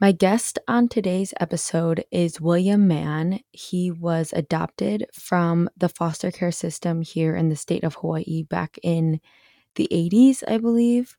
My 0.00 0.12
guest 0.12 0.58
on 0.66 0.88
today's 0.88 1.34
episode 1.40 2.06
is 2.10 2.40
William 2.40 2.88
Mann. 2.88 3.40
He 3.50 3.90
was 3.90 4.32
adopted 4.32 5.04
from 5.12 5.68
the 5.76 5.90
foster 5.90 6.30
care 6.30 6.52
system 6.52 7.02
here 7.02 7.36
in 7.36 7.50
the 7.50 7.56
state 7.56 7.84
of 7.84 7.96
Hawaii 7.96 8.44
back 8.44 8.78
in 8.82 9.20
the 9.74 9.86
80s, 9.92 10.42
I 10.48 10.56
believe. 10.56 11.18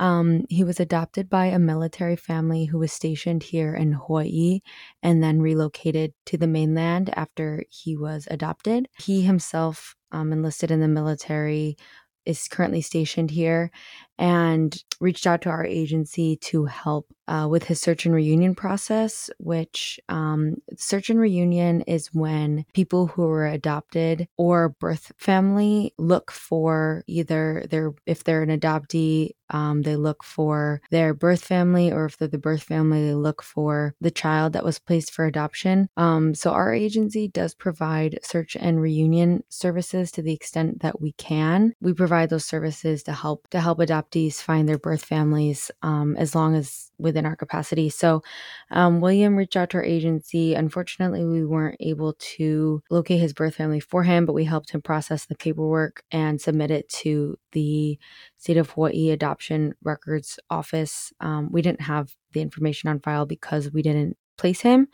Um, 0.00 0.46
he 0.48 0.64
was 0.64 0.80
adopted 0.80 1.28
by 1.28 1.46
a 1.46 1.58
military 1.58 2.16
family 2.16 2.64
who 2.64 2.78
was 2.78 2.90
stationed 2.90 3.42
here 3.42 3.74
in 3.74 3.92
Hawaii 3.92 4.60
and 5.02 5.22
then 5.22 5.42
relocated 5.42 6.14
to 6.24 6.38
the 6.38 6.46
mainland 6.46 7.10
after 7.14 7.64
he 7.68 7.98
was 7.98 8.26
adopted. 8.30 8.88
He 8.98 9.20
himself 9.20 9.94
um, 10.10 10.32
enlisted 10.32 10.70
in 10.70 10.80
the 10.80 10.88
military, 10.88 11.76
is 12.24 12.48
currently 12.48 12.80
stationed 12.80 13.30
here, 13.30 13.70
and 14.18 14.82
reached 15.00 15.26
out 15.26 15.42
to 15.42 15.50
our 15.50 15.64
agency 15.64 16.36
to 16.36 16.64
help 16.66 17.12
uh, 17.28 17.46
with 17.48 17.64
his 17.64 17.80
search 17.80 18.04
and 18.04 18.14
reunion 18.14 18.54
process, 18.54 19.30
which 19.38 19.98
um, 20.08 20.56
search 20.76 21.08
and 21.10 21.20
reunion 21.20 21.80
is 21.82 22.08
when 22.12 22.64
people 22.72 23.06
who 23.06 23.22
were 23.22 23.46
adopted 23.46 24.28
or 24.36 24.68
birth 24.68 25.12
family 25.16 25.94
look 25.98 26.30
for 26.30 27.04
either 27.06 27.64
their, 27.70 27.94
if 28.06 28.24
they're 28.24 28.42
an 28.42 28.60
adoptee, 28.60 29.30
um, 29.50 29.82
they 29.82 29.96
look 29.96 30.24
for 30.24 30.80
their 30.90 31.14
birth 31.14 31.44
family, 31.44 31.92
or 31.92 32.06
if 32.06 32.16
they're 32.16 32.28
the 32.28 32.38
birth 32.38 32.62
family, 32.62 33.06
they 33.06 33.14
look 33.14 33.42
for 33.42 33.94
the 34.00 34.10
child 34.10 34.54
that 34.54 34.64
was 34.64 34.78
placed 34.78 35.12
for 35.12 35.26
adoption. 35.26 35.88
Um, 35.96 36.34
so 36.34 36.50
our 36.50 36.72
agency 36.72 37.28
does 37.28 37.54
provide 37.54 38.18
search 38.22 38.56
and 38.56 38.80
reunion 38.80 39.44
services 39.50 40.10
to 40.12 40.22
the 40.22 40.32
extent 40.32 40.80
that 40.80 41.00
we 41.00 41.12
can. 41.12 41.74
We 41.80 41.92
provide 41.92 42.30
those 42.30 42.46
services 42.46 43.02
to 43.04 43.12
help 43.12 43.48
to 43.50 43.60
help 43.60 43.78
adopt 43.78 44.11
adoptees 44.12 44.42
find 44.42 44.68
their 44.68 44.78
birth 44.78 45.04
families 45.04 45.70
um, 45.82 46.16
as 46.16 46.34
long 46.34 46.54
as 46.54 46.90
within 46.98 47.26
our 47.26 47.36
capacity. 47.36 47.88
So, 47.88 48.22
um, 48.70 49.00
William 49.00 49.36
reached 49.36 49.56
out 49.56 49.70
to 49.70 49.78
our 49.78 49.84
agency. 49.84 50.54
Unfortunately, 50.54 51.24
we 51.24 51.44
weren't 51.44 51.76
able 51.80 52.14
to 52.18 52.82
locate 52.90 53.20
his 53.20 53.32
birth 53.32 53.56
family 53.56 53.80
for 53.80 54.02
him, 54.02 54.26
but 54.26 54.34
we 54.34 54.44
helped 54.44 54.70
him 54.70 54.82
process 54.82 55.26
the 55.26 55.34
paperwork 55.34 56.02
and 56.10 56.40
submit 56.40 56.70
it 56.70 56.88
to 56.88 57.36
the 57.52 57.98
State 58.38 58.56
of 58.56 58.70
Hawaii 58.70 59.10
Adoption 59.10 59.74
Records 59.82 60.38
Office. 60.50 61.12
Um, 61.20 61.50
we 61.50 61.62
didn't 61.62 61.82
have 61.82 62.14
the 62.32 62.40
information 62.40 62.88
on 62.88 63.00
file 63.00 63.26
because 63.26 63.72
we 63.72 63.82
didn't 63.82 64.16
place 64.38 64.60
him 64.60 64.88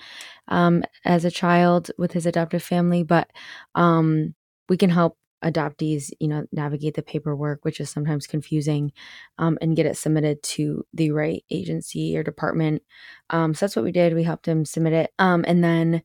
um, 0.49 0.83
as 1.05 1.25
a 1.25 1.31
child 1.31 1.91
with 1.97 2.13
his 2.13 2.27
adoptive 2.27 2.63
family, 2.63 3.03
but 3.03 3.31
um, 3.75 4.35
we 4.69 4.77
can 4.77 4.91
help 4.91 5.17
adoptees, 5.45 6.11
you 6.21 6.29
know, 6.29 6.47
navigate 6.53 6.95
the 6.95 7.03
paperwork, 7.03 7.65
which 7.65 7.81
is 7.81 7.91
sometimes 7.91 8.27
confusing, 8.27 8.93
um, 9.39 9.59
and 9.61 9.77
get 9.77 9.87
it 9.87 9.97
submitted 9.97 10.43
to 10.43 10.85
the 10.93 11.11
right 11.11 11.45
agency 11.51 12.17
or 12.17 12.23
department. 12.23 12.83
Um, 13.31 13.55
so 13.55 13.67
that's 13.67 13.77
what 13.77 13.85
we 13.85 13.93
did. 13.93 14.15
We 14.15 14.25
helped 14.25 14.47
him 14.47 14.65
submit 14.65 14.93
it. 14.93 15.11
Um, 15.19 15.45
and 15.47 15.63
then 15.63 16.03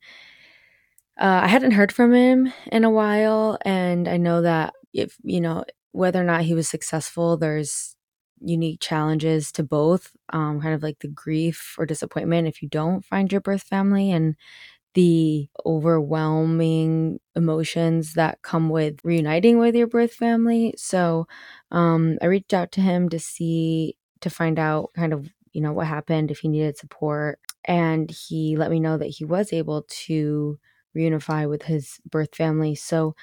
uh, 1.20 1.42
I 1.44 1.48
hadn't 1.48 1.72
heard 1.72 1.92
from 1.92 2.14
him 2.14 2.52
in 2.72 2.84
a 2.84 2.90
while. 2.90 3.58
And 3.66 4.08
I 4.08 4.18
know 4.18 4.42
that 4.42 4.74
if, 4.94 5.18
you 5.24 5.42
know, 5.42 5.64
whether 5.92 6.22
or 6.22 6.26
not 6.26 6.42
he 6.42 6.54
was 6.54 6.68
successful, 6.68 7.38
there's 7.38 7.96
unique 8.42 8.82
challenges 8.82 9.52
to 9.54 9.64
both, 9.64 10.12
um, 10.34 10.60
kind 10.60 10.74
of 10.74 10.84
like 10.84 11.00
the 11.00 11.08
grief 11.08 11.76
or 11.78 11.86
disappointment 11.86 12.48
if 12.48 12.62
you 12.62 12.68
don't 12.68 13.06
find 13.06 13.32
your 13.32 13.42
birth 13.42 13.64
family. 13.64 14.12
And 14.12 14.36
the 14.94 15.48
overwhelming 15.66 17.20
emotions 17.36 18.14
that 18.14 18.42
come 18.42 18.70
with 18.70 19.00
reuniting 19.04 19.58
with 19.58 19.76
your 19.76 19.88
birth 19.88 20.14
family. 20.14 20.74
So 20.78 21.28
um, 21.72 22.18
I 22.22 22.28
reached 22.28 22.54
out 22.54 22.72
to 22.74 22.82
him 22.82 23.10
to 23.10 23.20
see, 23.20 23.98
to 24.22 24.30
find 24.30 24.60
out 24.60 24.92
kind 24.96 25.14
of, 25.14 25.30
you 25.52 25.62
know, 25.62 25.74
what 25.74 25.88
happened, 25.88 26.32
if 26.32 26.40
he 26.40 26.48
needed 26.48 26.78
support. 26.78 27.40
And 27.66 28.12
he 28.12 28.56
let 28.58 28.72
me 28.72 28.80
know 28.80 28.98
that 28.98 29.08
he 29.08 29.26
was 29.26 29.54
able 29.54 29.86
to 30.06 30.60
reunify 30.96 31.50
with 31.50 31.64
his 31.64 32.00
birth 32.10 32.36
family. 32.36 32.76
So 32.76 33.16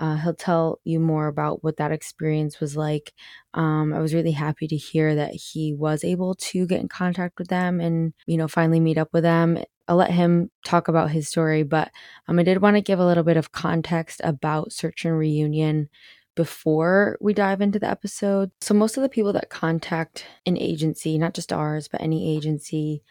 uh, 0.00 0.16
he'll 0.16 0.34
tell 0.34 0.80
you 0.84 0.98
more 0.98 1.28
about 1.28 1.62
what 1.62 1.76
that 1.76 1.92
experience 1.92 2.60
was 2.60 2.76
like. 2.76 3.12
Um, 3.54 3.92
I 3.92 4.00
was 4.00 4.12
really 4.12 4.32
happy 4.32 4.66
to 4.66 4.76
hear 4.76 5.14
that 5.14 5.34
he 5.34 5.72
was 5.72 6.02
able 6.02 6.34
to 6.34 6.66
get 6.66 6.80
in 6.80 6.88
contact 6.88 7.38
with 7.38 7.48
them 7.48 7.80
and, 7.80 8.12
you 8.26 8.36
know, 8.36 8.48
finally 8.48 8.80
meet 8.80 8.98
up 8.98 9.10
with 9.12 9.22
them. 9.22 9.58
I'll 9.88 9.96
let 9.96 10.10
him 10.10 10.50
talk 10.64 10.88
about 10.88 11.10
his 11.10 11.28
story, 11.28 11.62
but 11.62 11.90
um, 12.28 12.38
I 12.38 12.42
did 12.42 12.62
want 12.62 12.76
to 12.76 12.82
give 12.82 12.98
a 12.98 13.06
little 13.06 13.24
bit 13.24 13.36
of 13.36 13.52
context 13.52 14.20
about 14.24 14.72
Search 14.72 15.04
and 15.04 15.18
Reunion 15.18 15.88
before 16.34 17.16
we 17.20 17.34
dive 17.34 17.60
into 17.60 17.78
the 17.78 17.88
episode. 17.88 18.50
So, 18.60 18.74
most 18.74 18.96
of 18.96 19.02
the 19.02 19.08
people 19.08 19.32
that 19.34 19.50
contact 19.50 20.26
an 20.46 20.56
agency, 20.56 21.18
not 21.18 21.34
just 21.34 21.52
ours, 21.52 21.88
but 21.88 22.00
any 22.00 22.34
agency, 22.36 23.02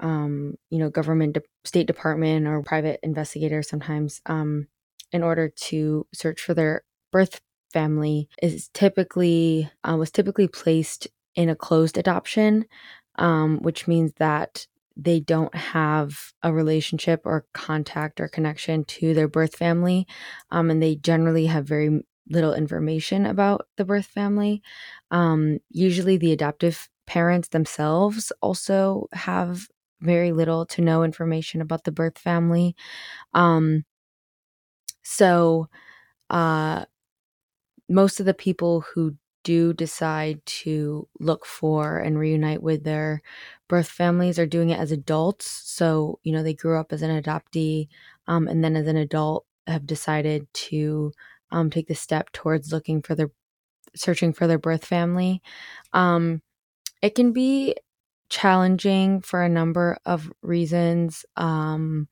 um, 0.00 0.56
you 0.70 0.78
know, 0.78 0.90
government, 0.90 1.34
de- 1.34 1.42
state 1.64 1.86
department, 1.86 2.46
or 2.46 2.62
private 2.62 2.98
investigator 3.02 3.62
sometimes, 3.62 4.20
um, 4.26 4.68
in 5.12 5.22
order 5.22 5.48
to 5.48 6.06
search 6.14 6.40
for 6.40 6.54
their 6.54 6.82
birth 7.12 7.40
family 7.72 8.28
is 8.42 8.68
typically 8.74 9.70
uh, 9.84 9.96
was 9.96 10.10
typically 10.10 10.46
placed 10.48 11.08
in 11.34 11.48
a 11.48 11.56
closed 11.56 11.96
adoption 11.96 12.66
um, 13.16 13.58
which 13.58 13.86
means 13.86 14.12
that 14.18 14.66
they 14.96 15.20
don't 15.20 15.54
have 15.54 16.32
a 16.42 16.52
relationship 16.52 17.22
or 17.24 17.46
contact 17.54 18.20
or 18.20 18.28
connection 18.28 18.84
to 18.84 19.14
their 19.14 19.28
birth 19.28 19.56
family 19.56 20.06
um, 20.50 20.70
and 20.70 20.82
they 20.82 20.96
generally 20.96 21.46
have 21.46 21.66
very 21.66 22.02
little 22.30 22.54
information 22.54 23.26
about 23.26 23.66
the 23.76 23.84
birth 23.84 24.06
family. 24.06 24.62
Um, 25.10 25.58
usually 25.70 26.16
the 26.16 26.32
adoptive 26.32 26.88
parents 27.06 27.48
themselves 27.48 28.32
also 28.40 29.08
have 29.12 29.66
very 30.00 30.32
little 30.32 30.64
to 30.66 30.82
no 30.82 31.04
information 31.04 31.60
about 31.60 31.84
the 31.84 31.92
birth 31.92 32.18
family. 32.18 32.74
Um, 33.34 33.84
so, 35.02 35.68
uh, 36.30 36.86
most 37.88 38.20
of 38.20 38.26
the 38.26 38.34
people 38.34 38.80
who 38.94 39.16
do 39.44 39.72
decide 39.72 40.44
to 40.46 41.08
look 41.20 41.44
for 41.46 41.98
and 41.98 42.18
reunite 42.18 42.62
with 42.62 42.84
their 42.84 43.22
birth 43.68 43.88
families 43.88 44.38
are 44.38 44.46
doing 44.46 44.70
it 44.70 44.78
as 44.78 44.92
adults. 44.92 45.46
So, 45.64 46.18
you 46.22 46.32
know, 46.32 46.42
they 46.42 46.54
grew 46.54 46.78
up 46.78 46.92
as 46.92 47.02
an 47.02 47.22
adoptee 47.22 47.88
um, 48.26 48.48
and 48.48 48.62
then 48.62 48.76
as 48.76 48.86
an 48.86 48.96
adult 48.96 49.46
have 49.66 49.86
decided 49.86 50.52
to 50.54 51.12
um, 51.50 51.70
take 51.70 51.88
the 51.88 51.94
step 51.94 52.32
towards 52.32 52.72
looking 52.72 53.02
for 53.02 53.14
their 53.14 53.30
searching 53.94 54.32
for 54.32 54.46
their 54.46 54.58
birth 54.58 54.84
family. 54.84 55.42
Um, 55.92 56.42
it 57.02 57.14
can 57.14 57.32
be 57.32 57.76
challenging 58.30 59.20
for 59.20 59.42
a 59.42 59.48
number 59.48 59.98
of 60.06 60.32
reasons. 60.42 61.24
Um, 61.36 62.08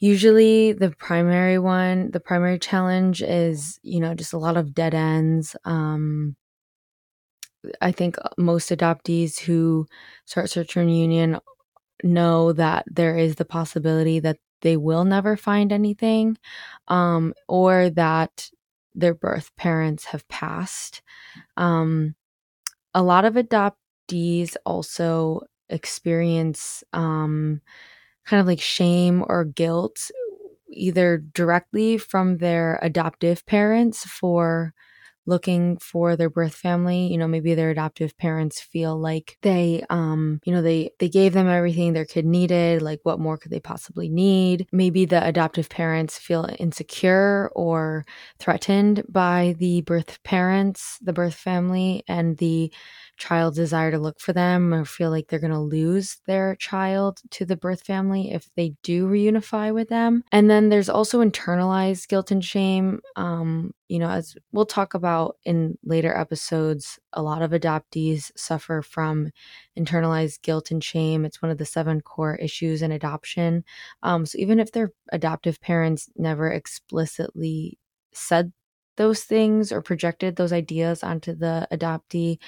Usually, 0.00 0.72
the 0.72 0.90
primary 0.90 1.58
one, 1.58 2.10
the 2.12 2.20
primary 2.20 2.58
challenge 2.58 3.20
is, 3.22 3.80
you 3.82 3.98
know, 4.00 4.14
just 4.14 4.32
a 4.32 4.38
lot 4.38 4.56
of 4.56 4.72
dead 4.74 4.94
ends. 4.94 5.56
Um, 5.64 6.36
I 7.80 7.92
think 7.92 8.16
most 8.36 8.70
adoptees 8.70 9.38
who 9.40 9.86
start 10.24 10.50
search 10.50 10.76
and 10.76 10.86
reunion 10.86 11.38
know 12.04 12.52
that 12.54 12.84
there 12.90 13.16
is 13.16 13.36
the 13.36 13.44
possibility 13.44 14.20
that 14.20 14.38
they 14.62 14.76
will 14.76 15.04
never 15.04 15.36
find 15.36 15.72
anything, 15.72 16.38
um, 16.88 17.34
or 17.48 17.90
that 17.90 18.50
their 18.94 19.14
birth 19.14 19.54
parents 19.56 20.06
have 20.06 20.28
passed. 20.28 21.02
Um, 21.56 22.14
a 22.94 23.02
lot 23.02 23.24
of 23.24 23.34
adoptees 23.34 24.56
also 24.66 25.42
experience 25.70 26.84
um, 26.92 27.60
kind 28.28 28.40
of 28.40 28.46
like 28.46 28.60
shame 28.60 29.24
or 29.28 29.44
guilt, 29.44 30.10
either 30.70 31.18
directly 31.34 31.98
from 31.98 32.38
their 32.38 32.78
adoptive 32.82 33.44
parents 33.46 34.04
for 34.04 34.74
looking 35.26 35.76
for 35.78 36.16
their 36.16 36.30
birth 36.30 36.54
family. 36.54 37.06
You 37.08 37.18
know 37.18 37.28
maybe 37.28 37.54
their 37.54 37.70
adoptive 37.70 38.16
parents 38.18 38.60
feel 38.60 38.98
like 38.98 39.36
they 39.42 39.84
um 39.90 40.40
you 40.44 40.52
know 40.52 40.62
they 40.62 40.90
they 41.00 41.08
gave 41.10 41.34
them 41.34 41.48
everything 41.48 41.92
their 41.92 42.06
kid 42.06 42.24
needed 42.24 42.82
like 42.82 43.00
what 43.02 43.20
more 43.20 43.36
could 43.38 43.50
they 43.52 43.60
possibly 43.60 44.08
need? 44.08 44.66
Maybe 44.72 45.04
the 45.04 45.24
adoptive 45.26 45.68
parents 45.68 46.18
feel 46.18 46.48
insecure 46.58 47.50
or 47.54 48.06
threatened 48.38 49.04
by 49.08 49.54
the 49.58 49.82
birth 49.82 50.22
parents 50.24 50.98
the 51.02 51.12
birth 51.12 51.34
family 51.34 52.04
and 52.08 52.38
the 52.38 52.72
child's 53.18 53.56
desire 53.56 53.90
to 53.90 53.98
look 53.98 54.20
for 54.20 54.32
them 54.32 54.72
or 54.72 54.84
feel 54.84 55.10
like 55.10 55.28
they're 55.28 55.38
going 55.38 55.52
to 55.52 55.58
lose 55.58 56.18
their 56.26 56.56
child 56.56 57.20
to 57.30 57.44
the 57.44 57.56
birth 57.56 57.82
family 57.82 58.32
if 58.32 58.48
they 58.56 58.74
do 58.82 59.06
reunify 59.06 59.74
with 59.74 59.88
them. 59.88 60.24
And 60.32 60.48
then 60.48 60.68
there's 60.68 60.88
also 60.88 61.22
internalized 61.22 62.08
guilt 62.08 62.30
and 62.30 62.44
shame. 62.44 63.00
Um, 63.16 63.74
you 63.88 63.98
know, 63.98 64.10
as 64.10 64.36
we'll 64.52 64.66
talk 64.66 64.94
about 64.94 65.36
in 65.44 65.78
later 65.84 66.16
episodes, 66.16 66.98
a 67.12 67.22
lot 67.22 67.42
of 67.42 67.50
adoptees 67.50 68.30
suffer 68.36 68.82
from 68.82 69.30
internalized 69.78 70.42
guilt 70.42 70.70
and 70.70 70.82
shame. 70.82 71.24
It's 71.24 71.42
one 71.42 71.50
of 71.50 71.58
the 71.58 71.64
seven 71.64 72.00
core 72.00 72.36
issues 72.36 72.82
in 72.82 72.92
adoption. 72.92 73.64
Um, 74.02 74.26
so 74.26 74.38
even 74.38 74.60
if 74.60 74.72
their 74.72 74.92
adoptive 75.10 75.60
parents 75.60 76.08
never 76.16 76.50
explicitly 76.50 77.78
said 78.12 78.52
those 78.98 79.22
things 79.24 79.72
or 79.72 79.82
projected 79.82 80.36
those 80.36 80.52
ideas 80.52 81.02
onto 81.02 81.34
the 81.34 81.66
adoptee, 81.72 82.38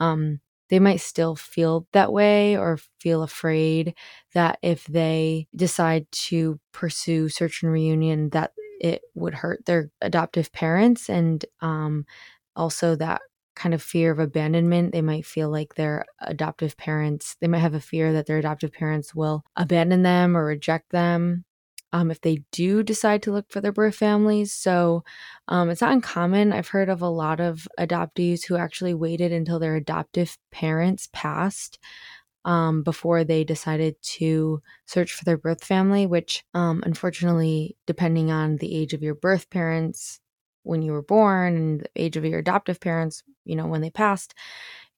um, 0.00 0.40
they 0.68 0.78
might 0.78 1.00
still 1.00 1.34
feel 1.36 1.86
that 1.92 2.12
way 2.12 2.56
or 2.56 2.78
feel 3.00 3.22
afraid 3.22 3.94
that 4.34 4.58
if 4.62 4.84
they 4.86 5.48
decide 5.56 6.06
to 6.12 6.60
pursue 6.72 7.28
search 7.28 7.62
and 7.62 7.72
reunion 7.72 8.30
that 8.30 8.52
it 8.80 9.02
would 9.14 9.34
hurt 9.34 9.64
their 9.66 9.90
adoptive 10.02 10.52
parents 10.52 11.08
and 11.08 11.44
um, 11.60 12.06
also 12.56 12.96
that 12.96 13.20
kind 13.56 13.74
of 13.74 13.82
fear 13.82 14.12
of 14.12 14.18
abandonment. 14.18 14.92
They 14.92 15.02
might 15.02 15.26
feel 15.26 15.50
like 15.50 15.74
their 15.74 16.04
adoptive 16.20 16.76
parents, 16.76 17.36
they 17.40 17.48
might 17.48 17.58
have 17.58 17.74
a 17.74 17.80
fear 17.80 18.12
that 18.12 18.26
their 18.26 18.38
adoptive 18.38 18.72
parents 18.72 19.14
will 19.14 19.42
abandon 19.56 20.02
them 20.02 20.36
or 20.36 20.44
reject 20.44 20.90
them 20.90 21.44
um, 21.92 22.10
if 22.10 22.20
they 22.20 22.42
do 22.52 22.82
decide 22.82 23.22
to 23.22 23.32
look 23.32 23.50
for 23.50 23.60
their 23.60 23.72
birth 23.72 23.96
families. 23.96 24.52
So 24.52 25.04
um, 25.48 25.70
it's 25.70 25.80
not 25.80 25.92
uncommon. 25.92 26.52
I've 26.52 26.68
heard 26.68 26.88
of 26.88 27.02
a 27.02 27.08
lot 27.08 27.40
of 27.40 27.66
adoptees 27.78 28.46
who 28.46 28.56
actually 28.56 28.94
waited 28.94 29.32
until 29.32 29.58
their 29.58 29.76
adoptive 29.76 30.36
parents 30.50 31.08
passed 31.12 31.78
um, 32.44 32.82
before 32.82 33.24
they 33.24 33.44
decided 33.44 33.96
to 34.02 34.62
search 34.86 35.12
for 35.12 35.24
their 35.24 35.36
birth 35.36 35.64
family, 35.64 36.06
which 36.06 36.44
um, 36.54 36.82
unfortunately, 36.86 37.76
depending 37.86 38.30
on 38.30 38.56
the 38.56 38.74
age 38.74 38.94
of 38.94 39.02
your 39.02 39.14
birth 39.14 39.50
parents, 39.50 40.20
when 40.62 40.82
you 40.82 40.92
were 40.92 41.02
born 41.02 41.56
and 41.56 41.80
the 41.80 41.90
age 41.96 42.16
of 42.16 42.24
your 42.24 42.38
adoptive 42.38 42.80
parents, 42.80 43.22
you 43.44 43.56
know, 43.56 43.66
when 43.66 43.80
they 43.80 43.90
passed, 43.90 44.34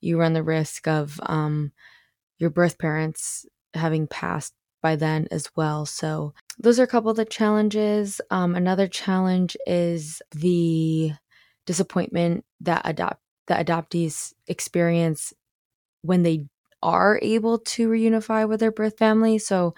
you 0.01 0.19
run 0.19 0.33
the 0.33 0.43
risk 0.43 0.87
of 0.89 1.21
um, 1.25 1.73
your 2.39 2.51
birth 2.51 2.79
parents 2.79 3.47
having 3.75 4.07
passed 4.07 4.55
by 4.83 4.97
then 4.97 5.29
as 5.31 5.49
well. 5.57 5.87
So 5.87 6.35
those 6.59 6.79
are 6.79 6.85
a 6.85 6.89
couple 6.89 7.11
of 7.11 7.17
the 7.17 7.25
challenges. 7.25 8.21
Um, 8.31 8.55
another 8.55 8.89
challenge 8.89 9.57
is 9.67 10.21
the 10.33 11.13
disappointment 11.67 12.45
that 12.61 12.83
adopt 12.85 13.21
that 13.47 13.67
adoptees 13.67 14.33
experience 14.47 15.33
when 16.03 16.23
they 16.23 16.47
are 16.83 17.19
able 17.23 17.59
to 17.59 17.89
reunify 17.89 18.49
with 18.49 18.61
their 18.61 18.73
birth 18.73 18.99
family. 18.99 19.39
So, 19.39 19.75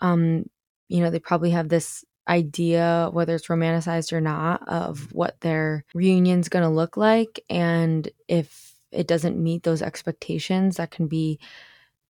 um, 0.00 0.44
you 0.88 1.02
know, 1.02 1.10
they 1.10 1.18
probably 1.18 1.50
have 1.50 1.68
this 1.68 2.04
idea, 2.28 3.10
whether 3.12 3.34
it's 3.34 3.48
romanticized 3.48 4.12
or 4.12 4.20
not, 4.20 4.66
of 4.68 5.12
what 5.12 5.40
their 5.40 5.84
reunion's 5.94 6.48
going 6.48 6.62
to 6.62 6.68
look 6.68 6.96
like. 6.96 7.42
And 7.50 8.08
if 8.28 8.74
it 8.92 9.06
doesn't 9.06 9.42
meet 9.42 9.62
those 9.62 9.82
expectations, 9.82 10.76
that 10.76 10.90
can 10.90 11.06
be 11.06 11.38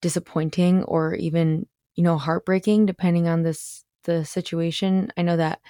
disappointing 0.01 0.85
or 0.85 1.15
even, 1.15 1.67
you 1.95 2.03
know, 2.05 2.19
heartbreaking, 2.19 2.87
depending 2.87 3.29
on 3.29 3.43
this 3.43 3.85
the 4.05 4.25
situation. 4.25 5.11
I 5.17 5.23
know 5.23 5.37
that 5.37 5.61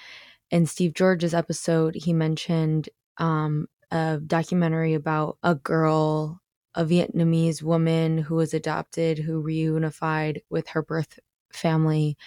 in 0.51 0.65
Steve 0.65 0.93
George's 0.93 1.33
episode, 1.33 1.95
he 1.95 2.13
mentioned 2.13 2.89
um, 3.17 3.67
a 3.91 4.19
documentary 4.25 4.93
about 4.93 5.37
a 5.43 5.55
girl, 5.55 6.41
a 6.75 6.85
Vietnamese 6.85 7.61
woman 7.63 8.17
who 8.17 8.35
was 8.35 8.53
adopted, 8.53 9.17
who 9.19 9.41
reunified 9.43 10.41
with 10.49 10.67
her 10.69 10.83
birth 10.83 11.19
family, 11.51 12.17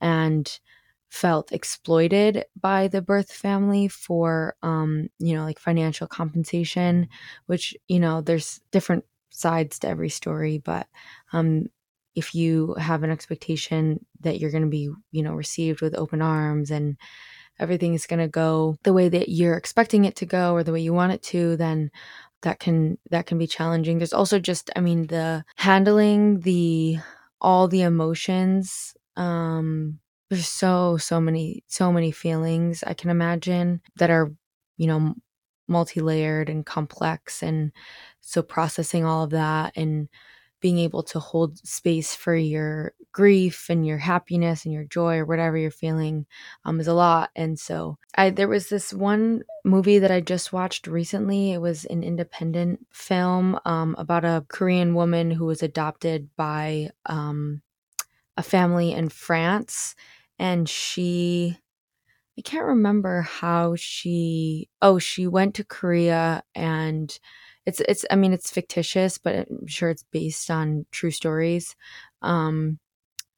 and 0.00 0.60
felt 1.10 1.52
exploited 1.52 2.44
by 2.60 2.88
the 2.88 3.00
birth 3.00 3.32
family 3.32 3.88
for 3.88 4.56
um 4.62 5.08
you 5.18 5.34
know 5.36 5.44
like 5.44 5.58
financial 5.58 6.06
compensation 6.06 7.08
which 7.46 7.76
you 7.88 8.00
know 8.00 8.20
there's 8.20 8.60
different 8.72 9.04
sides 9.30 9.78
to 9.78 9.88
every 9.88 10.08
story 10.08 10.58
but 10.58 10.86
um 11.32 11.66
if 12.16 12.34
you 12.34 12.74
have 12.74 13.02
an 13.02 13.10
expectation 13.10 14.04
that 14.20 14.40
you're 14.40 14.50
going 14.50 14.64
to 14.64 14.68
be 14.68 14.90
you 15.12 15.22
know 15.22 15.34
received 15.34 15.80
with 15.80 15.94
open 15.94 16.22
arms 16.22 16.70
and 16.70 16.96
everything 17.60 17.94
is 17.94 18.06
going 18.06 18.18
to 18.20 18.28
go 18.28 18.76
the 18.82 18.92
way 18.92 19.08
that 19.08 19.28
you're 19.28 19.56
expecting 19.56 20.04
it 20.04 20.16
to 20.16 20.26
go 20.26 20.54
or 20.54 20.64
the 20.64 20.72
way 20.72 20.80
you 20.80 20.92
want 20.92 21.12
it 21.12 21.22
to 21.22 21.56
then 21.56 21.90
that 22.42 22.58
can 22.60 22.98
that 23.10 23.26
can 23.26 23.38
be 23.38 23.46
challenging. 23.46 23.98
There's 23.98 24.12
also 24.12 24.38
just 24.38 24.70
i 24.76 24.80
mean 24.80 25.06
the 25.06 25.44
handling 25.56 26.40
the 26.40 26.98
all 27.40 27.68
the 27.68 27.82
emotions 27.82 28.94
um 29.16 29.98
there's 30.30 30.48
so 30.48 30.96
so 30.96 31.20
many 31.20 31.64
so 31.66 31.92
many 31.92 32.10
feelings 32.10 32.82
i 32.86 32.94
can 32.94 33.10
imagine 33.10 33.80
that 33.96 34.10
are 34.10 34.32
you 34.76 34.86
know 34.86 35.14
multi-layered 35.68 36.48
and 36.48 36.64
complex 36.64 37.42
and 37.42 37.72
so 38.20 38.42
processing 38.42 39.04
all 39.04 39.24
of 39.24 39.30
that 39.30 39.72
and 39.76 40.08
being 40.60 40.78
able 40.78 41.02
to 41.02 41.18
hold 41.18 41.58
space 41.66 42.14
for 42.14 42.34
your 42.34 42.92
grief 43.12 43.66
and 43.70 43.86
your 43.86 43.98
happiness 43.98 44.64
and 44.64 44.74
your 44.74 44.84
joy 44.84 45.16
or 45.18 45.24
whatever 45.26 45.56
you're 45.56 45.70
feeling 45.70 46.26
um, 46.64 46.80
is 46.80 46.86
a 46.88 46.94
lot. 46.94 47.30
And 47.36 47.58
so 47.58 47.98
i 48.16 48.30
there 48.30 48.48
was 48.48 48.68
this 48.68 48.92
one 48.92 49.42
movie 49.64 49.98
that 49.98 50.10
i 50.10 50.20
just 50.20 50.52
watched 50.52 50.86
recently. 50.86 51.52
It 51.52 51.60
was 51.60 51.84
an 51.86 52.02
independent 52.02 52.86
film 52.92 53.58
um, 53.64 53.94
about 53.98 54.24
a 54.24 54.44
korean 54.48 54.94
woman 54.94 55.30
who 55.30 55.46
was 55.46 55.62
adopted 55.62 56.28
by 56.36 56.90
um, 57.06 57.62
a 58.36 58.42
family 58.42 58.92
in 58.92 59.08
france. 59.08 59.94
And 60.38 60.68
she 60.68 61.58
I 62.38 62.42
can't 62.42 62.66
remember 62.66 63.22
how 63.22 63.76
she 63.76 64.68
oh 64.82 64.98
she 64.98 65.26
went 65.26 65.54
to 65.56 65.64
Korea 65.64 66.42
and 66.54 67.18
it's 67.66 67.80
it's 67.88 68.04
I 68.10 68.16
mean 68.16 68.32
it's 68.32 68.50
fictitious 68.50 69.18
but 69.18 69.34
I'm 69.50 69.66
sure 69.66 69.90
it's 69.90 70.04
based 70.12 70.50
on 70.50 70.86
true 70.92 71.10
stories. 71.10 71.76
Um 72.22 72.78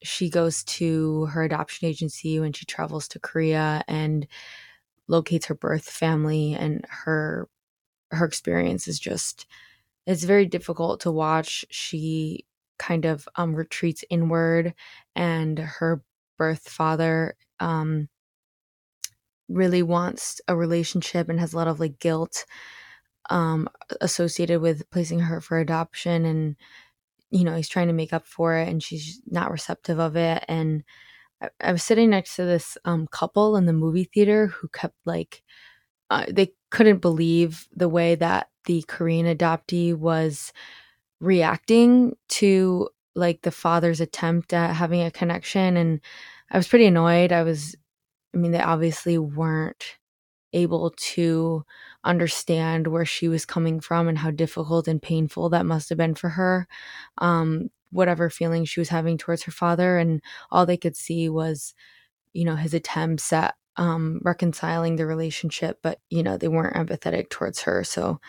she 0.02 0.30
goes 0.30 0.64
to 0.64 1.26
her 1.26 1.44
adoption 1.44 1.88
agency 1.88 2.40
when 2.40 2.52
she 2.52 2.66
travels 2.66 3.08
to 3.08 3.20
Korea 3.20 3.82
and 3.88 4.26
locates 5.08 5.46
her 5.46 5.54
birth 5.54 5.84
family 5.88 6.54
and 6.54 6.84
her 6.88 7.48
her 8.12 8.26
experience 8.26 8.88
is 8.88 8.98
just 9.00 9.46
it's 10.06 10.24
very 10.24 10.46
difficult 10.46 11.00
to 11.02 11.12
watch. 11.12 11.64
She 11.70 12.46
kind 12.78 13.04
of 13.06 13.28
um 13.36 13.54
retreats 13.54 14.04
inward 14.10 14.74
and 15.16 15.58
her 15.58 16.02
birth 16.38 16.68
father 16.68 17.36
um, 17.60 18.08
really 19.48 19.82
wants 19.82 20.40
a 20.48 20.56
relationship 20.56 21.28
and 21.28 21.40
has 21.40 21.52
a 21.52 21.56
lot 21.56 21.68
of 21.68 21.80
like 21.80 21.98
guilt 21.98 22.44
um, 23.28 23.68
associated 24.00 24.60
with 24.60 24.88
placing 24.90 25.20
her 25.20 25.40
for 25.40 25.58
adoption 25.58 26.24
and 26.24 26.56
you 27.30 27.44
know 27.44 27.54
he's 27.56 27.68
trying 27.68 27.88
to 27.88 27.92
make 27.92 28.12
up 28.12 28.26
for 28.26 28.56
it 28.56 28.68
and 28.68 28.82
she's 28.82 29.20
not 29.26 29.50
receptive 29.50 29.98
of 29.98 30.16
it 30.16 30.44
and 30.48 30.82
I, 31.42 31.48
I 31.60 31.72
was 31.72 31.82
sitting 31.82 32.10
next 32.10 32.36
to 32.36 32.44
this 32.44 32.78
um, 32.84 33.06
couple 33.08 33.56
in 33.56 33.66
the 33.66 33.72
movie 33.72 34.10
theater 34.12 34.48
who 34.48 34.68
kept 34.68 34.96
like 35.04 35.42
uh, 36.10 36.24
they 36.30 36.52
couldn't 36.70 37.00
believe 37.00 37.68
the 37.74 37.88
way 37.88 38.14
that 38.14 38.48
the 38.64 38.82
Korean 38.88 39.26
adoptee 39.26 39.94
was 39.94 40.52
reacting 41.20 42.16
to 42.28 42.88
like 43.14 43.42
the 43.42 43.50
father's 43.50 44.00
attempt 44.00 44.52
at 44.52 44.74
having 44.74 45.02
a 45.02 45.10
connection 45.10 45.76
and 45.76 46.00
I 46.50 46.56
was 46.56 46.68
pretty 46.68 46.86
annoyed. 46.86 47.32
I 47.32 47.42
was 47.42 47.76
I 48.34 48.38
mean 48.38 48.52
they 48.52 48.60
obviously 48.60 49.18
weren't 49.18 49.97
able 50.52 50.92
to 50.96 51.64
understand 52.04 52.86
where 52.86 53.04
she 53.04 53.28
was 53.28 53.44
coming 53.44 53.80
from 53.80 54.08
and 54.08 54.18
how 54.18 54.30
difficult 54.30 54.88
and 54.88 55.02
painful 55.02 55.50
that 55.50 55.66
must 55.66 55.88
have 55.88 55.98
been 55.98 56.14
for 56.14 56.30
her. 56.30 56.66
Um 57.18 57.70
whatever 57.90 58.28
feelings 58.28 58.68
she 58.68 58.80
was 58.80 58.90
having 58.90 59.16
towards 59.16 59.44
her 59.44 59.52
father 59.52 59.96
and 59.96 60.20
all 60.50 60.66
they 60.66 60.76
could 60.76 60.94
see 60.94 61.28
was 61.28 61.74
you 62.34 62.44
know 62.44 62.56
his 62.56 62.74
attempts 62.74 63.32
at 63.32 63.54
um 63.76 64.20
reconciling 64.24 64.96
the 64.96 65.06
relationship 65.06 65.78
but 65.82 65.98
you 66.10 66.22
know 66.22 66.36
they 66.36 66.48
weren't 66.48 66.76
empathetic 66.76 67.30
towards 67.30 67.62
her 67.62 67.82
so 67.82 68.20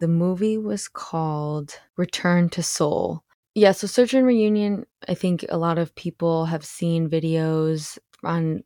the 0.00 0.08
movie 0.08 0.56
was 0.56 0.88
called 0.88 1.78
Return 1.98 2.48
to 2.50 2.62
Seoul 2.62 3.22
yeah, 3.54 3.72
so 3.72 3.86
Search 3.86 4.14
and 4.14 4.26
Reunion, 4.26 4.86
I 5.08 5.14
think 5.14 5.44
a 5.48 5.58
lot 5.58 5.76
of 5.76 5.94
people 5.94 6.46
have 6.46 6.64
seen 6.64 7.10
videos 7.10 7.98
on 8.24 8.62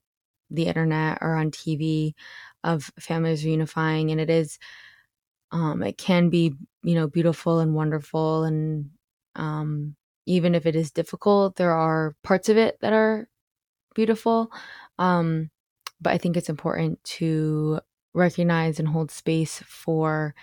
the 0.48 0.66
internet 0.68 1.18
or 1.22 1.34
on 1.34 1.50
TV 1.50 2.14
of 2.66 2.90
families 3.00 3.44
reunifying, 3.44 4.10
and 4.10 4.20
it 4.20 4.30
is, 4.30 4.58
um, 5.52 5.82
it 5.82 5.96
can 5.96 6.28
be, 6.28 6.52
you 6.82 6.94
know, 6.94 7.08
beautiful 7.08 7.60
and 7.60 7.74
wonderful. 7.74 8.44
And 8.44 8.90
um, 9.36 9.96
even 10.26 10.54
if 10.54 10.66
it 10.66 10.76
is 10.76 10.90
difficult, 10.90 11.56
there 11.56 11.72
are 11.72 12.14
parts 12.22 12.48
of 12.48 12.56
it 12.56 12.78
that 12.80 12.92
are 12.92 13.28
beautiful. 13.94 14.50
Um, 14.98 15.50
but 16.00 16.12
I 16.12 16.18
think 16.18 16.36
it's 16.36 16.50
important 16.50 17.02
to 17.18 17.80
recognize 18.12 18.78
and 18.78 18.88
hold 18.88 19.10
space 19.10 19.62
for 19.66 20.34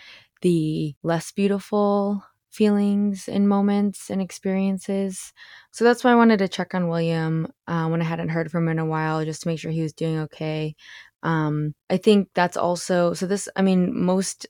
the 0.42 0.96
less 1.04 1.32
beautiful 1.32 2.24
feelings 2.50 3.28
and 3.28 3.50
moments 3.50 4.10
and 4.12 4.22
experiences. 4.22 5.34
So 5.72 5.84
that's 5.84 6.04
why 6.04 6.12
I 6.12 6.16
wanted 6.16 6.38
to 6.40 6.48
check 6.48 6.76
on 6.76 6.88
William 6.88 7.52
uh, 7.68 7.88
when 7.88 8.02
I 8.02 8.06
hadn't 8.06 8.30
heard 8.30 8.52
from 8.52 8.68
him 8.68 8.74
in 8.74 8.80
a 8.80 8.86
while, 8.86 9.26
just 9.26 9.42
to 9.42 9.48
make 9.48 9.60
sure 9.60 9.72
he 9.72 9.82
was 9.82 9.94
doing 9.94 10.20
okay. 10.20 10.76
Um, 11.24 11.74
I 11.90 11.98
think 11.98 12.30
that's 12.36 12.58
also 12.58 13.14
so. 13.14 13.26
This, 13.28 13.50
I 13.56 13.64
mean, 13.64 13.98
most 14.00 14.48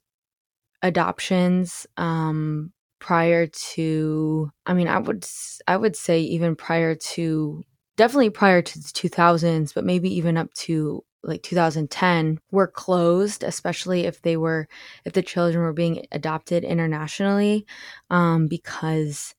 adoptions 0.82 1.88
um, 1.98 2.72
prior 3.00 3.48
to, 3.48 4.51
I 4.65 4.74
mean, 4.74 4.88
I 4.88 5.00
would 5.00 5.25
I 5.68 5.77
would 5.77 5.96
say 5.96 6.22
even 6.22 6.56
prior 6.56 6.96
to, 6.96 7.63
definitely 7.98 8.32
prior 8.32 8.62
to 8.62 8.80
the 8.80 8.92
two 8.94 9.10
thousands, 9.10 9.74
but 9.74 9.86
maybe 9.86 10.13
even 10.15 10.38
up 10.38 10.53
to 10.56 11.03
like 11.24 11.44
2010 11.44 12.39
were 12.51 12.68
closed 12.68 13.44
especially 13.44 14.01
if 14.06 14.22
they 14.24 14.36
were 14.36 14.68
if 15.06 15.13
the 15.13 15.22
children 15.22 15.63
were 15.63 15.72
being 15.74 16.06
adopted 16.12 16.65
internationally 16.65 17.65
um, 18.10 18.48
because 18.48 19.34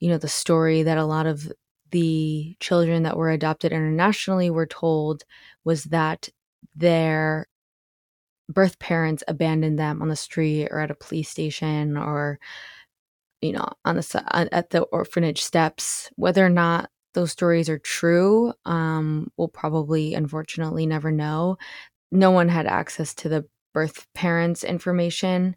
you 0.00 0.08
know 0.08 0.18
the 0.18 0.28
story 0.28 0.82
that 0.82 0.98
a 0.98 1.04
lot 1.04 1.26
of 1.26 1.50
the 1.90 2.56
children 2.60 3.04
that 3.04 3.16
were 3.16 3.30
adopted 3.30 3.72
internationally 3.72 4.50
were 4.50 4.66
told 4.66 5.24
was 5.64 5.84
that 5.84 6.28
their 6.76 7.46
birth 8.48 8.78
parents 8.78 9.24
abandoned 9.28 9.78
them 9.78 10.02
on 10.02 10.08
the 10.08 10.16
street 10.16 10.68
or 10.70 10.78
at 10.80 10.90
a 10.90 10.94
police 10.94 11.28
station 11.28 11.96
or 11.96 12.38
you 13.42 13.52
know 13.52 13.68
on 13.84 13.96
the 13.96 14.48
at 14.52 14.70
the 14.70 14.82
orphanage 14.84 15.42
steps. 15.42 16.10
Whether 16.16 16.44
or 16.44 16.50
not 16.50 16.90
those 17.14 17.32
stories 17.32 17.68
are 17.68 17.78
true 17.78 18.52
um, 18.66 19.30
we'll 19.36 19.48
probably 19.48 20.14
unfortunately 20.14 20.86
never 20.86 21.10
know. 21.10 21.56
No 22.12 22.30
one 22.30 22.48
had 22.48 22.66
access 22.66 23.14
to 23.16 23.28
the 23.28 23.46
birth 23.74 24.06
parents 24.14 24.64
information. 24.64 25.56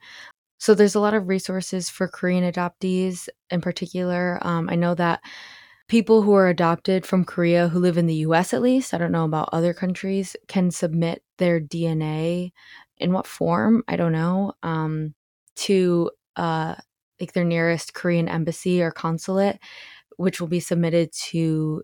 So 0.59 0.75
there's 0.75 0.95
a 0.95 0.99
lot 1.01 1.13
of 1.15 1.27
resources 1.29 1.89
for 1.89 2.07
korean 2.07 2.49
adoptees 2.51 3.29
in 3.51 3.61
particular. 3.61 4.39
Um, 4.41 4.69
i 4.69 4.75
know 4.75 4.95
that 4.95 5.21
people 5.89 6.21
who 6.21 6.33
are 6.33 6.47
adopted 6.47 7.05
from 7.05 7.25
korea 7.25 7.67
who 7.67 7.79
live 7.79 7.97
in 7.97 8.07
the 8.07 8.15
us 8.15 8.53
at 8.53 8.61
least 8.61 8.93
i 8.93 8.97
don't 8.97 9.11
know 9.11 9.25
about 9.25 9.49
other 9.51 9.73
countries 9.73 10.35
can 10.47 10.71
submit 10.71 11.23
their 11.37 11.59
dna 11.59 12.51
in 12.97 13.11
what 13.11 13.27
form 13.27 13.83
i 13.87 13.95
don't 13.97 14.13
know 14.13 14.53
um, 14.63 15.13
to 15.55 16.09
uh, 16.37 16.75
like 17.19 17.33
their 17.33 17.43
nearest 17.43 17.93
korean 17.93 18.29
embassy 18.29 18.81
or 18.81 18.91
consulate 18.91 19.59
which 20.17 20.41
will 20.41 20.47
be 20.49 20.59
submitted 20.59 21.11
to 21.13 21.81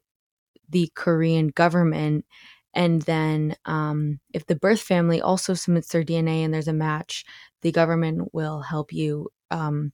the 0.69 0.91
Korean 0.95 1.49
government. 1.49 2.25
And 2.73 3.01
then, 3.03 3.55
um, 3.65 4.19
if 4.33 4.45
the 4.45 4.55
birth 4.55 4.81
family 4.81 5.21
also 5.21 5.53
submits 5.53 5.89
their 5.89 6.03
DNA 6.03 6.43
and 6.43 6.53
there's 6.53 6.67
a 6.67 6.73
match, 6.73 7.23
the 7.61 7.71
government 7.71 8.33
will 8.33 8.61
help 8.61 8.91
you 8.91 9.29
um, 9.51 9.93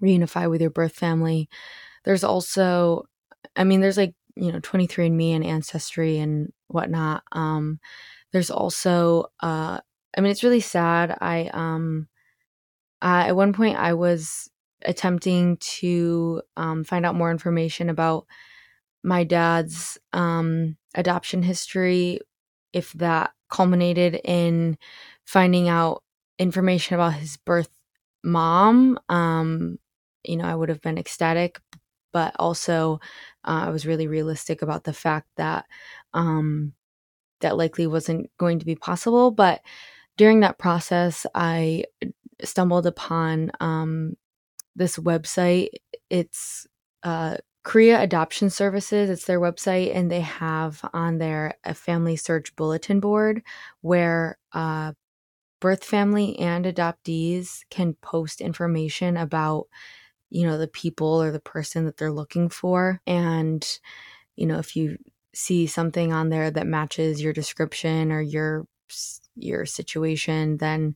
reunify 0.00 0.48
with 0.48 0.60
your 0.60 0.70
birth 0.70 0.94
family. 0.94 1.48
There's 2.04 2.24
also, 2.24 3.04
I 3.56 3.64
mean, 3.64 3.80
there's 3.80 3.96
like, 3.96 4.14
you 4.36 4.52
know, 4.52 4.60
23andMe 4.60 5.34
and 5.34 5.44
Ancestry 5.44 6.18
and 6.18 6.52
whatnot. 6.68 7.22
Um, 7.32 7.80
there's 8.32 8.50
also, 8.50 9.26
uh, 9.42 9.78
I 10.16 10.20
mean, 10.20 10.30
it's 10.30 10.44
really 10.44 10.60
sad. 10.60 11.16
I, 11.20 11.50
um, 11.52 12.08
uh, 13.02 13.24
at 13.28 13.36
one 13.36 13.52
point, 13.52 13.76
I 13.78 13.94
was 13.94 14.50
attempting 14.84 15.56
to 15.58 16.42
um, 16.56 16.84
find 16.84 17.06
out 17.06 17.14
more 17.14 17.30
information 17.30 17.90
about 17.90 18.26
my 19.02 19.24
dad's 19.24 19.98
um, 20.12 20.76
adoption 20.94 21.42
history, 21.42 22.20
if 22.72 22.92
that 22.94 23.32
culminated 23.50 24.20
in 24.24 24.78
finding 25.26 25.68
out 25.68 26.02
information 26.38 26.94
about 26.94 27.14
his 27.14 27.36
birth 27.36 27.68
mom, 28.24 28.98
um, 29.08 29.78
you 30.24 30.36
know, 30.36 30.44
I 30.44 30.54
would 30.54 30.70
have 30.70 30.80
been 30.80 30.98
ecstatic, 30.98 31.60
but 32.14 32.34
also 32.38 33.00
uh, 33.44 33.64
I 33.66 33.70
was 33.70 33.84
really 33.84 34.06
realistic 34.06 34.62
about 34.62 34.84
the 34.84 34.94
fact 34.94 35.26
that 35.36 35.66
um, 36.14 36.72
that 37.40 37.58
likely 37.58 37.86
wasn't 37.86 38.30
going 38.38 38.60
to 38.60 38.64
be 38.64 38.76
possible. 38.76 39.30
But 39.32 39.60
during 40.16 40.40
that 40.40 40.58
process, 40.58 41.26
I 41.34 41.84
stumbled 42.42 42.86
upon 42.86 43.50
um, 43.60 44.16
this 44.76 44.96
website. 44.96 45.70
It's 46.08 46.66
uh, 47.02 47.38
Korea 47.64 48.00
Adoption 48.00 48.48
Services. 48.48 49.10
It's 49.10 49.26
their 49.26 49.40
website, 49.40 49.94
and 49.94 50.10
they 50.10 50.20
have 50.20 50.80
on 50.94 51.18
there 51.18 51.54
a 51.64 51.74
family 51.74 52.16
search 52.16 52.54
bulletin 52.54 53.00
board 53.00 53.42
where 53.80 54.38
uh, 54.52 54.92
birth 55.60 55.82
family 55.82 56.38
and 56.38 56.64
adoptees 56.66 57.60
can 57.70 57.94
post 57.94 58.40
information 58.40 59.16
about, 59.16 59.66
you 60.30 60.46
know, 60.46 60.58
the 60.58 60.68
people 60.68 61.22
or 61.22 61.30
the 61.30 61.40
person 61.40 61.84
that 61.84 61.96
they're 61.96 62.12
looking 62.12 62.48
for. 62.48 63.00
And, 63.06 63.66
you 64.36 64.46
know, 64.46 64.58
if 64.58 64.76
you 64.76 64.98
see 65.34 65.66
something 65.66 66.12
on 66.12 66.28
there 66.28 66.50
that 66.50 66.66
matches 66.66 67.22
your 67.22 67.32
description 67.32 68.12
or 68.12 68.20
your 68.20 68.66
your 69.36 69.66
situation, 69.66 70.58
then 70.58 70.94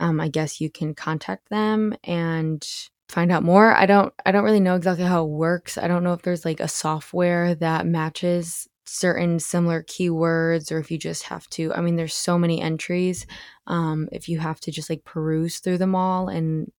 um, 0.00 0.20
I 0.20 0.28
guess 0.28 0.60
you 0.60 0.70
can 0.70 0.94
contact 0.94 1.48
them 1.48 1.94
and 2.04 2.66
find 3.08 3.32
out 3.32 3.42
more. 3.42 3.74
I 3.74 3.86
don't 3.86 4.12
I 4.26 4.32
don't 4.32 4.44
really 4.44 4.60
know 4.60 4.76
exactly 4.76 5.04
how 5.04 5.24
it 5.24 5.30
works. 5.30 5.78
I 5.78 5.88
don't 5.88 6.04
know 6.04 6.12
if 6.12 6.22
there's 6.22 6.44
like 6.44 6.60
a 6.60 6.68
software 6.68 7.54
that 7.56 7.86
matches 7.86 8.68
certain 8.86 9.38
similar 9.38 9.82
keywords 9.82 10.72
or 10.72 10.78
if 10.78 10.90
you 10.90 10.96
just 10.98 11.24
have 11.24 11.46
to 11.50 11.72
I 11.74 11.80
mean 11.82 11.96
there's 11.96 12.14
so 12.14 12.38
many 12.38 12.60
entries. 12.60 13.26
Um 13.66 14.08
if 14.12 14.28
you 14.28 14.38
have 14.38 14.60
to 14.60 14.70
just 14.70 14.90
like 14.90 15.04
peruse 15.04 15.58
through 15.60 15.78
them 15.78 15.94
all 15.94 16.28
and 16.28 16.70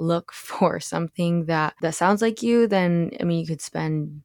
look 0.00 0.32
for 0.34 0.80
something 0.80 1.46
that 1.46 1.74
that 1.82 1.94
sounds 1.94 2.22
like 2.22 2.42
you, 2.42 2.66
then 2.66 3.12
I 3.20 3.24
mean 3.24 3.40
you 3.40 3.46
could 3.46 3.62
spend 3.62 4.22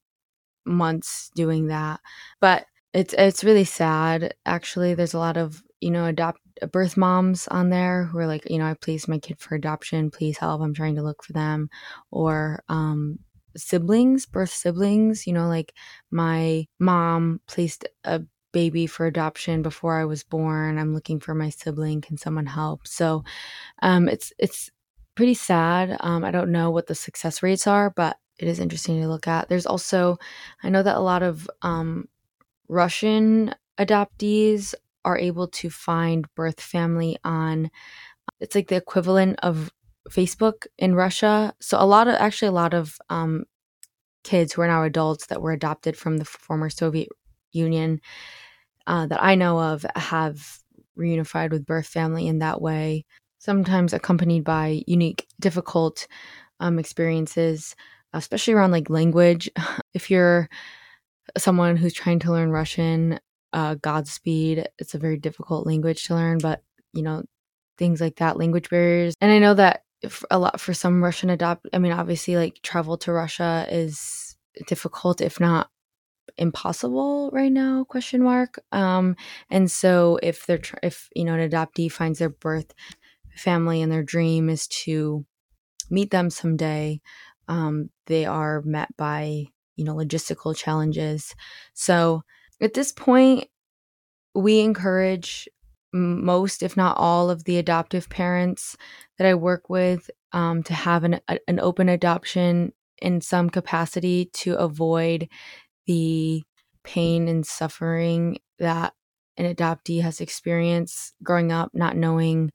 months 0.66 1.30
doing 1.36 1.68
that. 1.68 2.00
But 2.42 2.66
it's 2.94 3.14
it's 3.18 3.44
really 3.44 3.66
sad 3.66 4.34
actually. 4.46 4.94
There's 4.94 5.14
a 5.14 5.20
lot 5.20 5.38
of, 5.38 5.64
you 5.82 5.92
know, 5.92 6.06
adopt 6.06 6.40
birth 6.72 6.98
moms 6.98 7.48
on 7.50 7.70
there 7.70 8.06
who 8.06 8.18
are 8.20 8.28
like, 8.28 8.50
you 8.50 8.58
know, 8.58 8.66
I 8.66 8.74
placed 8.76 9.08
my 9.10 9.20
kid 9.20 9.40
for 9.40 9.56
adoption. 9.56 10.12
Please 10.12 10.38
help. 10.38 10.62
I'm 10.62 10.74
trying 10.74 10.96
to 10.96 11.04
look 11.04 11.24
for 11.24 11.34
them. 11.34 11.70
Or 12.12 12.64
um, 12.70 13.20
siblings, 13.58 14.26
birth 14.26 14.52
siblings. 14.52 15.28
You 15.28 15.34
know, 15.34 15.48
like 15.48 15.74
my 16.12 16.66
mom 16.80 17.42
placed 17.48 17.88
a 18.06 18.22
baby 18.54 18.88
for 18.88 19.06
adoption 19.06 19.62
before 19.62 20.00
I 20.00 20.06
was 20.06 20.24
born. 20.24 20.78
I'm 20.78 20.94
looking 20.94 21.20
for 21.20 21.36
my 21.36 21.50
sibling. 21.50 22.00
Can 22.02 22.18
someone 22.18 22.46
help? 22.46 22.88
So 22.88 23.24
um, 23.82 24.10
it's 24.10 24.34
it's 24.40 24.72
pretty 25.16 25.34
sad. 25.34 25.98
Um, 26.02 26.24
I 26.24 26.32
don't 26.32 26.52
know 26.52 26.72
what 26.72 26.88
the 26.88 26.96
success 26.96 27.42
rates 27.42 27.68
are, 27.68 27.90
but 27.90 28.18
it 28.38 28.48
is 28.48 28.60
interesting 28.60 29.02
to 29.02 29.08
look 29.08 29.28
at. 29.28 29.50
There's 29.50 29.66
also, 29.66 30.18
I 30.64 30.70
know 30.70 30.84
that 30.84 30.98
a 30.98 31.00
lot 31.02 31.24
of 31.24 31.50
um, 31.62 32.08
Russian 32.68 33.54
adoptees 33.78 34.74
are 35.06 35.18
able 35.18 35.48
to 35.48 35.70
find 35.70 36.28
birth 36.36 36.60
family 36.60 37.18
on 37.24 37.70
it's 38.40 38.56
like 38.56 38.68
the 38.68 38.76
equivalent 38.76 39.40
of 39.44 39.72
Facebook 40.10 40.68
in 40.78 40.96
Russia. 40.96 41.54
So 41.62 41.78
a 41.80 41.86
lot 41.86 42.08
of 42.08 42.16
actually 42.16 42.50
a 42.50 42.54
lot 42.54 42.74
of 42.74 42.98
um, 43.10 43.46
kids 44.24 44.54
who 44.54 44.62
are 44.62 44.68
now 44.68 44.84
adults 44.84 45.28
that 45.28 45.42
were 45.42 45.52
adopted 45.52 45.96
from 45.98 46.18
the 46.18 46.26
former 46.26 46.70
Soviet 46.70 47.10
Union 47.52 48.02
uh, 48.88 49.08
that 49.08 49.24
I 49.24 49.36
know 49.36 49.60
of 49.60 49.86
have 49.96 50.60
reunified 50.98 51.52
with 51.52 51.66
birth 51.66 51.88
family 51.88 52.28
in 52.28 52.40
that 52.40 52.62
way. 52.62 53.06
Sometimes 53.46 53.94
accompanied 53.94 54.44
by 54.44 54.82
unique, 54.88 55.28
difficult 55.40 56.08
um, 56.60 56.80
experiences, 56.80 57.76
especially 58.12 58.56
around 58.56 58.72
like 58.72 58.90
language. 58.90 59.48
if 59.94 60.10
you're 60.10 60.50
someone 61.38 61.78
who's 61.78 61.94
trying 61.94 62.18
to 62.20 62.32
learn 62.32 62.50
Russian, 62.50 63.20
uh, 63.54 63.76
Godspeed. 63.76 64.68
It's 64.80 64.96
a 64.96 65.00
very 65.00 65.18
difficult 65.18 65.68
language 65.68 66.06
to 66.06 66.16
learn, 66.16 66.40
but 66.40 66.64
you 66.94 67.04
know, 67.04 67.24
things 67.78 68.02
like 68.02 68.16
that, 68.16 68.38
language 68.38 68.68
barriers. 68.70 69.14
And 69.22 69.32
I 69.32 69.38
know 69.38 69.54
that 69.54 69.84
a 70.32 70.40
lot 70.40 70.60
for 70.60 70.74
some 70.74 71.04
Russian 71.04 71.30
adopt, 71.30 71.68
I 71.72 71.78
mean, 71.78 71.92
obviously, 71.92 72.38
like 72.38 72.64
travel 72.64 72.98
to 72.98 73.12
Russia 73.12 73.68
is 73.70 74.36
difficult, 74.66 75.22
if 75.22 75.40
not 75.40 75.70
impossible 76.38 77.30
right 77.32 77.52
now 77.52 77.86
question 77.86 78.22
mark 78.22 78.60
um 78.74 79.16
and 79.50 79.72
so 79.72 80.20
if 80.22 80.46
they're 80.46 80.58
tr- 80.58 80.76
if 80.84 81.08
you 81.16 81.24
know 81.24 81.34
an 81.34 81.50
adoptee 81.50 81.90
finds 81.90 82.20
their 82.20 82.30
birth 82.30 82.74
family 83.36 83.82
and 83.82 83.92
their 83.92 84.04
dream 84.04 84.50
is 84.50 84.68
to 84.68 85.26
meet 85.90 86.12
them 86.12 86.30
someday. 86.30 87.02
Um 87.48 87.90
they 88.08 88.26
are 88.26 88.62
met 88.64 88.96
by 88.98 89.46
you 89.76 89.86
know 89.86 89.96
logistical 89.96 90.56
challenges. 90.56 91.36
So 91.74 92.24
at 92.62 92.74
this 92.74 92.92
point, 92.92 93.50
we 94.34 94.60
encourage 94.60 95.48
most, 95.94 96.62
if 96.62 96.76
not 96.76 96.98
all, 96.98 97.30
of 97.30 97.46
the 97.46 97.58
adoptive 97.58 98.10
parents 98.10 98.76
that 99.18 99.28
I 99.28 99.34
work 99.34 99.70
with 99.70 100.10
um, 100.34 100.62
to 100.64 100.74
have 100.74 101.04
an, 101.04 101.20
a, 101.28 101.40
an 101.48 101.60
open 101.60 101.88
adoption 101.90 102.74
in 103.02 103.22
some 103.22 103.50
capacity 103.50 104.30
to 104.34 104.56
avoid 104.56 105.30
the 105.88 106.44
pain 106.84 107.28
and 107.28 107.46
suffering 107.46 108.40
that 108.60 108.94
an 109.38 109.54
adoptee 109.54 110.02
has 110.02 110.22
experienced 110.22 111.14
growing 111.24 111.52
up, 111.52 111.72
not 111.74 111.96
knowing 111.96 112.52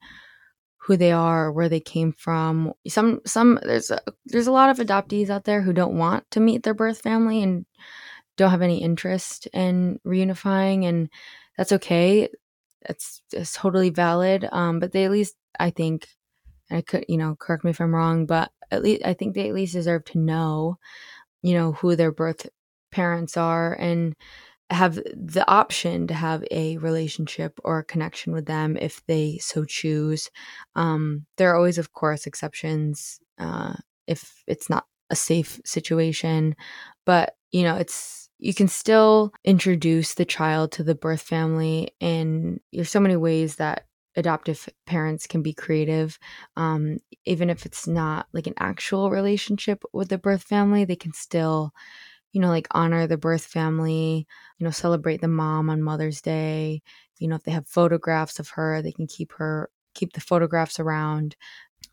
who 0.83 0.97
they 0.97 1.11
are 1.11 1.51
where 1.51 1.69
they 1.69 1.79
came 1.79 2.11
from. 2.13 2.73
Some 2.87 3.21
some 3.25 3.59
there's 3.63 3.91
a, 3.91 3.99
there's 4.25 4.47
a 4.47 4.51
lot 4.51 4.69
of 4.69 4.85
adoptees 4.85 5.29
out 5.29 5.43
there 5.43 5.61
who 5.61 5.73
don't 5.73 5.97
want 5.97 6.29
to 6.31 6.39
meet 6.39 6.63
their 6.63 6.73
birth 6.73 7.01
family 7.01 7.43
and 7.43 7.65
don't 8.37 8.51
have 8.51 8.61
any 8.61 8.81
interest 8.81 9.47
in 9.53 9.99
reunifying 10.05 10.85
and 10.85 11.09
that's 11.57 11.71
okay. 11.71 12.29
That's, 12.87 13.21
that's 13.31 13.53
totally 13.53 13.91
valid. 13.91 14.47
Um, 14.51 14.79
but 14.79 14.91
they 14.91 15.05
at 15.05 15.11
least 15.11 15.35
i 15.59 15.69
think 15.69 16.07
and 16.69 16.77
i 16.77 16.81
could 16.81 17.03
you 17.09 17.17
know 17.17 17.35
correct 17.37 17.65
me 17.65 17.71
if 17.71 17.81
i'm 17.81 17.93
wrong 17.93 18.25
but 18.25 18.49
at 18.71 18.81
least 18.81 19.01
i 19.03 19.13
think 19.13 19.35
they 19.35 19.49
at 19.49 19.53
least 19.53 19.73
deserve 19.73 20.05
to 20.05 20.17
know 20.17 20.77
you 21.41 21.53
know 21.53 21.73
who 21.73 21.95
their 21.95 22.11
birth 22.11 22.47
parents 22.91 23.37
are. 23.37 23.73
And 23.73 24.15
have 24.71 24.95
the 24.95 25.45
option 25.47 26.07
to 26.07 26.13
have 26.13 26.43
a 26.49 26.77
relationship 26.77 27.59
or 27.63 27.79
a 27.79 27.83
connection 27.83 28.33
with 28.33 28.45
them 28.45 28.77
if 28.77 29.05
they 29.05 29.37
so 29.39 29.65
choose. 29.65 30.29
Um, 30.75 31.25
there 31.37 31.51
are 31.51 31.57
always, 31.57 31.77
of 31.77 31.93
course, 31.93 32.25
exceptions 32.25 33.19
uh, 33.37 33.73
if 34.07 34.43
it's 34.47 34.69
not 34.69 34.85
a 35.09 35.15
safe 35.15 35.59
situation, 35.65 36.55
but 37.05 37.35
you 37.51 37.63
know, 37.63 37.75
it's 37.75 38.29
you 38.39 38.53
can 38.53 38.67
still 38.67 39.33
introduce 39.43 40.15
the 40.15 40.25
child 40.25 40.71
to 40.71 40.83
the 40.83 40.95
birth 40.95 41.21
family, 41.21 41.93
and 42.01 42.59
there's 42.73 42.89
so 42.89 42.99
many 42.99 43.15
ways 43.15 43.57
that 43.57 43.85
adoptive 44.15 44.67
parents 44.85 45.25
can 45.25 45.41
be 45.41 45.53
creative 45.53 46.19
um, 46.57 46.97
even 47.25 47.49
if 47.49 47.65
it's 47.65 47.87
not 47.87 48.27
like 48.33 48.45
an 48.45 48.53
actual 48.59 49.09
relationship 49.09 49.83
with 49.93 50.09
the 50.09 50.17
birth 50.17 50.43
family 50.43 50.83
they 50.83 50.95
can 50.95 51.13
still 51.13 51.71
you 52.31 52.41
know 52.41 52.49
like 52.49 52.67
honor 52.71 53.07
the 53.07 53.17
birth 53.17 53.45
family 53.45 54.25
you 54.57 54.63
know 54.65 54.71
celebrate 54.71 55.21
the 55.21 55.27
mom 55.27 55.69
on 55.69 55.81
mother's 55.81 56.21
day 56.21 56.81
you 57.19 57.27
know 57.27 57.35
if 57.35 57.43
they 57.43 57.51
have 57.51 57.67
photographs 57.67 58.39
of 58.39 58.49
her 58.49 58.81
they 58.81 58.91
can 58.91 59.07
keep 59.07 59.31
her 59.33 59.69
keep 59.93 60.13
the 60.13 60.21
photographs 60.21 60.79
around 60.79 61.35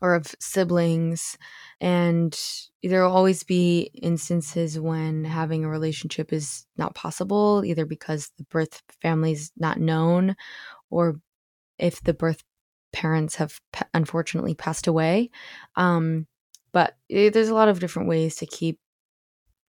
or 0.01 0.15
of 0.15 0.33
siblings 0.39 1.37
and 1.81 2.39
there 2.83 3.03
will 3.03 3.11
always 3.11 3.43
be 3.43 3.89
instances 4.01 4.79
when 4.79 5.25
having 5.25 5.65
a 5.65 5.69
relationship 5.69 6.31
is 6.31 6.65
not 6.77 6.95
possible 6.95 7.63
either 7.65 7.85
because 7.85 8.31
the 8.37 8.43
birth 8.45 8.81
family 9.01 9.33
is 9.33 9.51
not 9.57 9.79
known 9.79 10.35
or 10.89 11.19
if 11.77 12.01
the 12.03 12.13
birth 12.13 12.43
parents 12.91 13.35
have 13.35 13.59
unfortunately 13.93 14.55
passed 14.55 14.87
away. 14.87 15.29
Um, 15.75 16.27
but 16.71 16.95
there's 17.09 17.49
a 17.49 17.55
lot 17.55 17.69
of 17.69 17.79
different 17.79 18.09
ways 18.09 18.35
to 18.37 18.45
keep 18.45 18.79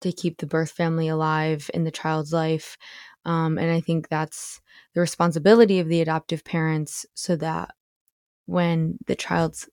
to 0.01 0.11
keep 0.11 0.37
the 0.37 0.47
birth 0.47 0.71
family 0.71 1.07
alive 1.07 1.69
in 1.73 1.83
the 1.83 1.91
child's 1.91 2.33
life. 2.33 2.77
Um, 3.25 3.57
and 3.57 3.71
I 3.71 3.81
think 3.81 4.07
that's 4.07 4.61
the 4.93 5.01
responsibility 5.01 5.79
of 5.79 5.89
the 5.89 6.01
adoptive 6.01 6.43
parents 6.43 7.05
so 7.13 7.35
that 7.37 7.71
when 8.45 8.97
the 9.07 9.15
child's 9.15 9.67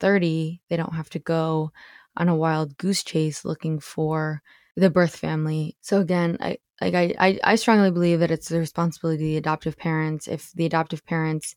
30, 0.00 0.60
they 0.68 0.76
don't 0.76 0.94
have 0.94 1.10
to 1.10 1.18
go 1.18 1.70
on 2.16 2.28
a 2.28 2.36
wild 2.36 2.76
goose 2.76 3.04
chase 3.04 3.44
looking 3.44 3.78
for 3.78 4.42
the 4.76 4.90
birth 4.90 5.14
family. 5.14 5.76
So 5.80 6.00
again, 6.00 6.36
I 6.40 6.58
like 6.80 6.94
I, 6.94 7.14
I, 7.18 7.38
I 7.44 7.54
strongly 7.56 7.90
believe 7.90 8.20
that 8.20 8.30
it's 8.30 8.48
the 8.48 8.58
responsibility 8.58 9.16
of 9.16 9.28
the 9.28 9.36
adoptive 9.36 9.76
parents. 9.76 10.26
If 10.26 10.50
the 10.52 10.66
adoptive 10.66 11.04
parents 11.04 11.54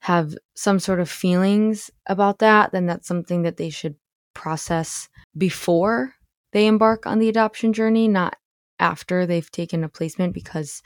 have 0.00 0.34
some 0.54 0.78
sort 0.78 1.00
of 1.00 1.10
feelings 1.10 1.90
about 2.06 2.38
that, 2.38 2.72
then 2.72 2.86
that's 2.86 3.08
something 3.08 3.42
that 3.42 3.56
they 3.56 3.70
should 3.70 3.96
process 4.34 5.08
before 5.36 6.14
they 6.54 6.66
embark 6.68 7.04
on 7.04 7.18
the 7.18 7.28
adoption 7.28 7.72
journey, 7.72 8.06
not 8.08 8.36
after 8.78 9.26
they've 9.26 9.50
taken 9.50 9.84
a 9.84 9.88
placement, 9.88 10.32
because 10.32 10.82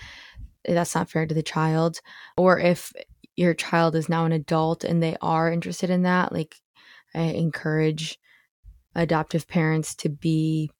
that's 0.64 0.94
not 0.94 1.10
fair 1.10 1.26
to 1.26 1.34
the 1.34 1.42
child. 1.42 2.00
Or 2.36 2.58
if 2.58 2.90
your 3.36 3.54
child 3.54 3.94
is 3.94 4.08
now 4.08 4.24
an 4.24 4.32
adult 4.32 4.82
and 4.82 5.02
they 5.02 5.16
are 5.20 5.52
interested 5.52 5.90
in 5.90 6.02
that, 6.02 6.32
like 6.32 6.56
I 7.14 7.20
encourage 7.20 8.18
adoptive 8.94 9.46
parents 9.46 9.94
to 9.96 10.08
be 10.08 10.70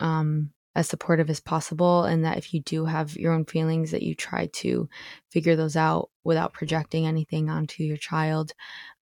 um, 0.00 0.50
as 0.76 0.86
supportive 0.86 1.30
as 1.30 1.40
possible 1.40 2.04
and 2.04 2.24
that 2.24 2.36
if 2.36 2.52
you 2.52 2.60
do 2.60 2.84
have 2.84 3.16
your 3.16 3.32
own 3.32 3.46
feelings 3.46 3.90
that 3.92 4.02
you 4.02 4.14
try 4.14 4.46
to 4.52 4.86
figure 5.30 5.56
those 5.56 5.76
out 5.76 6.10
without 6.24 6.52
projecting 6.52 7.06
anything 7.06 7.48
onto 7.48 7.82
your 7.82 7.96
child 7.96 8.52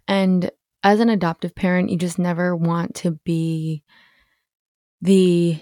and 0.07 0.51
as 0.85 1.01
an 1.01 1.09
adoptive 1.09 1.55
parent 1.55 1.89
you 1.89 1.97
just 1.97 2.19
never 2.19 2.55
want 2.55 2.95
to 2.95 3.13
be 3.25 3.83
the 5.03 5.61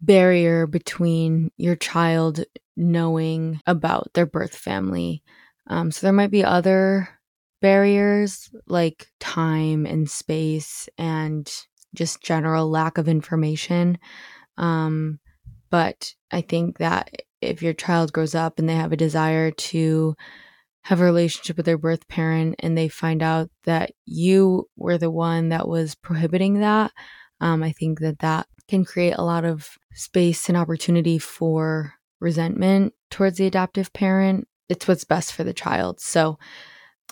barrier 0.00 0.66
between 0.66 1.50
your 1.56 1.76
child 1.76 2.44
knowing 2.76 3.60
about 3.66 4.10
their 4.14 4.26
birth 4.26 4.54
family. 4.54 5.22
Um, 5.68 5.90
so 5.90 6.06
there 6.06 6.12
might 6.12 6.30
be 6.30 6.44
other 6.44 7.08
barriers 7.62 8.50
like 8.66 9.06
time 9.20 9.86
and 9.86 10.10
space 10.10 10.88
and 10.98 11.50
just 11.94 12.22
general 12.22 12.68
lack 12.68 12.98
of 12.98 13.08
information. 13.08 13.96
Um, 14.58 15.20
but 15.70 16.12
I 16.30 16.42
think 16.42 16.78
that 16.78 17.10
if 17.40 17.62
your 17.62 17.72
child 17.72 18.12
grows 18.12 18.34
up 18.34 18.58
and 18.58 18.68
they 18.68 18.74
have 18.74 18.92
a 18.92 18.96
desire 18.96 19.50
to 19.50 20.14
have 20.82 21.00
a 21.00 21.04
relationship 21.04 21.56
with 21.56 21.66
their 21.66 21.78
birth 21.78 22.06
parent 22.08 22.56
and 22.58 22.76
they 22.76 22.88
find 22.88 23.22
out 23.22 23.50
that 23.64 23.92
you 24.04 24.68
were 24.76 24.98
the 24.98 25.10
one 25.10 25.48
that 25.48 25.66
was 25.66 25.94
prohibiting 25.94 26.60
that, 26.60 26.92
um, 27.40 27.62
I 27.62 27.72
think 27.72 28.00
that 28.00 28.18
that 28.18 28.46
can 28.68 28.84
create 28.84 29.14
a 29.16 29.24
lot 29.24 29.44
of 29.44 29.78
space 29.92 30.48
and 30.48 30.56
opportunity 30.56 31.18
for 31.18 31.94
resentment 32.20 32.94
towards 33.10 33.38
the 33.38 33.46
adoptive 33.46 33.92
parent. 33.92 34.48
It's 34.68 34.88
what's 34.88 35.04
best 35.04 35.32
for 35.32 35.44
the 35.44 35.52
child. 35.52 36.00
So 36.00 36.38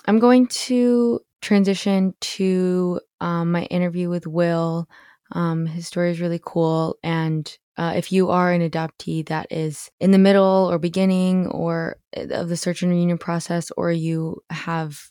I'm 0.05 0.19
going 0.19 0.47
to 0.47 1.19
transition 1.41 2.15
to 2.19 2.99
um, 3.21 3.51
my 3.51 3.63
interview 3.65 4.09
with 4.09 4.25
Will. 4.25 4.87
Um, 5.31 5.65
his 5.65 5.87
story 5.87 6.11
is 6.11 6.21
really 6.21 6.41
cool. 6.43 6.97
And 7.03 7.55
uh, 7.77 7.93
if 7.95 8.11
you 8.11 8.29
are 8.29 8.51
an 8.51 8.67
adoptee 8.67 9.25
that 9.27 9.47
is 9.51 9.89
in 9.99 10.11
the 10.11 10.17
middle 10.17 10.67
or 10.71 10.77
beginning 10.77 11.47
or 11.47 11.97
uh, 12.15 12.27
of 12.29 12.49
the 12.49 12.57
search 12.57 12.81
and 12.81 12.91
reunion 12.91 13.17
process, 13.17 13.71
or 13.77 13.91
you 13.91 14.41
have 14.49 15.09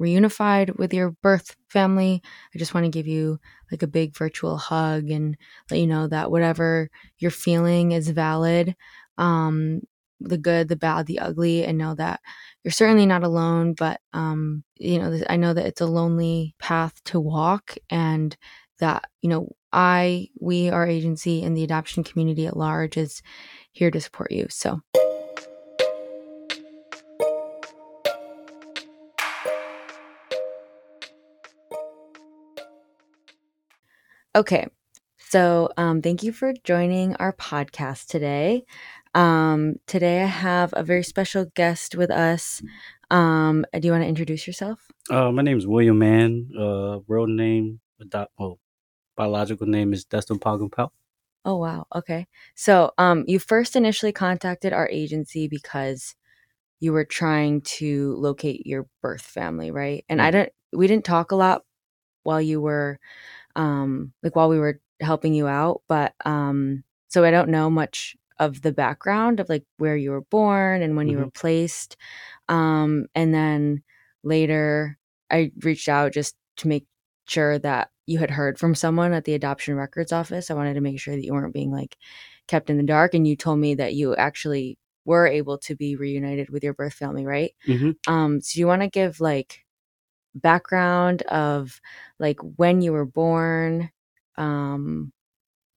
reunified 0.00 0.76
with 0.76 0.92
your 0.92 1.10
birth 1.22 1.56
family, 1.74 2.22
I 2.54 2.58
just 2.58 2.72
want 2.72 2.84
to 2.84 2.90
give 2.90 3.06
you 3.06 3.38
like 3.70 3.82
a 3.82 3.86
big 3.86 4.16
virtual 4.16 4.56
hug 4.56 5.10
and 5.10 5.36
let 5.70 5.80
you 5.80 5.86
know 5.86 6.06
that 6.08 6.30
whatever 6.30 6.88
you're 7.18 7.30
feeling 7.30 7.92
is 7.92 8.08
valid. 8.08 8.74
Um, 9.18 9.82
the 10.20 10.38
good, 10.38 10.68
the 10.68 10.76
bad, 10.76 11.06
the 11.06 11.18
ugly, 11.18 11.64
and 11.64 11.76
know 11.76 11.94
that 11.96 12.20
you're 12.62 12.72
certainly 12.72 13.04
not 13.04 13.24
alone. 13.24 13.74
But 13.74 14.00
um, 14.12 14.64
you 14.76 14.98
know, 14.98 15.20
I 15.28 15.36
know 15.36 15.52
that 15.52 15.66
it's 15.66 15.80
a 15.82 15.86
lonely 15.86 16.54
path 16.58 17.02
to 17.06 17.20
walk, 17.20 17.74
and 17.90 18.34
that 18.78 19.04
you 19.20 19.28
know 19.28 19.50
I, 19.72 20.28
we, 20.40 20.70
our 20.70 20.86
agency, 20.86 21.42
and 21.42 21.56
the 21.56 21.64
adoption 21.64 22.04
community 22.04 22.46
at 22.46 22.56
large 22.56 22.96
is 22.96 23.20
here 23.72 23.90
to 23.90 24.00
support 24.00 24.30
you. 24.30 24.46
So. 24.48 24.80
Okay, 34.36 34.66
so 35.16 35.68
um, 35.76 36.02
thank 36.02 36.24
you 36.24 36.32
for 36.32 36.52
joining 36.64 37.14
our 37.16 37.32
podcast 37.32 38.06
today. 38.06 38.64
Um, 39.14 39.76
today 39.86 40.24
I 40.24 40.26
have 40.26 40.74
a 40.76 40.82
very 40.82 41.04
special 41.04 41.44
guest 41.54 41.94
with 41.94 42.10
us. 42.10 42.60
Um, 43.12 43.64
do 43.72 43.86
you 43.86 43.92
want 43.92 44.02
to 44.02 44.08
introduce 44.08 44.44
yourself? 44.48 44.88
Uh, 45.08 45.30
my 45.30 45.42
name 45.42 45.56
is 45.56 45.68
William 45.68 46.00
Mann. 46.00 46.50
Uh, 46.58 46.98
real 47.06 47.28
name, 47.28 47.78
adopt, 48.00 48.32
well, 48.36 48.58
biological 49.16 49.68
name 49.68 49.92
is 49.92 50.04
Destin 50.04 50.40
Pagumpel. 50.40 50.90
Oh 51.44 51.58
wow. 51.58 51.86
Okay. 51.94 52.26
So 52.56 52.90
um 52.98 53.22
you 53.28 53.38
first 53.38 53.76
initially 53.76 54.10
contacted 54.10 54.72
our 54.72 54.88
agency 54.88 55.46
because 55.46 56.16
you 56.80 56.92
were 56.92 57.04
trying 57.04 57.60
to 57.60 58.16
locate 58.16 58.66
your 58.66 58.88
birth 59.00 59.22
family, 59.22 59.70
right? 59.70 60.04
And 60.08 60.18
mm-hmm. 60.18 60.26
I 60.26 60.30
don't, 60.32 60.52
we 60.72 60.88
didn't 60.88 61.04
talk 61.04 61.30
a 61.30 61.36
lot 61.36 61.62
while 62.24 62.40
you 62.40 62.60
were 62.60 62.98
um 63.56 64.12
like 64.22 64.36
while 64.36 64.48
we 64.48 64.58
were 64.58 64.80
helping 65.00 65.34
you 65.34 65.46
out, 65.46 65.82
but 65.88 66.14
um 66.24 66.84
so 67.08 67.24
I 67.24 67.30
don't 67.30 67.50
know 67.50 67.70
much 67.70 68.16
of 68.38 68.62
the 68.62 68.72
background 68.72 69.38
of 69.40 69.48
like 69.48 69.64
where 69.78 69.96
you 69.96 70.10
were 70.10 70.22
born 70.22 70.82
and 70.82 70.96
when 70.96 71.06
mm-hmm. 71.06 71.12
you 71.12 71.18
were 71.18 71.24
mm-hmm. 71.24 71.40
placed. 71.40 71.96
Um 72.48 73.06
and 73.14 73.32
then 73.34 73.82
later 74.22 74.98
I 75.30 75.52
reached 75.62 75.88
out 75.88 76.12
just 76.12 76.36
to 76.58 76.68
make 76.68 76.86
sure 77.26 77.58
that 77.58 77.90
you 78.06 78.18
had 78.18 78.30
heard 78.30 78.58
from 78.58 78.74
someone 78.74 79.12
at 79.12 79.24
the 79.24 79.34
adoption 79.34 79.74
records 79.74 80.12
office. 80.12 80.50
I 80.50 80.54
wanted 80.54 80.74
to 80.74 80.80
make 80.80 81.00
sure 81.00 81.14
that 81.14 81.24
you 81.24 81.32
weren't 81.32 81.54
being 81.54 81.72
like 81.72 81.96
kept 82.46 82.70
in 82.70 82.76
the 82.76 82.82
dark. 82.82 83.14
And 83.14 83.26
you 83.26 83.36
told 83.36 83.58
me 83.58 83.74
that 83.76 83.94
you 83.94 84.14
actually 84.16 84.78
were 85.04 85.26
able 85.26 85.58
to 85.58 85.74
be 85.74 85.96
reunited 85.96 86.50
with 86.50 86.64
your 86.64 86.74
birth 86.74 86.94
family, 86.94 87.26
right? 87.26 87.52
Mm-hmm. 87.66 88.12
Um, 88.12 88.40
so 88.40 88.58
you 88.58 88.66
want 88.66 88.82
to 88.82 88.88
give 88.88 89.20
like 89.20 89.63
background 90.34 91.22
of 91.22 91.80
like 92.18 92.38
when 92.56 92.80
you 92.82 92.92
were 92.92 93.04
born, 93.04 93.90
um, 94.36 95.12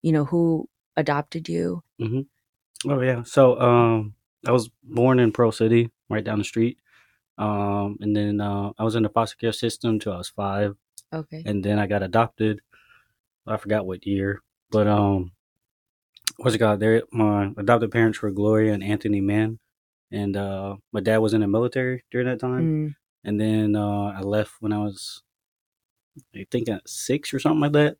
you 0.01 0.11
know, 0.11 0.25
who 0.25 0.67
adopted 0.95 1.49
you? 1.49 1.83
Mm-hmm. 2.01 2.89
Oh 2.89 3.01
yeah. 3.01 3.23
So 3.23 3.59
um, 3.59 4.13
I 4.45 4.51
was 4.51 4.69
born 4.83 5.19
in 5.19 5.31
Pearl 5.31 5.51
City, 5.51 5.91
right 6.09 6.23
down 6.23 6.39
the 6.39 6.43
street. 6.43 6.77
Um, 7.37 7.97
and 8.01 8.15
then 8.15 8.41
uh, 8.41 8.71
I 8.79 8.83
was 8.83 8.95
in 8.95 9.03
the 9.03 9.09
foster 9.09 9.37
care 9.37 9.51
system 9.51 9.91
until 9.91 10.13
I 10.13 10.17
was 10.17 10.29
five. 10.29 10.75
Okay. 11.13 11.43
And 11.45 11.63
then 11.63 11.79
I 11.79 11.87
got 11.87 12.03
adopted. 12.03 12.61
I 13.45 13.57
forgot 13.57 13.85
what 13.85 14.05
year, 14.05 14.41
but 14.71 14.87
um, 14.87 15.31
what's 16.37 16.55
it 16.55 16.59
called? 16.59 16.81
There, 16.81 17.03
my 17.11 17.51
adopted 17.57 17.91
parents 17.91 18.21
were 18.21 18.31
Gloria 18.31 18.73
and 18.73 18.83
Anthony 18.83 19.21
Mann, 19.21 19.59
and 20.11 20.35
uh, 20.35 20.75
my 20.91 20.99
dad 20.99 21.19
was 21.19 21.33
in 21.33 21.41
the 21.41 21.47
military 21.47 22.03
during 22.11 22.27
that 22.27 22.41
time. 22.41 22.63
Mm. 22.89 22.95
And 23.27 23.39
then 23.39 23.75
uh, 23.75 24.13
I 24.17 24.21
left 24.21 24.53
when 24.61 24.73
I 24.73 24.79
was, 24.79 25.21
I 26.33 26.47
think, 26.49 26.69
at 26.69 26.87
six 26.87 27.33
or 27.33 27.39
something 27.39 27.59
like 27.59 27.73
that. 27.73 27.97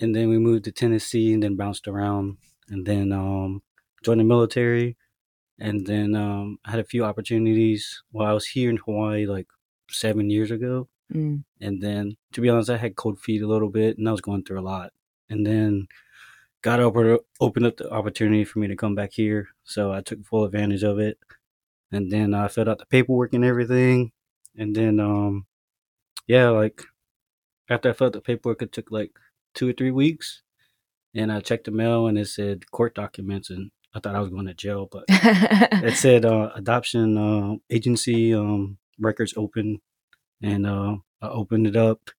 And 0.00 0.14
then 0.14 0.30
we 0.30 0.38
moved 0.38 0.64
to 0.64 0.72
Tennessee, 0.72 1.32
and 1.32 1.42
then 1.42 1.56
bounced 1.56 1.86
around, 1.86 2.38
and 2.70 2.84
then 2.86 3.12
um, 3.12 3.62
joined 4.02 4.20
the 4.20 4.24
military. 4.24 4.96
and 5.58 5.86
then 5.86 6.14
um, 6.14 6.58
I 6.64 6.70
had 6.72 6.80
a 6.80 6.84
few 6.84 7.04
opportunities 7.04 8.02
while 8.10 8.28
I 8.28 8.32
was 8.32 8.46
here 8.46 8.68
in 8.70 8.76
Hawaii, 8.78 9.26
like 9.26 9.46
seven 9.90 10.28
years 10.30 10.50
ago. 10.50 10.88
Mm. 11.12 11.44
And 11.60 11.82
then, 11.82 12.16
to 12.32 12.40
be 12.40 12.48
honest, 12.48 12.70
I 12.70 12.76
had 12.76 12.96
cold 12.96 13.20
feet 13.20 13.42
a 13.42 13.46
little 13.46 13.70
bit, 13.70 13.96
and 13.98 14.08
I 14.08 14.12
was 14.12 14.20
going 14.20 14.44
through 14.44 14.60
a 14.60 14.62
lot. 14.62 14.92
And 15.30 15.46
then, 15.46 15.86
God 16.62 16.80
opened 16.80 17.20
opened 17.40 17.66
up 17.66 17.76
the 17.76 17.90
opportunity 17.90 18.44
for 18.44 18.58
me 18.58 18.68
to 18.68 18.76
come 18.76 18.94
back 18.94 19.12
here, 19.12 19.48
so 19.64 19.92
I 19.92 20.00
took 20.00 20.24
full 20.26 20.44
advantage 20.44 20.82
of 20.82 20.98
it. 20.98 21.18
And 21.92 22.10
then 22.10 22.34
I 22.34 22.48
filled 22.48 22.68
out 22.68 22.78
the 22.78 22.86
paperwork 22.86 23.32
and 23.32 23.44
everything. 23.44 24.12
And 24.56 24.74
then, 24.74 25.00
um, 25.00 25.46
yeah, 26.26 26.48
like 26.50 26.82
after 27.68 27.90
I 27.90 27.92
filled 27.92 28.10
out 28.10 28.12
the 28.14 28.20
paperwork, 28.20 28.62
it 28.62 28.72
took 28.72 28.90
like 28.90 29.12
two 29.54 29.68
or 29.68 29.72
three 29.72 29.90
weeks. 29.90 30.42
And 31.14 31.32
I 31.32 31.40
checked 31.40 31.64
the 31.64 31.70
mail, 31.70 32.06
and 32.08 32.18
it 32.18 32.26
said 32.28 32.70
court 32.70 32.94
documents, 32.94 33.48
and 33.48 33.70
I 33.94 34.00
thought 34.00 34.14
I 34.14 34.20
was 34.20 34.28
going 34.28 34.44
to 34.46 34.52
jail, 34.54 34.86
but 34.92 35.04
it 35.08 35.96
said 35.96 36.26
uh, 36.26 36.50
adoption 36.54 37.16
uh, 37.16 37.54
agency 37.70 38.34
um, 38.34 38.76
records 39.00 39.32
open, 39.34 39.80
and 40.42 40.66
uh, 40.66 40.96
I 41.22 41.28
opened 41.28 41.66
it 41.68 41.76
up. 41.76 42.10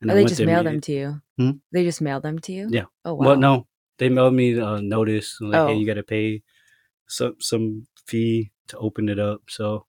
And 0.00 0.10
oh, 0.10 0.14
they 0.14 0.24
just 0.24 0.40
mailed 0.40 0.64
them 0.64 0.80
to 0.80 0.92
you. 0.92 1.20
Hmm? 1.36 1.50
They 1.72 1.84
just 1.84 2.00
mailed 2.00 2.22
them 2.22 2.38
to 2.38 2.52
you. 2.52 2.68
Yeah. 2.70 2.86
Oh 3.04 3.12
wow. 3.12 3.26
Well, 3.26 3.36
no, 3.36 3.66
they 3.98 4.08
mailed 4.08 4.32
me 4.32 4.58
a 4.58 4.80
notice 4.80 5.36
like, 5.42 5.60
Oh. 5.60 5.66
hey, 5.66 5.74
you 5.74 5.86
got 5.86 5.94
to 5.94 6.02
pay 6.02 6.42
some 7.06 7.36
some 7.40 7.86
fee 8.06 8.52
to 8.68 8.78
open 8.78 9.10
it 9.10 9.18
up. 9.18 9.42
So 9.50 9.84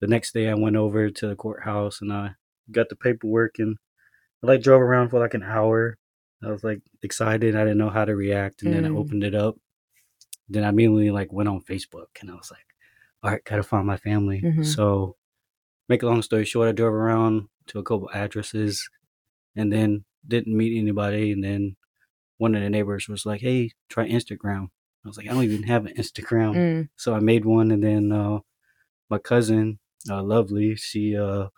the 0.00 0.06
next 0.06 0.32
day, 0.32 0.48
I 0.48 0.54
went 0.54 0.76
over 0.76 1.10
to 1.10 1.28
the 1.28 1.36
courthouse 1.36 2.00
and 2.00 2.12
I 2.12 2.30
got 2.70 2.88
the 2.88 2.96
paperwork 2.96 3.58
and 3.58 3.76
I 4.42 4.46
like 4.46 4.62
drove 4.62 4.80
around 4.80 5.10
for 5.10 5.18
like 5.20 5.34
an 5.34 5.42
hour. 5.42 5.96
I 6.42 6.48
was 6.50 6.64
like 6.64 6.80
excited. 7.02 7.54
I 7.54 7.64
didn't 7.64 7.78
know 7.78 7.90
how 7.90 8.06
to 8.06 8.16
react, 8.16 8.62
and 8.62 8.72
then 8.72 8.86
I 8.86 8.88
Mm. 8.88 8.96
opened 8.98 9.24
it 9.24 9.34
up. 9.34 9.56
Then 10.48 10.64
I 10.64 10.70
immediately 10.70 11.10
like 11.10 11.32
went 11.32 11.48
on 11.48 11.60
Facebook 11.60 12.08
and 12.20 12.30
I 12.30 12.34
was 12.34 12.50
like, 12.50 12.64
all 13.22 13.30
right, 13.30 13.44
gotta 13.44 13.62
find 13.62 13.86
my 13.86 13.98
family. 13.98 14.40
Mhm. 14.40 14.64
So 14.64 15.16
make 15.88 16.02
a 16.02 16.06
long 16.06 16.22
story 16.22 16.44
short, 16.46 16.68
I 16.68 16.72
drove 16.72 16.94
around 16.94 17.48
to 17.68 17.78
a 17.78 17.82
couple 17.84 18.08
addresses 18.14 18.88
and 19.54 19.70
then 19.72 20.04
didn't 20.26 20.56
meet 20.56 20.78
anybody. 20.78 21.30
And 21.32 21.44
then 21.44 21.76
one 22.38 22.54
of 22.54 22.62
the 22.62 22.70
neighbors 22.70 23.06
was 23.08 23.26
like, 23.26 23.42
hey, 23.42 23.72
try 23.90 24.08
Instagram. 24.08 24.68
I 25.04 25.08
was 25.08 25.16
like, 25.18 25.28
I 25.28 25.32
don't 25.34 25.44
even 25.44 25.64
have 25.64 25.84
an 25.86 25.94
Instagram. 25.94 26.54
Mm. 26.56 26.88
So 26.96 27.14
I 27.14 27.20
made 27.20 27.44
one. 27.44 27.70
And 27.70 27.82
then 27.84 28.10
uh, 28.12 28.38
my 29.10 29.18
cousin, 29.18 29.78
uh, 30.08 30.22
Lovely, 30.22 30.76
she 30.76 31.16
uh, 31.16 31.48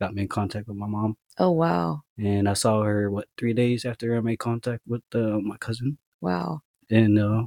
got 0.00 0.14
me 0.14 0.22
in 0.22 0.28
contact 0.28 0.68
with 0.68 0.76
my 0.76 0.86
mom. 0.86 1.16
Oh 1.38 1.50
wow. 1.50 2.02
And 2.18 2.48
I 2.48 2.54
saw 2.54 2.82
her, 2.82 3.10
what, 3.10 3.26
three 3.36 3.52
days 3.52 3.84
after 3.84 4.16
I 4.16 4.20
made 4.20 4.38
contact 4.38 4.82
with 4.86 5.02
uh, 5.14 5.38
my 5.40 5.56
cousin. 5.58 5.98
Wow. 6.20 6.60
And 6.90 7.18
uh, 7.18 7.44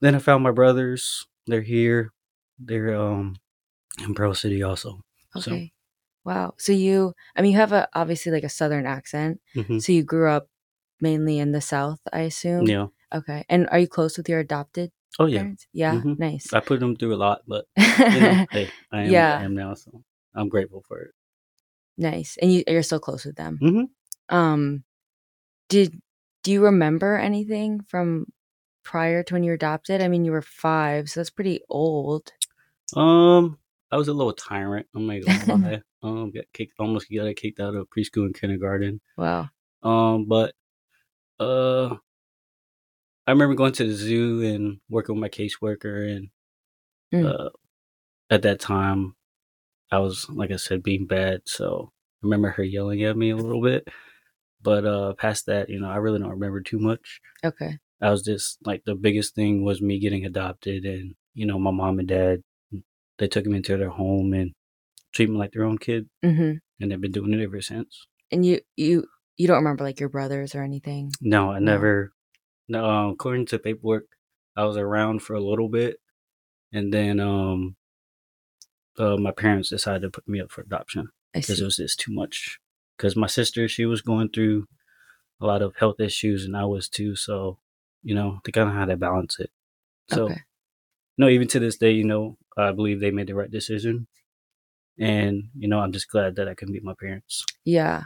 then 0.00 0.14
I 0.14 0.18
found 0.18 0.42
my 0.42 0.50
brothers. 0.52 1.26
They're 1.46 1.62
here. 1.62 2.12
They're 2.58 2.94
um, 2.94 3.36
in 4.02 4.14
Pearl 4.14 4.34
City 4.34 4.62
also. 4.62 5.02
So- 5.38 5.50
Okay. 5.52 5.72
Wow. 6.24 6.52
So 6.58 6.72
you, 6.72 7.14
I 7.34 7.40
mean, 7.42 7.52
you 7.52 7.58
have 7.58 7.72
a 7.72 7.88
obviously 7.94 8.30
like 8.30 8.44
a 8.44 8.48
southern 8.50 8.84
accent. 8.86 9.40
Mhm. 9.56 9.82
So 9.82 9.90
you 9.92 10.04
grew 10.04 10.28
up 10.30 10.48
mainly 11.00 11.38
in 11.38 11.52
the 11.52 11.62
South, 11.62 11.98
I 12.12 12.20
assume. 12.20 12.66
Yeah. 12.66 12.88
Okay. 13.12 13.44
And 13.48 13.66
are 13.70 13.78
you 13.78 13.88
close 13.88 14.18
with 14.18 14.28
your 14.28 14.38
adopted 14.40 14.92
Oh, 15.18 15.26
yeah. 15.26 15.38
parents? 15.40 15.66
Yeah. 15.72 15.94
Mhm. 16.00 16.18
Nice. 16.18 16.52
I 16.52 16.60
put 16.60 16.80
them 16.80 16.96
through 16.96 17.14
a 17.14 17.16
lot, 17.20 17.42
but 17.46 17.66
you 17.76 18.20
know, 18.20 18.46
hey, 18.50 18.70
I 18.92 19.02
am 19.02 19.10
Yeah. 19.10 19.38
I 19.38 19.42
am 19.42 19.54
now, 19.54 19.74
so 19.74 20.02
I'm 20.34 20.48
grateful 20.48 20.84
for 20.86 20.98
it. 21.00 21.10
nice. 21.98 22.38
And 22.40 22.52
you, 22.52 22.62
you're 22.66 22.82
still 22.82 23.00
close 23.00 23.24
with 23.24 23.36
them. 23.36 23.58
Mhm. 23.60 23.88
Um, 24.34 24.84
did 25.68 26.00
do 26.42 26.52
you 26.52 26.64
remember 26.64 27.16
anything 27.18 27.80
from 27.88 28.26
prior 28.84 29.22
to 29.24 29.34
when 29.34 29.42
you 29.42 29.50
were 29.50 29.54
adopted? 29.60 30.00
I 30.00 30.08
mean, 30.08 30.24
you 30.24 30.32
were 30.32 30.40
five, 30.42 31.10
so 31.10 31.20
that's 31.20 31.30
pretty 31.30 31.60
old. 31.68 32.32
Um, 32.96 33.58
I 33.90 33.96
was 33.96 34.08
a 34.08 34.14
little 34.14 34.32
tyrant. 34.32 34.86
I'm 34.94 35.06
lie. 35.06 35.82
Um, 36.02 36.30
got 36.30 36.44
kicked, 36.54 36.74
almost 36.78 37.08
got 37.12 37.36
kicked 37.36 37.60
out 37.60 37.74
of 37.74 37.88
preschool 37.90 38.24
and 38.24 38.34
kindergarten. 38.34 39.00
Wow. 39.18 39.50
Um, 39.82 40.24
but 40.26 40.54
uh, 41.38 41.96
I 43.30 43.32
remember 43.32 43.54
going 43.54 43.70
to 43.74 43.84
the 43.86 43.94
zoo 43.94 44.42
and 44.42 44.80
working 44.88 45.14
with 45.14 45.20
my 45.20 45.28
caseworker, 45.28 46.16
and 46.16 46.30
Mm. 47.14 47.26
uh, 47.32 47.50
at 48.28 48.42
that 48.42 48.58
time, 48.58 49.14
I 49.92 50.00
was 50.00 50.28
like 50.28 50.50
I 50.50 50.56
said, 50.56 50.82
being 50.82 51.06
bad. 51.06 51.42
So 51.44 51.92
I 51.92 52.26
remember 52.26 52.50
her 52.50 52.64
yelling 52.64 53.04
at 53.04 53.16
me 53.16 53.30
a 53.30 53.36
little 53.36 53.62
bit. 53.62 53.86
But 54.60 54.84
uh, 54.84 55.12
past 55.14 55.46
that, 55.46 55.68
you 55.68 55.80
know, 55.80 55.88
I 55.88 55.98
really 55.98 56.18
don't 56.18 56.30
remember 56.30 56.60
too 56.60 56.80
much. 56.80 57.20
Okay. 57.44 57.78
I 58.02 58.10
was 58.10 58.24
just 58.24 58.58
like 58.66 58.82
the 58.84 58.96
biggest 58.96 59.36
thing 59.36 59.64
was 59.64 59.80
me 59.80 60.00
getting 60.00 60.24
adopted, 60.24 60.84
and 60.84 61.14
you 61.34 61.46
know, 61.46 61.58
my 61.60 61.70
mom 61.70 62.00
and 62.00 62.08
dad, 62.08 62.42
they 63.18 63.28
took 63.28 63.46
me 63.46 63.58
into 63.58 63.76
their 63.76 63.90
home 63.90 64.32
and 64.32 64.54
treat 65.14 65.30
me 65.30 65.36
like 65.36 65.52
their 65.52 65.64
own 65.64 65.78
kid, 65.78 66.08
hmm 66.24 66.54
and 66.80 66.90
they've 66.90 67.00
been 67.00 67.12
doing 67.12 67.32
it 67.32 67.44
ever 67.44 67.60
since. 67.62 68.08
And 68.32 68.44
you 68.44 68.60
you 68.74 69.06
you 69.36 69.46
don't 69.46 69.58
remember 69.58 69.84
like 69.84 70.00
your 70.00 70.08
brothers 70.08 70.56
or 70.56 70.64
anything? 70.64 71.12
No, 71.20 71.52
I 71.52 71.60
No. 71.60 71.72
never. 71.72 72.12
No, 72.70 72.84
um, 72.88 73.10
according 73.10 73.46
to 73.46 73.58
paperwork, 73.58 74.04
I 74.56 74.64
was 74.64 74.76
around 74.76 75.22
for 75.22 75.34
a 75.34 75.40
little 75.40 75.68
bit, 75.68 75.96
and 76.72 76.94
then 76.94 77.18
um, 77.18 77.74
uh, 78.96 79.16
my 79.16 79.32
parents 79.32 79.70
decided 79.70 80.02
to 80.02 80.10
put 80.10 80.28
me 80.28 80.40
up 80.40 80.52
for 80.52 80.60
adoption 80.60 81.08
because 81.34 81.60
it 81.60 81.64
was 81.64 81.78
just 81.78 81.98
too 81.98 82.12
much. 82.12 82.60
Because 82.96 83.16
my 83.16 83.26
sister, 83.26 83.66
she 83.66 83.86
was 83.86 84.02
going 84.02 84.28
through 84.28 84.68
a 85.40 85.46
lot 85.46 85.62
of 85.62 85.74
health 85.80 85.98
issues, 85.98 86.44
and 86.44 86.56
I 86.56 86.64
was 86.64 86.88
too. 86.88 87.16
So, 87.16 87.58
you 88.04 88.14
know, 88.14 88.38
they 88.44 88.52
kind 88.52 88.68
of 88.68 88.76
had 88.76 88.84
to 88.84 88.96
balance 88.96 89.40
it. 89.40 89.50
So, 90.08 90.26
okay. 90.26 90.42
no, 91.18 91.28
even 91.28 91.48
to 91.48 91.58
this 91.58 91.76
day, 91.76 91.90
you 91.90 92.04
know, 92.04 92.38
I 92.56 92.70
believe 92.70 93.00
they 93.00 93.10
made 93.10 93.26
the 93.26 93.34
right 93.34 93.50
decision, 93.50 94.06
and 94.96 95.48
you 95.58 95.66
know, 95.66 95.80
I'm 95.80 95.90
just 95.90 96.08
glad 96.08 96.36
that 96.36 96.46
I 96.46 96.54
can 96.54 96.70
meet 96.70 96.84
my 96.84 96.94
parents. 96.94 97.44
Yeah. 97.64 98.04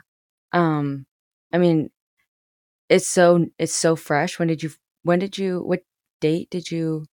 Um 0.54 1.04
I 1.52 1.58
mean 1.58 1.90
it's 2.94 3.08
so 3.08 3.46
it's 3.58 3.74
so 3.74 3.96
fresh. 3.96 4.38
When 4.38 4.48
did 4.48 4.62
you 4.62 4.70
when 5.02 5.18
did 5.18 5.38
you 5.38 5.60
what 5.62 5.82
date 6.20 6.50
did 6.50 6.70
you 6.70 7.06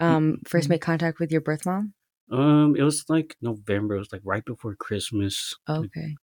um 0.00 0.38
first 0.46 0.64
Mm-hmm. 0.66 0.72
make 0.72 0.82
contact 0.82 1.20
with 1.20 1.30
your 1.32 1.40
birth 1.42 1.66
mom? 1.66 1.94
Um, 2.30 2.76
it 2.76 2.82
was 2.82 3.04
like 3.08 3.36
November. 3.40 3.96
It 3.96 4.00
was 4.00 4.12
like 4.12 4.22
right 4.24 4.44
before 4.44 4.74
Christmas. 4.76 5.54
Okay. 5.68 6.16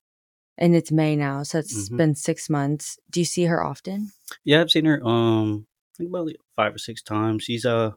And 0.58 0.76
it's 0.76 0.92
May 0.92 1.16
now, 1.16 1.44
so 1.44 1.60
it's 1.60 1.90
Mhm. 1.90 1.98
been 1.98 2.16
6 2.16 2.50
months. 2.50 2.98
Do 3.10 3.20
you 3.22 3.26
see 3.26 3.46
her 3.46 3.64
often? 3.64 4.12
Yeah, 4.44 4.62
I've 4.62 4.72
seen 4.72 4.86
her 4.86 5.04
um 5.06 5.68
I 5.94 5.98
think 5.98 6.10
about 6.10 6.28
like 6.28 6.38
five 6.56 6.76
or 6.76 6.78
six 6.80 7.02
times. 7.02 7.44
She's 7.44 7.66
uh 7.66 7.92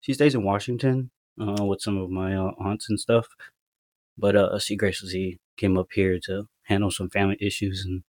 she 0.00 0.14
stays 0.14 0.34
in 0.34 0.44
Washington 0.44 1.10
uh 1.40 1.64
with 1.64 1.80
some 1.82 1.98
of 1.98 2.10
my 2.10 2.34
uh, 2.36 2.52
aunts 2.58 2.88
and 2.90 2.98
stuff. 3.00 3.28
But 4.18 4.36
uh 4.36 4.58
she 4.58 4.76
graciously 4.76 5.40
came 5.56 5.78
up 5.78 5.88
here 5.92 6.18
to 6.26 6.48
handle 6.64 6.90
some 6.90 7.10
family 7.10 7.36
issues 7.40 7.84
and 7.84 8.02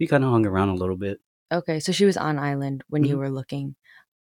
we 0.00 0.06
kind 0.06 0.24
of 0.24 0.30
hung 0.30 0.46
around 0.46 0.70
a 0.70 0.74
little 0.74 0.96
bit. 0.96 1.20
Okay, 1.52 1.80
so 1.80 1.92
she 1.92 2.04
was 2.04 2.16
on 2.16 2.38
island 2.38 2.84
when 2.88 3.04
you 3.04 3.16
Mhm. 3.16 3.18
were 3.18 3.30
looking. 3.30 3.76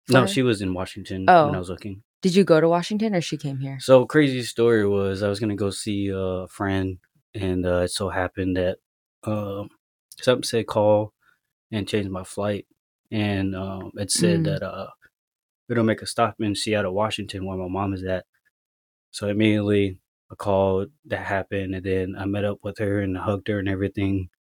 No, 0.08 0.22
for- 0.22 0.28
she 0.32 0.42
was 0.42 0.62
in 0.62 0.72
Washington 0.74 1.26
Oh. 1.28 1.46
when 1.46 1.54
I 1.54 1.58
was 1.58 1.68
looking. 1.68 2.02
Did 2.22 2.34
you 2.34 2.44
go 2.44 2.60
to 2.60 2.68
Washington 2.68 3.14
or 3.14 3.20
she 3.20 3.36
came 3.36 3.58
here? 3.58 3.78
So 3.80 4.04
crazy 4.06 4.42
story 4.42 4.86
was 4.86 5.22
I 5.22 5.28
was 5.28 5.40
gonna 5.40 5.56
go 5.56 5.70
see 5.70 6.10
a 6.14 6.46
friend 6.48 6.98
and 7.34 7.64
uh 7.64 7.82
it 7.84 7.88
so 7.90 8.08
happened 8.10 8.56
that 8.56 8.78
um 9.24 9.68
something 10.20 10.42
said 10.42 10.66
call 10.66 11.14
and 11.70 11.86
change 11.88 12.08
my 12.08 12.24
flight 12.24 12.66
and 13.10 13.54
um 13.54 13.92
it 13.96 14.10
said 14.10 14.40
Mm. 14.40 14.44
that 14.44 14.62
uh 14.62 14.90
it'll 15.68 15.84
make 15.84 16.02
a 16.02 16.06
stop 16.06 16.34
in 16.40 16.54
Seattle, 16.54 16.92
Washington 16.94 17.46
where 17.46 17.56
my 17.56 17.68
mom 17.68 17.94
is 17.94 18.02
at. 18.04 18.24
So 19.12 19.28
immediately 19.28 20.00
I 20.32 20.34
called, 20.36 20.90
that 21.06 21.26
happened, 21.26 21.74
and 21.74 21.84
then 21.84 22.14
I 22.16 22.24
met 22.24 22.44
up 22.44 22.58
with 22.62 22.78
her 22.78 23.00
and 23.00 23.16
hugged 23.16 23.48
her 23.48 23.58
and 23.58 23.68
everything. 23.68 24.30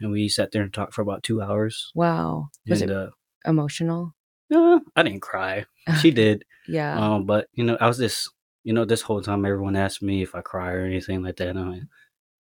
And 0.00 0.10
we 0.10 0.28
sat 0.28 0.50
there 0.52 0.62
and 0.62 0.72
talked 0.72 0.94
for 0.94 1.02
about 1.02 1.22
two 1.22 1.40
hours. 1.40 1.92
Wow. 1.94 2.48
Was 2.68 2.82
and 2.82 2.90
it 2.90 2.96
uh 2.96 3.10
emotional? 3.46 4.14
uh, 4.54 4.80
I 4.96 5.02
didn't 5.02 5.20
cry. 5.22 5.66
She 6.00 6.10
did. 6.22 6.44
Yeah. 6.68 6.98
Um, 6.98 7.26
but 7.26 7.48
you 7.52 7.64
know, 7.64 7.76
I 7.80 7.86
was 7.86 7.98
just 7.98 8.30
you 8.64 8.72
know, 8.72 8.84
this 8.86 9.02
whole 9.02 9.20
time 9.20 9.44
everyone 9.44 9.76
asked 9.76 10.02
me 10.02 10.22
if 10.22 10.34
I 10.34 10.40
cry 10.40 10.72
or 10.72 10.84
anything 10.86 11.22
like 11.22 11.36
that. 11.36 11.48
And 11.56 11.70
like, 11.72 11.82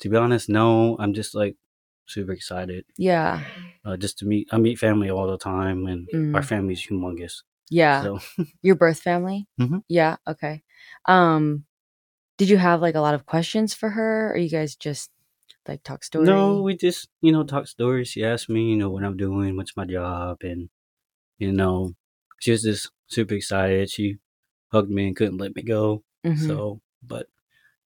to 0.01 0.09
be 0.09 0.17
honest, 0.17 0.49
no. 0.49 0.97
I'm 0.99 1.15
just 1.15 1.35
like 1.35 1.57
super 2.07 2.33
excited. 2.33 2.85
yeah. 2.97 3.41
Uh, 3.85 3.97
just 3.97 4.19
to 4.19 4.27
meet 4.27 4.49
I 4.53 4.59
meet 4.59 4.79
family 4.79 5.11
all 5.11 5.27
the 5.27 5.39
time 5.39 5.87
and 5.87 6.09
Mm. 6.15 6.35
our 6.37 6.43
family's 6.43 6.87
humongous. 6.87 7.43
Yeah. 7.71 8.03
So 8.03 8.21
Your 8.63 8.77
birth 8.77 9.01
family? 9.01 9.47
Mhm. 9.61 9.83
Yeah. 9.89 10.17
Okay. 10.29 10.63
Um, 11.07 11.65
did 12.39 12.49
you 12.49 12.57
have 12.59 12.81
like 12.81 12.95
a 12.95 13.01
lot 13.01 13.15
of 13.15 13.27
questions 13.27 13.75
for 13.75 13.91
her, 13.91 14.33
or 14.33 14.37
you 14.37 14.49
guys 14.51 14.75
just 14.77 15.11
like 15.69 15.83
talk 15.83 16.05
story? 16.05 16.27
No, 16.27 16.63
we 16.63 16.77
just, 16.77 17.09
you 17.21 17.33
know, 17.33 17.45
talk 17.45 17.67
stories. 17.69 18.09
She 18.09 18.25
asked 18.25 18.49
me, 18.49 18.71
you 18.71 18.77
know, 18.77 18.91
what 18.91 19.05
I'm 19.05 19.17
doing, 19.17 19.57
what's 19.57 19.77
my 19.77 19.85
job, 19.85 20.39
and 20.43 20.69
you 21.39 21.53
know, 21.53 21.95
she 22.41 22.51
was 22.53 22.63
just 22.63 22.91
super 23.07 23.35
excited. 23.35 23.91
She 23.91 24.19
hugged 24.73 24.91
me 24.91 25.07
and 25.09 25.17
couldn't 25.17 25.39
let 25.39 25.55
me 25.57 25.63
go. 25.63 26.03
Mhm. 26.25 26.47
So, 26.47 26.81
but 27.03 27.27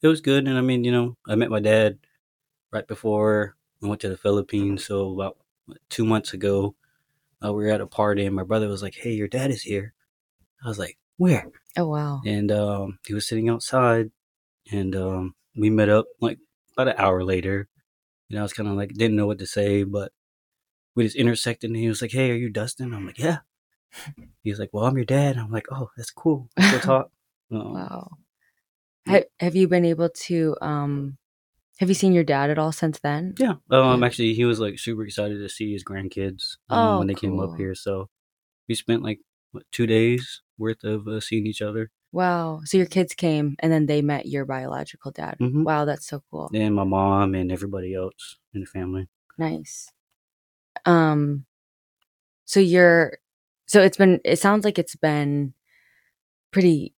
it 0.02 0.08
was 0.08 0.20
good. 0.20 0.46
And 0.46 0.58
I 0.58 0.60
mean, 0.60 0.84
you 0.84 0.92
know, 0.92 1.16
I 1.26 1.34
met 1.36 1.50
my 1.50 1.60
dad 1.60 1.98
right 2.72 2.86
before 2.86 3.56
I 3.82 3.86
went 3.88 4.00
to 4.02 4.08
the 4.08 4.16
Philippines. 4.16 4.84
So 4.86 5.12
about 5.14 5.38
two 5.88 6.04
months 6.04 6.32
ago, 6.34 6.74
uh, 7.44 7.52
we 7.52 7.64
were 7.64 7.70
at 7.70 7.80
a 7.80 7.86
party, 7.86 8.24
and 8.26 8.34
my 8.36 8.44
brother 8.44 8.68
was 8.68 8.82
like, 8.82 8.94
"Hey, 8.94 9.12
your 9.12 9.28
dad 9.28 9.50
is 9.50 9.62
here." 9.62 9.94
I 10.64 10.68
was 10.68 10.78
like, 10.78 10.98
where? 11.18 11.50
Oh 11.76 11.88
wow. 11.88 12.22
And 12.26 12.50
um, 12.52 12.98
he 13.06 13.14
was 13.14 13.28
sitting 13.28 13.48
outside, 13.48 14.10
and 14.72 14.96
um, 14.96 15.34
we 15.56 15.70
met 15.70 15.88
up 15.88 16.06
like 16.20 16.38
about 16.76 16.88
an 16.88 16.94
hour 16.98 17.24
later. 17.24 17.68
And 18.30 18.38
I 18.38 18.42
was 18.42 18.52
kind 18.52 18.68
of 18.68 18.74
like 18.76 18.92
didn't 18.94 19.16
know 19.16 19.26
what 19.26 19.38
to 19.38 19.46
say, 19.46 19.84
but 19.84 20.12
we 20.94 21.04
just 21.04 21.16
intersected, 21.16 21.70
and 21.70 21.76
he 21.78 21.88
was 21.88 22.02
like, 22.02 22.12
"Hey, 22.12 22.30
are 22.30 22.34
you 22.34 22.48
Dustin?" 22.50 22.92
I'm 22.94 23.06
like, 23.06 23.18
"Yeah." 23.18 23.38
He 24.42 24.50
was 24.50 24.58
like, 24.58 24.70
"Well, 24.72 24.84
I'm 24.84 24.96
your 24.96 25.04
dad." 25.04 25.36
I'm 25.36 25.50
like, 25.50 25.66
"Oh, 25.70 25.90
that's 25.96 26.10
cool. 26.10 26.48
Go 26.58 26.78
talk." 26.78 27.10
Um, 27.52 27.74
Wow. 27.74 28.10
Ha- 29.06 29.22
have 29.38 29.54
you 29.54 29.68
been 29.68 29.84
able 29.84 30.08
to 30.08 30.56
um 30.60 31.16
have 31.78 31.88
you 31.88 31.94
seen 31.94 32.12
your 32.12 32.24
dad 32.24 32.50
at 32.50 32.58
all 32.58 32.72
since 32.72 32.98
then? 32.98 33.34
Yeah. 33.38 33.54
Um. 33.70 34.02
Actually, 34.02 34.34
he 34.34 34.44
was 34.44 34.58
like 34.58 34.78
super 34.78 35.04
excited 35.04 35.38
to 35.38 35.48
see 35.48 35.72
his 35.72 35.84
grandkids 35.84 36.56
um, 36.70 36.78
Oh, 36.80 36.98
when 36.98 37.06
they 37.06 37.14
came 37.14 37.38
up 37.38 37.56
here. 37.56 37.74
So 37.74 38.08
we 38.68 38.74
spent 38.74 39.02
like 39.02 39.20
what, 39.52 39.64
two 39.70 39.86
days 39.86 40.42
worth 40.58 40.82
of 40.84 41.06
uh, 41.06 41.20
seeing 41.20 41.46
each 41.46 41.62
other. 41.62 41.90
Wow. 42.16 42.62
So 42.64 42.78
your 42.78 42.86
kids 42.86 43.12
came 43.14 43.56
and 43.58 43.70
then 43.70 43.84
they 43.84 44.00
met 44.00 44.24
your 44.24 44.46
biological 44.46 45.10
dad. 45.10 45.36
Mhm. 45.38 45.64
Wow, 45.64 45.84
that's 45.84 46.06
so 46.06 46.22
cool. 46.30 46.50
And 46.54 46.74
my 46.74 46.84
mom 46.84 47.34
and 47.34 47.52
everybody 47.52 47.92
else 47.94 48.38
in 48.54 48.60
the 48.62 48.66
family. 48.66 49.06
Nice. 49.36 49.92
Um 50.86 51.44
so 52.46 52.60
you're 52.60 53.18
so 53.66 53.82
it's 53.82 53.98
been 53.98 54.20
it 54.24 54.38
sounds 54.38 54.64
like 54.64 54.78
it's 54.78 54.96
been 54.96 55.52
pretty 56.52 56.94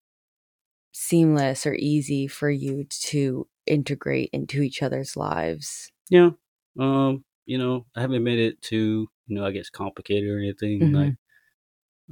seamless 0.92 1.66
or 1.66 1.74
easy 1.74 2.26
for 2.28 2.50
you 2.50 2.84
to 2.84 3.46
integrate 3.66 4.30
into 4.32 4.62
each 4.62 4.82
other's 4.82 5.16
lives. 5.16 5.90
Yeah. 6.10 6.30
Um. 6.78 7.24
You 7.46 7.56
know, 7.58 7.86
I 7.96 8.02
haven't 8.02 8.24
made 8.24 8.38
it 8.38 8.60
too. 8.60 9.08
You 9.26 9.36
know, 9.36 9.46
I 9.46 9.52
guess 9.52 9.70
complicated 9.70 10.28
or 10.30 10.38
anything. 10.38 10.80
Mhm. 10.80 10.94
Like, 10.94 11.14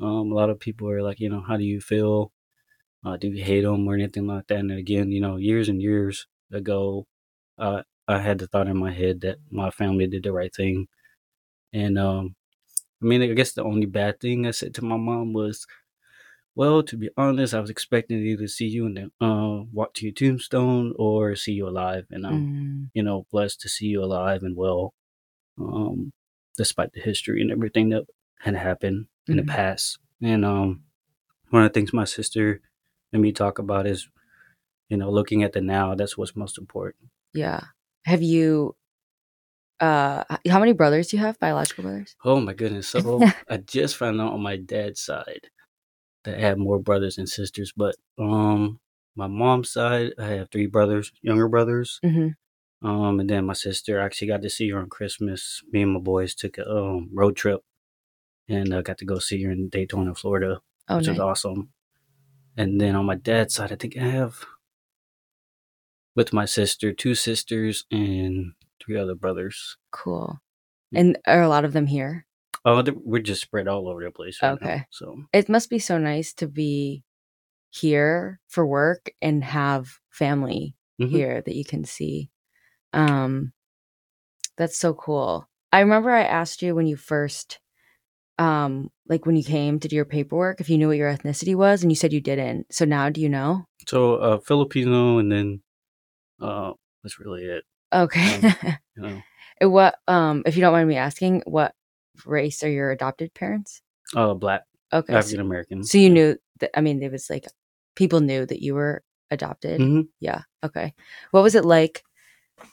um, 0.02 0.32
a 0.32 0.34
lot 0.34 0.50
of 0.50 0.60
people 0.60 0.88
are 0.90 1.02
like, 1.02 1.20
you 1.20 1.28
know, 1.30 1.42
how 1.42 1.56
do 1.56 1.64
you 1.64 1.80
feel? 1.80 2.32
Uh, 3.04 3.16
do 3.16 3.28
you 3.28 3.44
hate 3.44 3.62
them 3.62 3.86
or 3.88 3.94
anything 3.94 4.26
like 4.26 4.46
that? 4.48 4.58
And 4.58 4.72
again, 4.72 5.12
you 5.12 5.20
know, 5.20 5.36
years 5.36 5.68
and 5.68 5.80
years 5.80 6.26
ago, 6.52 7.06
uh, 7.58 7.82
I 8.08 8.18
had 8.20 8.38
the 8.38 8.46
thought 8.46 8.68
in 8.68 8.76
my 8.76 8.92
head 8.92 9.20
that 9.22 9.38
my 9.50 9.70
family 9.70 10.06
did 10.06 10.22
the 10.24 10.32
right 10.32 10.54
thing, 10.54 10.88
and 11.72 11.98
um, 11.98 12.36
I 13.02 13.06
mean, 13.06 13.22
I 13.22 13.28
guess 13.34 13.52
the 13.52 13.64
only 13.64 13.86
bad 13.86 14.20
thing 14.20 14.46
I 14.46 14.52
said 14.52 14.74
to 14.76 14.84
my 14.84 14.96
mom 14.96 15.32
was, 15.34 15.66
"Well, 16.54 16.82
to 16.84 16.96
be 16.96 17.10
honest, 17.16 17.54
I 17.54 17.60
was 17.60 17.70
expecting 17.70 18.18
to 18.18 18.24
either 18.26 18.48
see 18.48 18.66
you 18.68 18.86
and 18.86 18.96
then 18.96 19.10
uh, 19.20 19.64
walk 19.72 19.94
to 19.94 20.06
your 20.06 20.14
tombstone 20.14 20.94
or 20.98 21.36
see 21.36 21.52
you 21.52 21.68
alive, 21.68 22.06
and 22.10 22.26
I'm, 22.26 22.34
Mm, 22.34 22.90
you 22.94 23.02
know, 23.02 23.26
blessed 23.32 23.60
to 23.62 23.68
see 23.68 23.86
you 23.86 24.02
alive 24.04 24.42
and 24.42 24.56
well, 24.56 24.94
um, 25.58 26.12
despite 26.56 26.92
the 26.92 27.00
history 27.00 27.42
and 27.42 27.50
everything 27.52 27.90
that 27.90 28.04
had 28.40 28.56
happened 28.56 29.06
in 29.28 29.36
Mhm. 29.36 29.38
the 29.38 29.44
past." 29.52 29.98
And 30.22 30.44
um, 30.44 30.84
one 31.50 31.64
of 31.64 31.70
the 31.72 31.74
things 31.74 31.92
my 31.92 32.04
sister 32.04 32.60
me 33.20 33.32
talk 33.32 33.58
about 33.58 33.86
is, 33.86 34.08
you 34.88 34.96
know, 34.96 35.10
looking 35.10 35.42
at 35.42 35.52
the 35.52 35.60
now. 35.60 35.94
That's 35.94 36.16
what's 36.18 36.36
most 36.36 36.58
important. 36.58 37.10
yeah. 37.34 37.60
Have 38.04 38.22
you 38.22 38.76
uh 39.80 40.24
how 40.48 40.58
many 40.58 40.72
brothers 40.72 41.08
do 41.08 41.16
you 41.16 41.22
have? 41.22 41.38
Biological 41.38 41.82
brothers? 41.84 42.16
Oh 42.24 42.40
my 42.40 42.54
goodness! 42.54 42.88
So 42.88 43.22
I 43.50 43.58
just 43.58 43.96
found 43.96 44.20
out 44.20 44.32
on 44.32 44.40
my 44.42 44.56
dad's 44.56 45.00
side 45.00 45.50
that 46.24 46.36
I 46.36 46.40
have 46.40 46.58
more 46.58 46.78
brothers 46.78 47.18
and 47.18 47.28
sisters, 47.28 47.72
but 47.76 47.94
um, 48.18 48.80
my 49.16 49.26
mom's 49.26 49.70
side 49.70 50.12
I 50.18 50.26
have 50.28 50.50
three 50.50 50.66
brothers, 50.66 51.12
younger 51.22 51.48
brothers. 51.48 52.00
Mhm. 52.04 52.34
Um, 52.82 53.20
and 53.20 53.28
then 53.30 53.46
my 53.46 53.52
sister 53.54 54.00
I 54.00 54.04
actually 54.04 54.28
got 54.28 54.42
to 54.42 54.50
see 54.50 54.70
her 54.70 54.78
on 54.78 54.88
Christmas. 54.88 55.62
Me 55.72 55.82
and 55.82 55.92
my 55.92 56.00
boys 56.00 56.34
took 56.34 56.58
a 56.58 56.68
um, 56.70 57.10
road 57.12 57.36
trip, 57.36 57.60
and 58.48 58.74
I 58.74 58.82
got 58.82 58.98
to 58.98 59.04
go 59.04 59.18
see 59.18 59.42
her 59.44 59.50
in 59.50 59.68
Daytona, 59.68 60.14
Florida, 60.14 60.60
Oh 60.88 60.98
which 60.98 61.08
was 61.08 61.18
awesome. 61.18 61.70
And 62.56 62.80
then 62.80 62.96
on 62.96 63.04
my 63.04 63.16
dad's 63.16 63.54
side, 63.54 63.72
I 63.72 63.76
think 63.76 63.96
I 63.96 64.04
have 64.04 64.44
with 66.14 66.32
my 66.32 66.46
sister 66.46 66.92
two 66.92 67.14
sisters 67.14 67.84
and 67.90 68.52
three 68.82 68.96
other 68.98 69.14
brothers. 69.14 69.76
Cool. 69.90 70.38
And 70.94 71.18
are 71.26 71.42
a 71.42 71.48
lot 71.48 71.64
of 71.64 71.72
them 71.72 71.86
here? 71.86 72.26
Oh, 72.64 72.82
we're 73.04 73.22
just 73.22 73.42
spread 73.42 73.68
all 73.68 73.88
over 73.88 74.02
the 74.02 74.10
place. 74.10 74.38
Right 74.42 74.60
now, 74.60 74.66
Okay. 74.68 74.84
so 74.90 75.16
It 75.32 75.48
must 75.48 75.68
be 75.70 75.78
so 75.78 75.98
nice 75.98 76.32
to 76.34 76.48
be 76.48 77.04
here 77.70 78.40
for 78.48 78.66
work 78.66 79.10
and 79.20 79.44
have 79.44 79.98
family 80.10 80.74
mhm. 81.00 81.10
here 81.10 81.42
that 81.42 81.54
you 81.54 81.64
can 81.64 81.84
see. 81.84 82.30
Um 82.92 83.52
that's 84.56 84.78
so 84.78 84.94
cool. 84.94 85.46
I 85.72 85.80
remember 85.80 86.10
I 86.10 86.22
asked 86.24 86.62
you 86.62 86.74
when 86.74 86.86
you 86.86 86.96
first 86.96 87.60
um 88.38 88.90
like 89.08 89.24
when 89.24 89.36
you 89.36 89.42
came 89.44 89.78
to 89.80 89.88
do 89.88 89.96
your 89.96 90.04
paperwork 90.04 90.60
if 90.60 90.68
you 90.68 90.76
knew 90.78 90.88
what 90.88 90.96
your 90.96 91.12
ethnicity 91.12 91.54
was 91.54 91.82
and 91.82 91.90
you 91.90 91.96
said 91.96 92.12
you 92.12 92.20
didn't. 92.20 92.66
So 92.72 92.84
now 92.84 93.08
do 93.08 93.20
you 93.20 93.28
know? 93.28 93.64
So 93.88 94.16
uh, 94.16 94.38
Filipino, 94.38 95.18
and 95.18 95.30
then 95.30 95.62
uh, 96.40 96.72
that's 97.02 97.18
really 97.20 97.44
it. 97.44 97.64
Okay. 97.94 98.40
You 98.96 99.02
know, 99.02 99.22
And 99.60 99.72
what 99.72 99.96
um 100.08 100.42
if 100.46 100.56
you 100.56 100.62
don't 100.62 100.72
mind 100.72 100.88
me 100.88 100.96
asking, 100.96 101.42
what 101.46 101.74
race 102.24 102.62
are 102.62 102.70
your 102.70 102.90
adopted 102.90 103.34
parents? 103.34 103.82
uh, 104.14 104.32
black 104.34 104.64
Okay. 104.92 105.12
so- 105.12 105.18
African 105.18 105.40
American. 105.40 105.84
So 105.84 105.98
you 105.98 106.08
knew 106.10 106.36
that 106.60 106.70
I 106.76 106.80
mean, 106.80 107.02
it 107.02 107.12
was 107.12 107.28
like 107.28 107.46
people 107.94 108.20
knew 108.20 108.46
that 108.46 108.62
you 108.62 108.74
were 108.74 109.02
adopted. 109.30 109.80
hmm 109.82 110.00
Yeah. 110.20 110.42
Okay. 110.64 110.94
What 111.30 111.42
was 111.42 111.54
it 111.54 111.64
like 111.64 112.02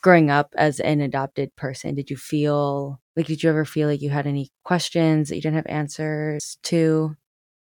growing 0.01 0.29
up 0.29 0.53
as 0.57 0.79
an 0.79 1.01
adopted 1.01 1.55
person? 1.55 1.95
Did 1.95 2.09
you 2.09 2.17
feel 2.17 2.99
like 3.15 3.27
did 3.27 3.43
you 3.43 3.49
ever 3.49 3.65
feel 3.65 3.87
like 3.87 4.01
you 4.01 4.09
had 4.09 4.27
any 4.27 4.49
questions 4.63 5.29
that 5.29 5.35
you 5.35 5.41
didn't 5.41 5.57
have 5.57 5.67
answers 5.67 6.57
to? 6.63 7.15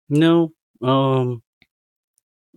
No, 0.09 0.53
um, 0.83 1.43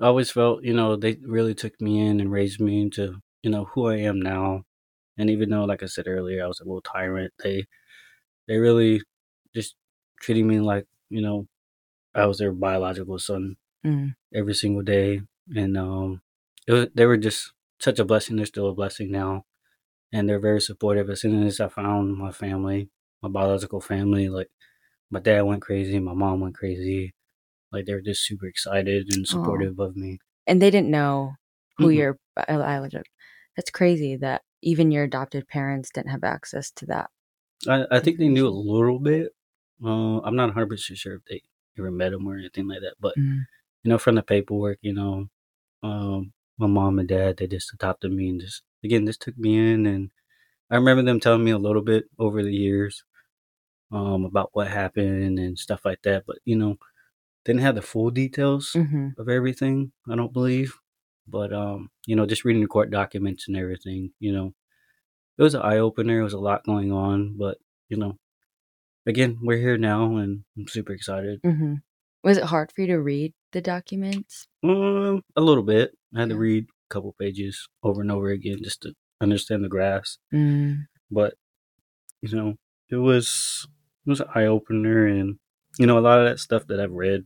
I 0.02 0.08
always 0.08 0.32
felt 0.32 0.64
you 0.64 0.74
know 0.74 0.96
they 0.96 1.18
really 1.24 1.54
took 1.56 1.80
me 1.82 2.00
in 2.06 2.20
and 2.20 2.32
raised 2.32 2.60
me 2.60 2.82
into 2.82 3.20
you 3.44 3.50
know 3.52 3.66
who 3.66 3.88
I 3.88 3.98
am 3.98 4.20
now. 4.22 4.64
And 5.18 5.30
even 5.30 5.50
though, 5.50 5.66
like 5.66 5.84
I 5.84 5.88
said 5.88 6.08
earlier, 6.08 6.44
I 6.44 6.48
was 6.48 6.60
a 6.60 6.64
little 6.64 6.82
tyrant, 6.82 7.34
they 7.44 7.66
they 8.48 8.58
really 8.58 9.02
just 9.56 9.76
treating 10.22 10.48
me 10.48 10.60
like 10.62 10.86
you 11.10 11.22
know 11.22 11.48
I 12.16 12.26
was 12.28 12.40
their 12.40 12.54
biological 12.54 13.20
son 13.20 13.58
Mm. 13.86 14.16
every 14.34 14.54
single 14.56 14.82
day, 14.84 15.22
and 15.56 15.78
um, 15.78 16.22
it 16.68 16.74
was, 16.74 16.88
they 16.96 17.06
were 17.06 17.18
just 17.18 17.54
such 17.80 18.00
a 18.00 18.06
blessing. 18.06 18.36
They're 18.38 18.46
still 18.46 18.70
a 18.70 18.74
blessing 18.76 19.12
now, 19.12 19.46
and 20.14 20.30
they're 20.30 20.40
very 20.40 20.62
supportive. 20.62 21.10
As 21.10 21.22
soon 21.22 21.44
as 21.44 21.60
I 21.62 21.70
found 21.70 22.18
my 22.18 22.32
family, 22.32 22.90
my 23.24 23.30
biological 23.30 23.82
family, 23.82 24.30
like 24.30 24.52
my 25.12 25.20
dad 25.22 25.44
went 25.44 25.64
crazy, 25.64 26.00
my 26.00 26.14
mom 26.14 26.42
went 26.42 26.56
crazy. 26.56 27.16
Like 27.72 27.86
they 27.86 27.94
were 27.96 28.02
just 28.02 28.26
super 28.26 28.48
excited 28.48 29.14
and 29.14 29.28
supportive 29.28 29.80
of 29.80 29.98
me. 29.98 30.20
And 30.48 30.62
they 30.62 30.72
didn't 30.72 30.92
know 30.92 31.36
who 31.78 31.90
Mm-mm. 31.90 31.96
your 31.98 32.20
biological. 32.36 33.04
That's 33.58 33.72
crazy 33.72 34.16
that 34.18 34.44
even 34.62 34.92
your 34.92 35.06
adopted 35.06 35.48
parents 35.48 35.92
didn't 35.94 36.12
have 36.12 36.24
access 36.24 36.72
to 36.72 36.86
that. 36.88 37.10
I, 37.68 37.86
I 37.92 38.00
think 38.00 38.18
they 38.18 38.30
knew 38.30 38.48
a 38.48 38.50
little 38.50 39.00
bit. 39.00 39.34
Uh, 39.84 40.20
I'm 40.22 40.36
not 40.36 40.50
100 40.50 40.70
percent 40.70 41.00
sure 41.00 41.16
if 41.16 41.26
they 41.26 41.42
ever 41.78 41.92
met 41.92 42.14
him 42.14 42.28
or 42.28 42.38
anything 42.38 42.68
like 42.68 42.82
that, 42.82 42.96
but 43.00 43.16
Mm. 43.18 43.46
you 43.84 43.90
know, 43.90 43.98
from 43.98 44.16
the 44.16 44.24
paperwork, 44.24 44.80
you 44.82 44.94
know, 44.94 45.30
um, 45.84 46.34
my 46.58 46.68
mom 46.68 47.00
and 47.00 47.08
dad 47.10 47.38
they 47.38 47.48
just 47.48 47.74
adopted 47.74 48.12
me 48.14 48.30
and 48.30 48.42
just 48.42 48.64
again 48.84 49.06
this 49.06 49.18
took 49.18 49.38
me 49.38 49.58
in, 49.74 49.86
and 49.88 50.12
I 50.72 50.76
remember 50.78 51.04
them 51.04 51.20
telling 51.20 51.44
me 51.44 51.52
a 51.52 51.58
little 51.60 51.82
bit 51.84 52.06
over 52.20 52.44
the 52.44 52.54
years, 52.56 53.04
um, 53.92 54.26
about 54.26 54.50
what 54.54 54.68
happened 54.68 55.40
and 55.40 55.58
stuff 55.60 55.86
like 55.86 56.02
that, 56.04 56.26
but 56.28 56.40
you 56.46 56.56
know, 56.58 56.78
didn't 57.46 57.62
have 57.62 57.76
the 57.76 57.82
full 57.82 58.12
details 58.12 58.72
hmm 58.74 59.10
of 59.18 59.30
everything. 59.30 59.92
I 60.10 60.16
don't 60.16 60.34
believe, 60.34 60.76
but 61.28 61.54
um, 61.54 61.92
you 62.08 62.16
know, 62.16 62.26
just 62.26 62.46
reading 62.46 62.62
the 62.64 62.68
court 62.70 62.92
documents 62.92 63.48
and 63.48 63.58
everything, 63.58 64.14
you 64.20 64.34
know, 64.34 64.54
it 65.38 65.44
was 65.44 65.56
an 65.56 65.62
eye 65.64 65.80
opener. 65.80 66.20
It 66.22 66.24
was 66.24 66.34
a 66.34 66.40
lot 66.40 66.66
going 66.66 66.92
on, 66.92 67.38
but 67.38 67.58
you 67.90 67.98
know, 67.98 68.18
again, 69.06 69.40
we're 69.42 69.58
here 69.58 69.78
now, 69.78 70.18
and 70.18 70.44
I'm 70.58 70.68
super 70.68 70.94
excited. 70.94 71.42
hmm 71.44 71.76
Was 72.24 72.38
it 72.38 72.46
hard 72.46 72.72
for 72.72 72.82
you 72.82 72.88
to 72.88 73.02
read 73.02 73.34
the 73.52 73.62
documents? 73.62 74.48
Um, 74.64 75.24
a 75.36 75.42
little 75.42 75.64
bit. 75.64 75.92
I 76.16 76.22
had 76.22 76.30
to 76.30 76.36
read 76.38 76.68
couple 76.90 77.16
pages 77.20 77.68
over 77.82 78.02
and 78.02 78.12
over 78.12 78.30
again 78.30 78.58
just 78.64 78.82
to 78.82 78.94
understand 79.22 79.64
the 79.64 79.70
graphs. 79.70 80.18
Mm. 80.34 80.86
But 81.12 81.36
you 82.22 82.36
know, 82.36 82.56
it 82.90 82.98
was 82.98 83.68
it 84.06 84.10
was 84.10 84.20
an 84.22 84.28
eye 84.36 84.46
opener, 84.46 85.06
and 85.08 85.38
you 85.80 85.86
know, 85.88 85.98
a 85.98 86.02
lot 86.02 86.20
of 86.20 86.26
that 86.26 86.40
stuff 86.40 86.68
that 86.68 86.80
I've 86.80 86.92
read, 86.92 87.26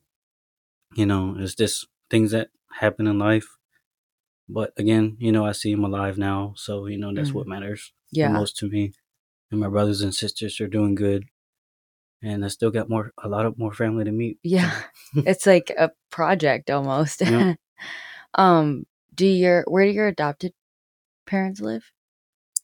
you 0.96 1.06
know, 1.06 1.36
is 1.38 1.56
just 1.56 1.88
things 2.10 2.32
that 2.32 2.50
happen 2.80 3.08
in 3.08 3.17
life. 3.20 3.48
But 4.50 4.72
again, 4.78 5.17
you 5.20 5.32
know, 5.32 5.46
I 5.46 5.52
see 5.52 5.72
him 5.72 5.84
alive 5.84 6.17
now, 6.17 6.54
so 6.56 6.86
you 6.88 6.98
know 6.98 7.13
that's 7.13 7.32
Mm. 7.32 7.36
what 7.36 7.48
matters 7.48 7.91
the 8.12 8.20
Yeah. 8.22 8.30
most 8.32 8.56
to 8.58 8.70
me. 8.70 8.93
And 9.52 9.60
my 9.60 9.67
brothers 9.67 10.02
and 10.02 10.13
sisters 10.15 10.60
are 10.62 10.67
doing 10.67 10.96
good, 10.96 11.26
and 12.22 12.43
I 12.46 12.48
still 12.50 12.72
got 12.72 12.89
more 12.89 13.12
a 13.24 13.28
lot 13.28 13.46
of 13.46 13.58
more 13.58 13.74
family 13.74 14.04
to 14.06 14.12
meet. 14.12 14.39
Yeah. 14.43 14.84
it's 15.15 15.46
like 15.46 15.70
a 15.78 15.91
project 16.12 16.70
almost. 16.70 17.22
Yeah. 17.22 17.56
um, 18.36 18.86
do 19.17 19.27
your 19.27 19.65
where 19.67 19.86
do 19.86 19.91
your 19.91 20.08
adopted 20.08 20.53
parents 21.25 21.60
live? 21.60 21.84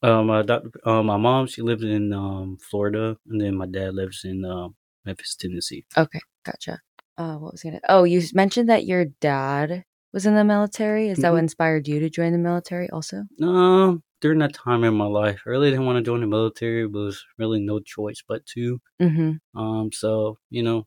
Um, 0.02 0.28
my 0.28 0.40
uh, 0.86 1.04
my 1.04 1.18
mom 1.18 1.48
she 1.48 1.62
lives 1.62 1.84
in 1.84 2.14
um 2.14 2.58
Florida, 2.58 3.18
and 3.28 3.42
then 3.42 3.56
my 3.56 3.66
dad 3.66 3.94
lives 3.96 4.24
in 4.24 4.46
um 4.46 4.76
Memphis, 5.06 5.36
Tennessee. 5.36 5.86
Okay, 5.98 6.22
gotcha. 6.46 6.80
uh, 7.18 7.36
what 7.36 7.52
was 7.52 7.64
gonna? 7.64 7.82
Oh, 7.90 8.06
you 8.06 8.22
mentioned 8.34 8.70
that 8.70 8.86
your 8.86 9.06
dad 9.20 9.84
was 10.14 10.26
in 10.26 10.36
the 10.36 10.44
military. 10.44 11.10
Is 11.10 11.18
that 11.20 11.32
what 11.32 11.40
inspired 11.40 11.88
you 11.88 12.00
to 12.00 12.10
join 12.10 12.32
the 12.32 12.38
military? 12.38 12.90
Also. 12.90 13.24
Um, 13.42 14.04
during 14.22 14.40
that 14.40 14.54
time 14.54 14.84
in 14.84 14.94
my 14.94 15.06
life, 15.06 15.42
I 15.46 15.50
really 15.50 15.70
didn't 15.72 15.86
want 15.86 15.98
to 15.98 16.04
join 16.04 16.22
the 16.22 16.28
military, 16.28 16.88
but 16.88 17.00
it 17.00 17.04
was 17.04 17.26
really 17.38 17.60
no 17.60 17.80
choice 17.80 18.24
but 18.26 18.46
to. 18.48 18.80
Mm-hmm. 19.02 19.60
Um, 19.60 19.92
so 19.92 20.38
you 20.50 20.64
know, 20.64 20.86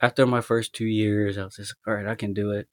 after 0.00 0.26
my 0.26 0.40
first 0.40 0.74
two 0.74 0.86
years, 0.86 1.38
I 1.38 1.44
was 1.44 1.56
just 1.56 1.74
all 1.86 1.94
right. 1.94 2.06
I 2.06 2.14
can 2.14 2.32
do 2.32 2.50
it. 2.52 2.68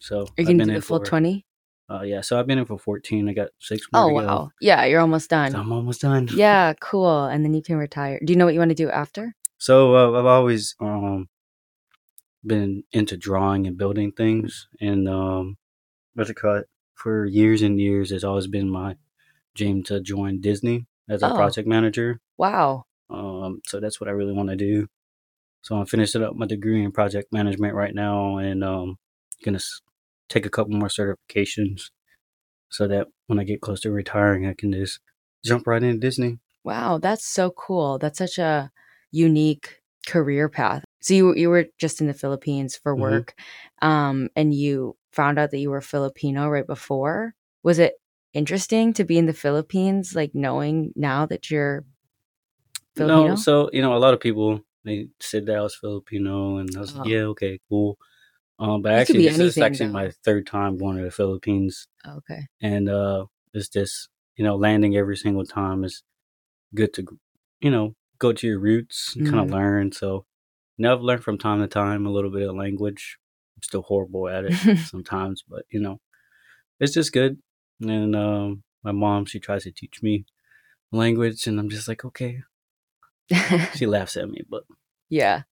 So 0.00 0.20
Are 0.20 0.22
you 0.22 0.26
I've 0.38 0.46
gonna 0.46 0.58
been 0.58 0.68
do 0.68 0.74
the 0.74 0.82
full 0.82 1.00
twenty? 1.00 1.46
uh 1.90 2.02
yeah. 2.02 2.20
So 2.22 2.38
I've 2.38 2.46
been 2.46 2.58
in 2.58 2.64
for 2.64 2.78
fourteen. 2.78 3.28
I 3.28 3.32
got 3.34 3.48
six 3.60 3.86
more 3.92 4.02
Oh 4.04 4.08
wow! 4.08 4.50
Yeah, 4.60 4.84
you're 4.84 5.00
almost 5.00 5.30
So 5.30 5.36
done. 5.36 5.54
I'm 5.54 5.72
almost 5.72 6.00
done. 6.02 6.28
Yeah, 6.34 6.72
cool. 6.80 7.24
And 7.24 7.44
then 7.44 7.54
you 7.54 7.62
can 7.62 7.76
retire. 7.76 8.18
Do 8.24 8.32
you 8.32 8.38
know 8.38 8.44
what 8.46 8.54
you 8.54 8.60
want 8.60 8.70
to 8.70 8.74
do 8.74 8.90
after? 8.90 9.34
So 9.58 9.94
uh, 9.96 10.18
I've 10.18 10.26
always 10.26 10.74
um 10.80 11.28
been 12.46 12.84
into 12.92 13.16
drawing 13.16 13.66
and 13.66 13.76
building 13.76 14.12
things, 14.12 14.68
and 14.80 15.08
um, 15.08 15.56
what's 16.14 16.30
it 16.30 16.34
called? 16.34 16.64
For 16.94 17.26
years 17.26 17.62
and 17.62 17.80
years, 17.80 18.12
it's 18.12 18.24
always 18.24 18.46
been 18.46 18.68
my 18.70 18.96
dream 19.54 19.82
to 19.84 20.00
join 20.00 20.40
Disney 20.40 20.86
as 21.08 21.22
a 21.22 21.30
Oh. 21.32 21.34
project 21.34 21.66
manager. 21.68 22.20
Wow. 22.38 22.84
Um, 23.10 23.60
so 23.66 23.80
that's 23.80 24.00
what 24.00 24.08
I 24.08 24.12
really 24.12 24.32
want 24.32 24.48
to 24.50 24.56
do. 24.56 24.86
So 25.62 25.76
I'm 25.76 25.86
finishing 25.86 26.22
up 26.22 26.34
my 26.36 26.46
degree 26.46 26.82
in 26.84 26.92
project 26.92 27.32
management 27.32 27.74
right 27.74 27.94
now, 27.94 28.36
and 28.38 28.62
um, 28.62 28.96
gonna 29.44 29.60
take 30.28 30.46
a 30.46 30.50
couple 30.50 30.74
more 30.74 30.88
certifications, 30.88 31.90
so 32.70 32.88
that 32.88 33.08
when 33.28 33.38
I 33.38 33.44
get 33.44 33.60
close 33.60 33.80
to 33.82 33.90
retiring, 33.90 34.46
I 34.46 34.54
can 34.54 34.72
just 34.72 35.00
jump 35.44 35.66
right 35.66 35.82
into 35.82 36.00
Disney. 36.00 36.38
Wow, 36.64 36.98
that's 36.98 37.26
so 37.26 37.50
cool. 37.50 37.98
That's 37.98 38.18
such 38.18 38.38
a 38.38 38.70
unique 39.12 39.82
career 40.06 40.48
path. 40.48 40.84
So 41.00 41.14
you 41.14 41.34
you 41.36 41.50
were 41.50 41.66
just 41.78 42.00
in 42.00 42.06
the 42.08 42.14
Philippines 42.14 42.76
for 42.76 42.96
Mhm. 42.96 43.00
work, 43.00 43.34
um, 43.82 44.28
and 44.36 44.54
you 44.54 44.96
found 45.12 45.38
out 45.38 45.50
that 45.52 45.58
you 45.58 45.70
were 45.70 45.80
Filipino 45.82 46.48
right 46.48 46.66
before. 46.66 47.34
Was 47.62 47.78
it 47.78 47.94
interesting 48.32 48.92
to 48.94 49.04
be 49.04 49.18
in 49.18 49.26
the 49.26 49.32
Philippines, 49.44 50.14
like 50.16 50.34
knowing 50.34 50.92
now 50.96 51.26
that 51.26 51.50
you're 51.50 51.84
Filipino? 52.96 53.28
No, 53.30 53.36
so 53.36 53.70
you 53.72 53.82
know, 53.82 53.96
a 53.96 53.98
lot 54.04 54.14
of 54.14 54.20
people 54.20 54.60
they 54.84 55.08
said 55.20 55.46
that 55.46 55.56
I 55.56 55.62
was 55.62 55.76
Filipino, 55.76 56.58
and 56.58 56.68
I 56.76 56.80
was 56.80 56.94
like, 56.94 57.06
Oh. 57.06 57.10
yeah, 57.10 57.22
okay, 57.32 57.58
cool. 57.68 57.98
Um, 58.58 58.82
but 58.82 58.92
actually, 58.92 59.24
this 59.28 59.38
is 59.38 59.58
actually 59.58 59.86
though. 59.86 59.92
my 59.92 60.10
third 60.24 60.46
time 60.46 60.76
going 60.78 60.96
to 60.98 61.02
the 61.04 61.10
Philippines, 61.10 61.88
okay. 62.06 62.46
and 62.62 62.88
uh, 62.88 63.26
it's 63.52 63.68
just 63.68 64.08
you 64.36 64.44
know, 64.44 64.56
landing 64.56 64.96
every 64.96 65.16
single 65.16 65.44
time 65.44 65.84
is 65.84 66.02
good 66.74 66.92
to 66.94 67.04
you 67.60 67.70
know 67.70 67.94
go 68.18 68.32
to 68.32 68.46
your 68.46 68.58
roots 68.60 69.14
and 69.16 69.26
kind 69.26 69.36
Mhm. 69.36 69.44
of 69.44 69.50
learn. 69.50 69.92
So, 69.92 70.24
you 70.76 70.84
know, 70.84 70.92
I've 70.94 71.02
learned 71.02 71.24
from 71.24 71.36
time 71.38 71.60
to 71.60 71.66
time 71.68 72.06
a 72.06 72.10
little 72.10 72.30
bit 72.30 72.48
of 72.48 72.54
language. 72.54 73.18
I'm 73.56 73.62
still 73.62 73.82
horrible 73.82 74.28
at 74.28 74.44
it 74.44 74.52
sometimes, 74.86 75.42
but 75.48 75.64
you 75.70 75.80
know, 75.80 76.00
it's 76.80 76.94
just 76.94 77.12
good. 77.12 77.38
And 77.80 78.14
um, 78.14 78.62
my 78.84 78.92
mom, 78.92 79.24
she 79.26 79.40
tries 79.40 79.64
to 79.64 79.72
teach 79.72 80.00
me 80.02 80.26
language, 80.92 81.46
and 81.48 81.58
I'm 81.58 81.68
just 81.70 81.88
like, 81.88 82.04
okay. 82.04 82.42
She 83.74 83.86
laughs 83.86 84.16
at 84.16 84.28
me, 84.30 84.42
but 84.48 84.62
yeah. 85.08 85.42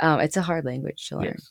Um, 0.00 0.20
it's 0.20 0.36
a 0.36 0.42
hard 0.42 0.64
language 0.64 1.08
to 1.08 1.16
learn. 1.16 1.24
yes. 1.26 1.48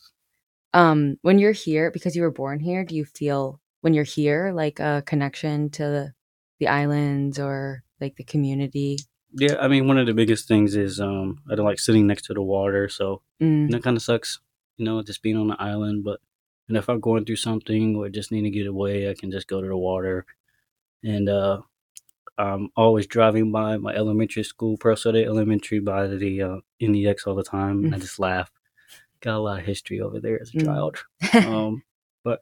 Um, 0.78 1.16
when 1.22 1.40
you're 1.40 1.52
here, 1.52 1.90
because 1.90 2.14
you 2.14 2.22
were 2.22 2.30
born 2.30 2.60
here, 2.60 2.84
do 2.84 2.94
you 2.94 3.04
feel 3.04 3.60
when 3.80 3.94
you're 3.94 4.04
here 4.04 4.52
like 4.54 4.78
a 4.78 5.02
connection 5.04 5.70
to 5.70 5.82
the, 5.82 6.12
the 6.60 6.68
islands 6.68 7.38
or 7.38 7.82
like 8.00 8.14
the 8.16 8.24
community? 8.24 8.98
Yeah, 9.32 9.56
I 9.60 9.66
mean, 9.66 9.88
one 9.88 9.98
of 9.98 10.06
the 10.06 10.14
biggest 10.14 10.46
things 10.46 10.76
is 10.76 11.00
um, 11.00 11.40
I 11.50 11.56
don't 11.56 11.66
like 11.66 11.80
sitting 11.80 12.06
next 12.06 12.26
to 12.26 12.34
the 12.34 12.42
water, 12.42 12.88
so 12.88 13.22
Mm, 13.42 13.70
that 13.70 13.82
kind 13.82 13.96
of 13.96 14.02
sucks, 14.02 14.40
you 14.76 14.84
know, 14.84 15.02
just 15.02 15.22
being 15.22 15.36
on 15.36 15.48
the 15.48 15.60
island. 15.60 16.04
But 16.04 16.20
and 16.68 16.76
if 16.76 16.88
I'm 16.88 17.00
going 17.00 17.24
through 17.24 17.36
something 17.36 17.96
or 17.96 18.08
just 18.08 18.32
need 18.32 18.42
to 18.42 18.50
get 18.50 18.66
away, 18.66 19.10
I 19.10 19.14
can 19.14 19.30
just 19.30 19.48
go 19.48 19.60
to 19.60 19.68
the 19.68 19.76
water. 19.76 20.26
And 21.04 21.28
uh, 21.28 21.62
I'm 22.38 22.70
always 22.76 23.06
driving 23.06 23.52
by 23.52 23.76
my 23.78 23.94
elementary 23.94 24.44
school, 24.44 24.76
Pearl 24.76 24.96
Elementary, 25.06 25.80
by 25.80 26.06
the 26.08 26.42
uh, 26.42 26.56
NEX 26.80 27.26
all 27.26 27.34
the 27.34 27.42
time, 27.44 27.84
and 27.84 27.94
I 27.94 27.98
just 27.98 28.18
laugh. 28.18 28.50
Got 29.20 29.36
a 29.36 29.38
lot 29.40 29.60
of 29.60 29.66
history 29.66 30.00
over 30.00 30.20
there 30.20 30.40
as 30.40 30.50
a 30.50 30.58
Mm. 30.58 30.64
child. 30.64 30.96
um, 31.46 31.82
but 32.24 32.40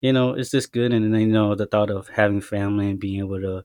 you 0.00 0.12
know, 0.12 0.34
it's 0.34 0.50
just 0.50 0.72
good, 0.72 0.92
and 0.92 1.12
then 1.12 1.20
you 1.20 1.26
know 1.28 1.54
the 1.54 1.66
thought 1.66 1.90
of 1.90 2.08
having 2.08 2.40
family 2.40 2.90
and 2.90 3.00
being 3.00 3.18
able 3.20 3.40
to 3.40 3.64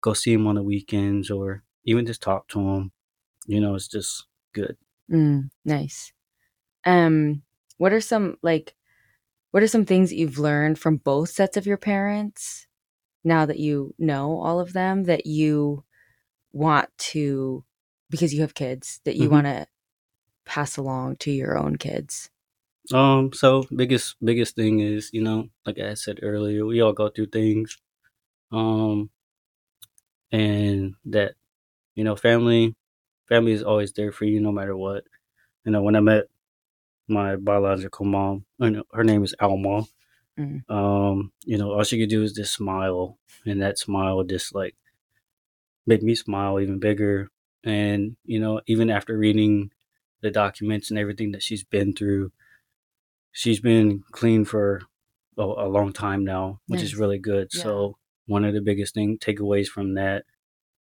go 0.00 0.12
see 0.14 0.32
them 0.34 0.46
on 0.46 0.54
the 0.56 0.62
weekends 0.62 1.30
or 1.30 1.64
even 1.84 2.06
just 2.06 2.22
talk 2.22 2.48
to 2.48 2.58
them. 2.58 2.92
You 3.46 3.60
know, 3.60 3.74
it's 3.74 3.88
just 3.88 4.26
good. 4.54 4.76
Mm, 5.10 5.50
nice. 5.64 6.12
Um, 6.86 7.42
what 7.78 7.92
are 7.92 8.00
some 8.00 8.38
like 8.42 8.74
what 9.50 9.62
are 9.62 9.68
some 9.68 9.84
things 9.84 10.10
that 10.10 10.16
you've 10.16 10.38
learned 10.38 10.78
from 10.78 10.96
both 10.98 11.30
sets 11.30 11.56
of 11.56 11.66
your 11.66 11.76
parents 11.76 12.66
now 13.24 13.46
that 13.46 13.58
you 13.58 13.94
know 13.98 14.38
all 14.40 14.60
of 14.60 14.72
them 14.72 15.04
that 15.04 15.26
you 15.26 15.84
want 16.52 16.88
to 16.98 17.64
because 18.10 18.32
you 18.34 18.40
have 18.42 18.54
kids 18.54 19.00
that 19.04 19.16
you 19.16 19.28
Mhm. 19.28 19.32
want 19.32 19.46
to 19.46 19.66
pass 20.44 20.76
along 20.76 21.16
to 21.16 21.30
your 21.30 21.58
own 21.58 21.76
kids? 21.76 22.30
Um, 22.92 23.32
so 23.32 23.64
biggest 23.74 24.16
biggest 24.24 24.56
thing 24.56 24.80
is, 24.80 25.10
you 25.12 25.22
know, 25.22 25.48
like 25.64 25.78
I 25.78 25.94
said 25.94 26.18
earlier, 26.22 26.66
we 26.66 26.80
all 26.80 26.92
go 26.92 27.08
through 27.08 27.26
things. 27.26 27.78
Um 28.50 29.10
and 30.30 30.94
that, 31.06 31.34
you 31.94 32.04
know, 32.04 32.16
family 32.16 32.74
family 33.28 33.52
is 33.52 33.62
always 33.62 33.92
there 33.92 34.12
for 34.12 34.24
you 34.24 34.40
no 34.40 34.52
matter 34.52 34.76
what. 34.76 35.04
You 35.64 35.72
know, 35.72 35.82
when 35.82 35.96
I 35.96 36.00
met 36.00 36.24
my 37.08 37.36
biological 37.36 38.04
mom, 38.04 38.44
her 38.60 39.04
name 39.04 39.24
is 39.24 39.34
Alma. 39.40 39.84
Mm. 40.38 40.68
Um, 40.68 41.32
you 41.44 41.58
know, 41.58 41.72
all 41.72 41.84
she 41.84 42.00
could 42.00 42.08
do 42.08 42.22
is 42.22 42.32
just 42.32 42.54
smile 42.54 43.18
and 43.44 43.60
that 43.62 43.78
smile 43.78 44.22
just 44.24 44.54
like 44.54 44.74
made 45.86 46.02
me 46.02 46.14
smile 46.14 46.60
even 46.60 46.78
bigger. 46.78 47.28
And, 47.64 48.16
you 48.24 48.40
know, 48.40 48.60
even 48.66 48.90
after 48.90 49.16
reading 49.16 49.70
the 50.22 50.30
documents 50.30 50.90
and 50.90 50.98
everything 50.98 51.32
that 51.32 51.42
she's 51.42 51.64
been 51.64 51.94
through, 51.94 52.32
she's 53.32 53.60
been 53.60 54.02
clean 54.12 54.44
for 54.44 54.82
a, 55.36 55.42
a 55.42 55.68
long 55.68 55.92
time 55.92 56.24
now, 56.24 56.60
which 56.66 56.82
is 56.82 56.96
really 56.96 57.18
good. 57.18 57.48
Yeah. 57.52 57.62
So 57.62 57.98
one 58.26 58.44
of 58.44 58.54
the 58.54 58.60
biggest 58.60 58.94
thing 58.94 59.18
takeaways 59.18 59.66
from 59.66 59.94
that 59.94 60.24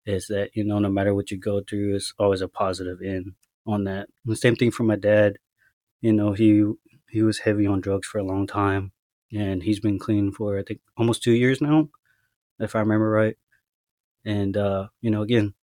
is 0.06 0.26
that 0.28 0.50
you 0.54 0.64
know 0.64 0.78
no 0.78 0.90
matter 0.90 1.14
what 1.14 1.30
you 1.30 1.38
go 1.38 1.60
through, 1.60 1.96
it's 1.96 2.14
always 2.18 2.40
a 2.40 2.48
positive 2.48 3.00
end 3.04 3.32
on 3.66 3.84
that. 3.84 4.08
The 4.24 4.36
same 4.36 4.56
thing 4.56 4.70
for 4.70 4.84
my 4.84 4.96
dad. 4.96 5.38
You 6.00 6.12
know 6.12 6.32
he 6.32 6.64
he 7.10 7.22
was 7.22 7.40
heavy 7.40 7.66
on 7.66 7.80
drugs 7.80 8.06
for 8.06 8.18
a 8.18 8.24
long 8.24 8.46
time, 8.46 8.92
and 9.32 9.62
he's 9.62 9.80
been 9.80 9.98
clean 9.98 10.32
for 10.32 10.58
I 10.58 10.62
think 10.62 10.80
almost 10.96 11.22
two 11.22 11.32
years 11.32 11.60
now, 11.60 11.88
if 12.58 12.74
I 12.76 12.80
remember 12.80 13.10
right. 13.10 13.36
And 14.24 14.56
uh, 14.56 14.88
you 15.00 15.10
know 15.10 15.22
again, 15.22 15.54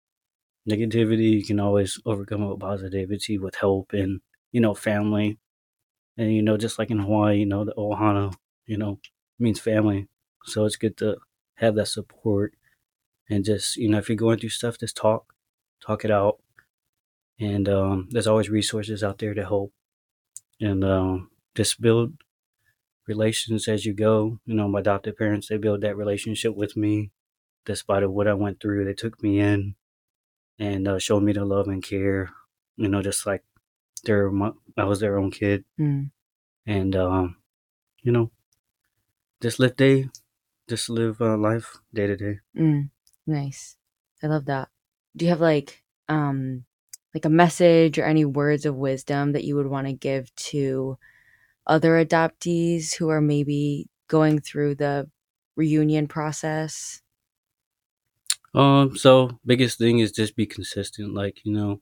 negativity 0.69 1.31
you 1.39 1.45
can 1.45 1.59
always 1.59 1.99
overcome 2.05 2.43
it 2.43 2.49
with 2.49 2.59
positivity, 2.59 3.37
with 3.37 3.55
help 3.55 3.93
and 3.93 4.21
you 4.51 4.61
know 4.61 4.73
family 4.73 5.39
and 6.17 6.33
you 6.33 6.41
know, 6.41 6.57
just 6.57 6.79
like 6.79 6.91
in 6.91 6.99
Hawaii, 6.99 7.39
you 7.39 7.45
know, 7.45 7.63
the 7.65 7.73
ohana, 7.73 8.33
you 8.65 8.77
know, 8.77 8.99
means 9.39 9.59
family. 9.59 10.07
So 10.45 10.65
it's 10.65 10.75
good 10.75 10.97
to 10.97 11.17
have 11.55 11.75
that 11.75 11.87
support 11.87 12.53
and 13.29 13.45
just, 13.45 13.77
you 13.77 13.89
know, 13.89 13.99
if 13.99 14.09
you're 14.09 14.15
going 14.15 14.39
through 14.39 14.49
stuff, 14.49 14.79
just 14.79 14.97
talk, 14.97 15.33
talk 15.85 16.05
it 16.05 16.11
out. 16.11 16.39
And 17.39 17.69
um, 17.69 18.07
there's 18.11 18.27
always 18.27 18.49
resources 18.49 19.03
out 19.03 19.19
there 19.19 19.33
to 19.33 19.43
help. 19.45 19.73
And 20.61 20.83
um, 20.83 21.31
just 21.55 21.81
build 21.81 22.15
relations 23.07 23.67
as 23.67 23.85
you 23.85 23.93
go. 23.93 24.39
You 24.45 24.55
know, 24.55 24.67
my 24.67 24.79
adopted 24.79 25.17
parents, 25.17 25.47
they 25.49 25.57
built 25.57 25.81
that 25.81 25.97
relationship 25.97 26.55
with 26.55 26.77
me 26.77 27.11
despite 27.65 28.03
of 28.03 28.11
what 28.13 28.27
I 28.27 28.33
went 28.35 28.61
through. 28.61 28.85
They 28.85 28.93
took 28.93 29.21
me 29.23 29.39
in 29.39 29.75
and 30.59 30.87
uh, 30.87 30.99
showed 30.99 31.23
me 31.23 31.33
the 31.33 31.45
love 31.45 31.67
and 31.67 31.83
care, 31.83 32.31
you 32.75 32.87
know, 32.87 33.01
just 33.01 33.25
like 33.25 33.43
they're 34.05 34.31
my, 34.31 34.51
I 34.77 34.85
was 34.85 34.99
their 34.99 35.17
own 35.17 35.31
kid 35.31 35.65
Mm. 35.79 36.11
and 36.65 36.95
um, 36.95 37.37
you 38.03 38.11
know, 38.11 38.31
just 39.41 39.59
live 39.59 39.75
day, 39.75 40.09
just 40.67 40.89
live 40.89 41.21
uh, 41.21 41.37
life 41.37 41.77
day 41.93 42.07
to 42.07 42.17
day. 42.17 42.39
Mm, 42.57 42.89
nice. 43.25 43.77
I 44.23 44.27
love 44.27 44.45
that. 44.45 44.69
Do 45.15 45.25
you 45.25 45.29
have 45.31 45.41
like 45.41 45.83
um 46.09 46.65
like 47.13 47.25
a 47.25 47.29
message 47.29 47.97
or 47.97 48.05
any 48.05 48.25
words 48.25 48.65
of 48.65 48.75
wisdom 48.75 49.31
that 49.33 49.43
you 49.43 49.55
would 49.55 49.67
want 49.67 49.87
to 49.87 49.93
give 49.93 50.33
to 50.35 50.97
other 51.65 52.03
adoptees 52.03 52.95
who 52.95 53.09
are 53.09 53.21
maybe 53.21 53.89
going 54.07 54.39
through 54.39 54.75
the 54.75 55.09
reunion 55.55 56.07
process? 56.07 57.01
Um, 58.53 58.97
so 58.97 59.39
biggest 59.45 59.77
thing 59.77 59.99
is 59.99 60.11
just 60.11 60.35
be 60.35 60.45
consistent. 60.45 61.13
Like 61.13 61.41
you 61.45 61.53
know, 61.53 61.81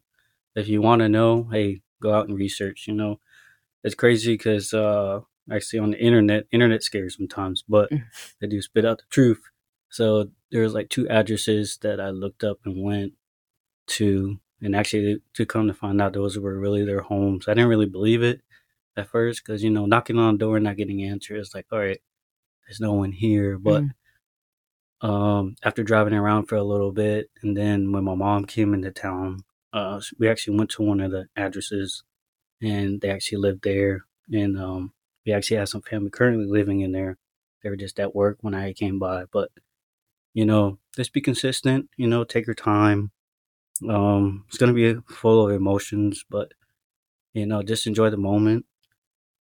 if 0.55 0.67
you 0.67 0.81
want 0.81 1.01
to 1.01 1.09
know, 1.09 1.47
hey, 1.51 1.81
go 2.01 2.13
out 2.13 2.27
and 2.29 2.37
research. 2.37 2.85
You 2.87 2.95
know, 2.95 3.19
it's 3.83 3.95
crazy 3.95 4.33
because 4.33 4.73
uh, 4.73 5.21
actually 5.51 5.79
on 5.79 5.91
the 5.91 5.99
internet, 5.99 6.47
internet 6.51 6.83
scares 6.83 7.15
sometimes, 7.17 7.63
but 7.67 7.91
Mm. 7.91 8.03
they 8.41 8.47
do 8.47 8.61
spit 8.61 8.85
out 8.85 8.99
the 8.99 9.05
truth. 9.09 9.41
So 9.89 10.31
there's 10.51 10.73
like 10.73 10.89
two 10.89 11.07
addresses 11.09 11.77
that 11.81 11.99
I 12.01 12.09
looked 12.09 12.43
up 12.43 12.59
and 12.65 12.83
went 12.83 13.13
to, 13.87 14.39
and 14.61 14.75
actually 14.75 15.21
to 15.33 15.45
come 15.45 15.67
to 15.67 15.73
find 15.73 16.01
out 16.01 16.13
those 16.13 16.37
were 16.39 16.59
really 16.59 16.85
their 16.85 17.01
homes. 17.01 17.47
I 17.47 17.53
didn't 17.53 17.69
really 17.69 17.85
believe 17.85 18.23
it 18.23 18.41
at 18.97 19.09
first 19.09 19.43
because 19.45 19.63
you 19.63 19.69
know 19.69 19.85
knocking 19.85 20.17
on 20.19 20.35
the 20.35 20.39
door 20.39 20.57
and 20.57 20.65
not 20.65 20.77
getting 20.77 21.03
answers 21.03 21.53
like 21.55 21.67
all 21.71 21.79
right, 21.79 22.01
there's 22.67 22.79
no 22.81 22.93
one 22.93 23.11
here. 23.11 23.57
But 23.59 23.83
mm. 23.83 23.91
Um, 25.05 25.55
after 25.63 25.83
driving 25.83 26.13
around 26.15 26.47
for 26.47 26.55
a 26.55 26.63
little 26.63 26.91
bit, 26.91 27.29
and 27.43 27.55
then 27.55 27.91
when 27.91 28.03
my 28.03 28.15
mom 28.15 28.45
came 28.45 28.73
into 28.73 28.91
town, 28.91 29.41
uh, 29.71 30.01
we 30.17 30.27
actually 30.27 30.57
went 30.57 30.71
to 30.71 30.81
one 30.83 30.99
of 30.99 31.11
the 31.11 31.27
addresses, 31.35 32.03
and 32.61 33.01
they 33.01 33.09
actually 33.11 33.37
lived 33.37 33.63
there, 33.63 34.05
and 34.31 34.57
um, 34.59 34.93
we 35.25 35.31
actually 35.31 35.57
have 35.57 35.69
some 35.69 35.81
family 35.83 36.09
currently 36.09 36.45
living 36.47 36.81
in 36.81 36.91
there. 36.91 37.17
They 37.61 37.69
were 37.69 37.75
just 37.75 37.99
at 37.99 38.15
work 38.15 38.39
when 38.41 38.55
I 38.55 38.73
came 38.73 38.97
by, 38.97 39.25
but 39.31 39.51
you 40.33 40.45
know, 40.45 40.79
just 40.95 41.13
be 41.13 41.21
consistent. 41.21 41.89
You 41.97 42.07
know, 42.07 42.23
take 42.23 42.47
your 42.47 42.55
time. 42.55 43.11
Um, 43.87 44.45
it's 44.47 44.57
gonna 44.57 44.73
be 44.73 44.95
full 45.07 45.47
of 45.47 45.55
emotions, 45.55 46.25
but 46.29 46.51
you 47.33 47.45
know, 47.45 47.61
just 47.63 47.87
enjoy 47.87 48.09
the 48.09 48.17
moment. 48.17 48.65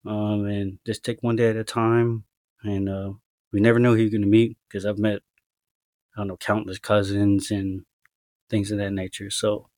Um, 0.06 0.46
and 0.46 0.78
just 0.84 1.04
take 1.04 1.22
one 1.22 1.36
day 1.36 1.48
at 1.48 1.56
a 1.56 1.64
time. 1.64 2.24
And 2.62 2.88
uh, 2.88 3.12
we 3.52 3.60
never 3.60 3.78
know 3.78 3.94
who 3.94 4.02
you're 4.02 4.10
gonna 4.10 4.26
meet 4.26 4.58
because 4.68 4.84
I've 4.86 4.98
met, 4.98 5.20
I 6.16 6.20
don't 6.20 6.28
know, 6.28 6.36
countless 6.36 6.78
cousins 6.78 7.50
and 7.50 7.82
things 8.48 8.70
of 8.70 8.78
that 8.78 8.92
nature. 8.92 9.30
So, 9.30 9.68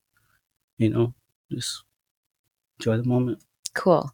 you 0.79 0.91
know, 0.91 1.15
just 1.51 1.85
enjoy 2.79 2.99
the 2.99 3.05
moment. 3.05 3.43
Cool. 3.75 4.11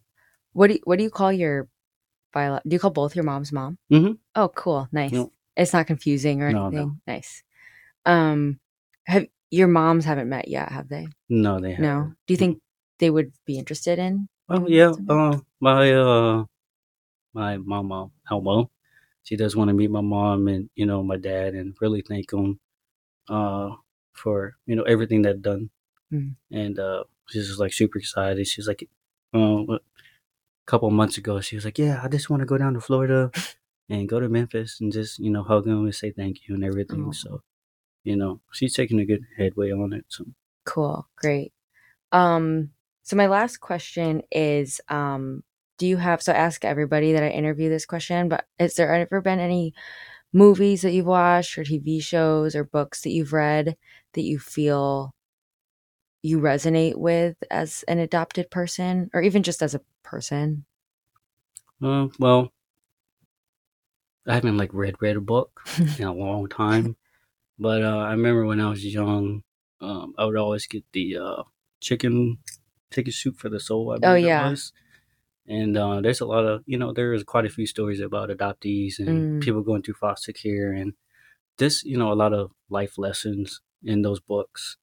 What 0.52 0.68
do 0.68 0.74
you, 0.74 0.80
what 0.84 0.98
do 0.98 1.04
you 1.04 1.10
call 1.10 1.32
your 1.32 1.68
bio? 2.32 2.60
Do 2.66 2.74
you 2.74 2.78
call 2.78 2.90
both 2.90 3.16
your 3.16 3.24
moms 3.24 3.52
mom? 3.52 3.78
Mm-hmm. 3.90 4.12
Oh, 4.36 4.48
cool, 4.48 4.88
nice. 4.92 5.14
It's 5.56 5.72
not 5.72 5.86
confusing 5.86 6.42
or 6.42 6.46
anything. 6.46 6.70
No, 6.70 6.84
no. 6.84 6.96
Nice. 7.06 7.42
Um, 8.06 8.58
have 9.06 9.26
your 9.50 9.68
moms 9.68 10.04
haven't 10.04 10.28
met 10.28 10.48
yet, 10.48 10.72
have 10.72 10.88
they? 10.88 11.08
No, 11.28 11.60
they 11.60 11.72
haven't. 11.72 11.84
No. 11.84 12.12
Do 12.26 12.34
you 12.34 12.38
think 12.38 12.60
they 12.98 13.10
would 13.10 13.32
be 13.44 13.58
interested 13.58 13.98
in? 13.98 14.28
Oh 14.48 14.66
yeah. 14.66 14.92
Uh, 15.08 15.38
my 15.60 15.92
uh, 15.92 16.44
my 17.34 17.56
mama 17.58 18.10
Elmo, 18.30 18.70
she 19.22 19.36
does 19.36 19.54
want 19.54 19.68
to 19.68 19.74
meet 19.74 19.90
my 19.90 20.00
mom 20.00 20.48
and 20.48 20.68
you 20.74 20.86
know 20.86 21.02
my 21.02 21.16
dad 21.16 21.54
and 21.54 21.74
really 21.80 22.02
thank 22.02 22.30
them, 22.30 22.60
uh, 23.28 23.70
for 24.12 24.54
you 24.66 24.76
know 24.76 24.82
everything 24.82 25.22
they've 25.22 25.40
done, 25.40 25.70
mm. 26.12 26.34
and 26.50 26.78
uh, 26.78 27.04
she's 27.28 27.48
just 27.48 27.60
like 27.60 27.72
super 27.72 27.98
excited. 27.98 28.46
She's 28.46 28.68
like, 28.68 28.88
uh, 29.34 29.62
a 29.72 29.78
couple 30.66 30.90
months 30.90 31.18
ago, 31.18 31.40
she 31.40 31.56
was 31.56 31.64
like, 31.64 31.78
"Yeah, 31.78 32.00
I 32.02 32.08
just 32.08 32.30
want 32.30 32.40
to 32.40 32.46
go 32.46 32.58
down 32.58 32.74
to 32.74 32.80
Florida 32.80 33.30
and 33.88 34.08
go 34.08 34.20
to 34.20 34.28
Memphis 34.28 34.78
and 34.80 34.92
just 34.92 35.18
you 35.18 35.30
know 35.30 35.42
hug 35.42 35.64
them 35.64 35.84
and 35.84 35.94
say 35.94 36.10
thank 36.10 36.48
you 36.48 36.54
and 36.54 36.64
everything." 36.64 37.06
Oh. 37.08 37.12
So, 37.12 37.42
you 38.04 38.16
know, 38.16 38.40
she's 38.52 38.74
taking 38.74 39.00
a 39.00 39.06
good 39.06 39.22
headway 39.36 39.72
on 39.72 39.92
it. 39.92 40.04
So 40.08 40.24
cool, 40.64 41.08
great. 41.16 41.52
Um, 42.12 42.70
so 43.02 43.16
my 43.16 43.26
last 43.26 43.58
question 43.58 44.22
is, 44.30 44.80
um, 44.88 45.42
do 45.82 45.88
you 45.88 45.96
have? 45.96 46.22
So 46.22 46.30
I 46.32 46.36
ask 46.36 46.64
everybody 46.64 47.12
that 47.12 47.24
I 47.24 47.30
interview 47.30 47.68
this 47.68 47.86
question, 47.86 48.28
but 48.28 48.46
is 48.56 48.76
there 48.76 48.94
ever 48.94 49.20
been 49.20 49.40
any 49.40 49.74
movies 50.32 50.82
that 50.82 50.92
you've 50.92 51.06
watched 51.06 51.58
or 51.58 51.64
TV 51.64 51.98
shows 51.98 52.54
or 52.54 52.62
books 52.62 53.02
that 53.02 53.10
you've 53.10 53.32
read 53.32 53.76
that 54.12 54.22
you 54.22 54.38
feel 54.38 55.12
you 56.22 56.38
resonate 56.38 56.94
with 56.94 57.36
as 57.50 57.82
an 57.88 57.98
adopted 57.98 58.48
person 58.48 59.10
or 59.12 59.22
even 59.22 59.42
just 59.42 59.60
as 59.60 59.74
a 59.74 59.80
person? 60.04 60.66
Uh, 61.82 62.06
well, 62.20 62.52
I 64.24 64.34
haven't 64.34 64.56
like 64.56 64.72
read 64.72 64.94
read 65.00 65.16
a 65.16 65.20
book 65.20 65.66
in 65.98 66.04
a 66.04 66.14
long 66.14 66.48
time, 66.48 66.94
but 67.58 67.82
uh, 67.82 67.98
I 67.98 68.12
remember 68.12 68.46
when 68.46 68.60
I 68.60 68.70
was 68.70 68.86
young, 68.86 69.42
um, 69.80 70.14
I 70.16 70.26
would 70.26 70.36
always 70.36 70.68
get 70.68 70.84
the 70.92 71.18
uh, 71.18 71.42
chicken 71.80 72.38
chicken 72.92 73.12
soup 73.12 73.38
for 73.38 73.48
the 73.48 73.58
soul. 73.58 73.90
I 73.92 73.98
oh 74.06 74.14
yeah. 74.14 74.54
And 75.46 75.76
uh, 75.76 76.00
there's 76.00 76.20
a 76.20 76.26
lot 76.26 76.44
of 76.44 76.62
you 76.66 76.78
know 76.78 76.92
there's 76.92 77.24
quite 77.24 77.46
a 77.46 77.50
few 77.50 77.66
stories 77.66 78.00
about 78.00 78.30
adoptees 78.30 78.98
and 78.98 79.08
mm. 79.08 79.42
people 79.42 79.62
going 79.62 79.82
through 79.82 79.94
foster 79.94 80.32
care 80.32 80.72
and 80.72 80.94
this 81.58 81.84
you 81.84 81.98
know 81.98 82.12
a 82.12 82.14
lot 82.14 82.32
of 82.32 82.52
life 82.70 82.96
lessons 82.96 83.60
in 83.82 84.02
those 84.02 84.20
books. 84.20 84.76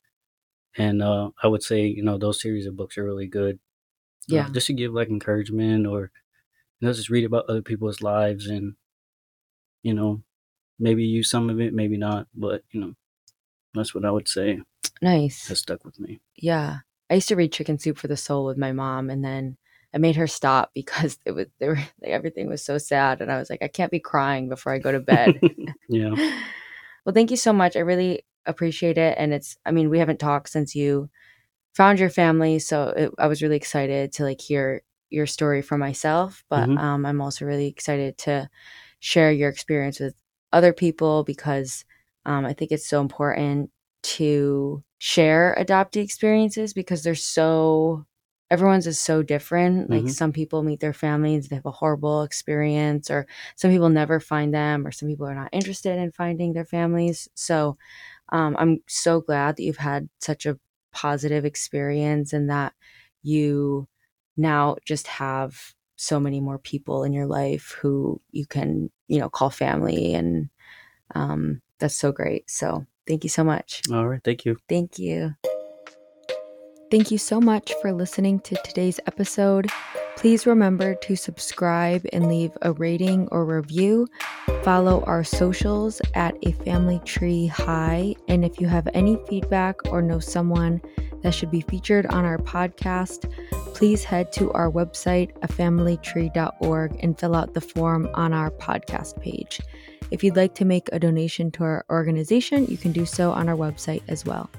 And 0.77 1.01
uh, 1.01 1.29
I 1.41 1.47
would 1.47 1.63
say 1.63 1.85
you 1.85 2.03
know 2.03 2.17
those 2.17 2.41
series 2.41 2.65
of 2.65 2.75
books 2.75 2.97
are 2.97 3.05
really 3.05 3.27
good. 3.27 3.59
Uh, 4.31 4.35
yeah. 4.35 4.49
just 4.51 4.67
to 4.67 4.73
give 4.73 4.93
like 4.93 5.09
encouragement 5.09 5.87
or 5.87 6.11
you 6.79 6.87
know 6.87 6.93
just 6.93 7.09
read 7.09 7.25
about 7.25 7.45
other 7.49 7.61
people's 7.61 8.01
lives 8.01 8.47
and 8.47 8.75
you 9.83 9.93
know, 9.93 10.21
maybe 10.77 11.03
use 11.03 11.29
some 11.29 11.49
of 11.49 11.59
it, 11.59 11.73
maybe 11.73 11.97
not, 11.97 12.27
but 12.35 12.63
you 12.71 12.81
know, 12.81 12.93
that's 13.73 13.93
what 13.93 14.05
I 14.05 14.11
would 14.11 14.27
say. 14.27 14.59
Nice. 15.01 15.47
Has 15.47 15.59
stuck 15.59 15.85
with 15.85 15.99
me. 15.99 16.19
Yeah. 16.35 16.79
I 17.09 17.15
used 17.15 17.29
to 17.29 17.35
read 17.35 17.51
Chicken 17.51 17.79
Soup 17.79 17.97
for 17.97 18.07
the 18.07 18.17
Soul 18.17 18.45
with 18.45 18.57
my 18.57 18.71
mom 18.71 19.09
and 19.09 19.23
then 19.23 19.57
I 19.93 19.97
made 19.97 20.15
her 20.17 20.27
stop 20.27 20.71
because 20.73 21.17
it 21.25 21.31
was 21.31 21.47
they 21.59 21.67
were 21.67 21.75
like, 22.01 22.11
everything 22.11 22.47
was 22.47 22.63
so 22.63 22.77
sad 22.77 23.21
and 23.21 23.31
I 23.31 23.37
was 23.37 23.49
like 23.49 23.61
I 23.61 23.67
can't 23.67 23.91
be 23.91 23.99
crying 23.99 24.49
before 24.49 24.73
I 24.73 24.79
go 24.79 24.91
to 24.91 24.99
bed. 24.99 25.39
yeah. 25.89 26.11
Well, 27.05 27.13
thank 27.13 27.31
you 27.31 27.37
so 27.37 27.53
much. 27.53 27.75
I 27.75 27.79
really 27.79 28.23
appreciate 28.45 28.97
it 28.97 29.15
and 29.17 29.33
it's 29.33 29.57
I 29.65 29.71
mean, 29.71 29.89
we 29.89 29.99
haven't 29.99 30.19
talked 30.19 30.49
since 30.49 30.75
you 30.75 31.09
found 31.73 31.99
your 31.99 32.09
family, 32.09 32.59
so 32.59 32.89
it, 32.89 33.11
I 33.17 33.27
was 33.27 33.41
really 33.41 33.55
excited 33.55 34.11
to 34.13 34.23
like 34.23 34.41
hear 34.41 34.81
your 35.09 35.25
story 35.25 35.61
for 35.61 35.77
myself, 35.77 36.43
but 36.49 36.67
mm-hmm. 36.67 36.77
um, 36.77 37.05
I'm 37.05 37.21
also 37.21 37.45
really 37.45 37.67
excited 37.67 38.17
to 38.19 38.49
share 38.99 39.31
your 39.31 39.49
experience 39.49 39.99
with 39.99 40.13
other 40.51 40.73
people 40.73 41.23
because 41.23 41.85
um, 42.25 42.45
I 42.45 42.53
think 42.53 42.71
it's 42.71 42.87
so 42.87 43.01
important 43.01 43.71
to 44.01 44.83
share 44.97 45.55
adoptee 45.59 46.03
experiences 46.03 46.73
because 46.73 47.03
they're 47.03 47.15
so 47.15 48.05
everyone's 48.51 48.87
is 48.87 48.99
so 48.99 49.21
different. 49.21 49.89
Like 49.89 50.01
mm-hmm. 50.01 50.09
some 50.09 50.31
people 50.31 50.63
meet 50.63 50.79
their 50.79 50.93
families, 50.93 51.47
they 51.47 51.55
have 51.55 51.65
a 51.65 51.71
horrible 51.71 52.23
experience, 52.23 53.09
or 53.09 53.27
some 53.55 53.71
people 53.71 53.89
never 53.89 54.19
find 54.19 54.53
them, 54.53 54.85
or 54.85 54.91
some 54.91 55.07
people 55.07 55.27
are 55.27 55.35
not 55.35 55.49
interested 55.51 55.97
in 55.97 56.11
finding 56.11 56.53
their 56.53 56.65
families. 56.65 57.27
So 57.35 57.77
um, 58.29 58.55
I'm 58.59 58.79
so 58.87 59.21
glad 59.21 59.57
that 59.57 59.63
you've 59.63 59.77
had 59.77 60.09
such 60.19 60.45
a 60.45 60.57
positive 60.91 61.45
experience 61.45 62.33
and 62.33 62.49
that 62.49 62.73
you 63.21 63.87
now 64.37 64.77
just 64.85 65.07
have 65.07 65.73
so 65.95 66.19
many 66.19 66.39
more 66.39 66.57
people 66.57 67.03
in 67.03 67.13
your 67.13 67.27
life 67.27 67.75
who 67.81 68.21
you 68.31 68.45
can, 68.45 68.89
you 69.07 69.19
know, 69.19 69.29
call 69.29 69.49
family. 69.49 70.13
And 70.13 70.49
um, 71.13 71.61
that's 71.79 71.95
so 71.95 72.11
great. 72.11 72.49
So 72.49 72.85
thank 73.05 73.23
you 73.23 73.29
so 73.29 73.43
much. 73.43 73.81
All 73.91 74.07
right. 74.07 74.21
Thank 74.23 74.45
you. 74.45 74.57
Thank 74.67 74.97
you. 74.97 75.35
Thank 76.91 77.11
you 77.11 77.19
so 77.19 77.39
much 77.39 77.71
for 77.83 77.93
listening 77.93 78.39
to 78.39 78.55
today's 78.63 78.99
episode. 79.05 79.69
Please 80.17 80.47
remember 80.47 80.95
to 80.95 81.15
subscribe 81.15 82.03
and 82.11 82.27
leave 82.27 82.57
a 82.63 82.73
rating 82.73 83.27
or 83.31 83.45
review. 83.45 84.07
Follow 84.63 85.03
our 85.05 85.23
socials 85.23 86.01
at 86.15 86.35
a 86.41 86.51
family 86.63 86.99
tree 87.05 87.45
high. 87.45 88.15
And 88.27 88.43
if 88.43 88.59
you 88.59 88.65
have 88.65 88.87
any 88.95 89.19
feedback 89.29 89.75
or 89.91 90.01
know 90.01 90.17
someone 90.17 90.81
that 91.21 91.35
should 91.35 91.51
be 91.51 91.61
featured 91.61 92.07
on 92.07 92.25
our 92.25 92.39
podcast, 92.39 93.31
please 93.75 94.03
head 94.03 94.31
to 94.33 94.51
our 94.53 94.71
website, 94.71 95.31
afamilytree.org, 95.41 96.99
and 97.03 97.19
fill 97.19 97.35
out 97.35 97.53
the 97.53 97.61
form 97.61 98.09
on 98.15 98.33
our 98.33 98.49
podcast 98.49 99.21
page. 99.21 99.61
If 100.09 100.23
you'd 100.23 100.35
like 100.35 100.55
to 100.55 100.65
make 100.65 100.89
a 100.91 100.97
donation 100.97 101.51
to 101.51 101.63
our 101.63 101.85
organization, 101.91 102.65
you 102.65 102.77
can 102.77 102.93
do 102.93 103.05
so 103.05 103.31
on 103.31 103.47
our 103.47 103.55
website 103.55 104.01
as 104.07 104.25
well. 104.25 104.49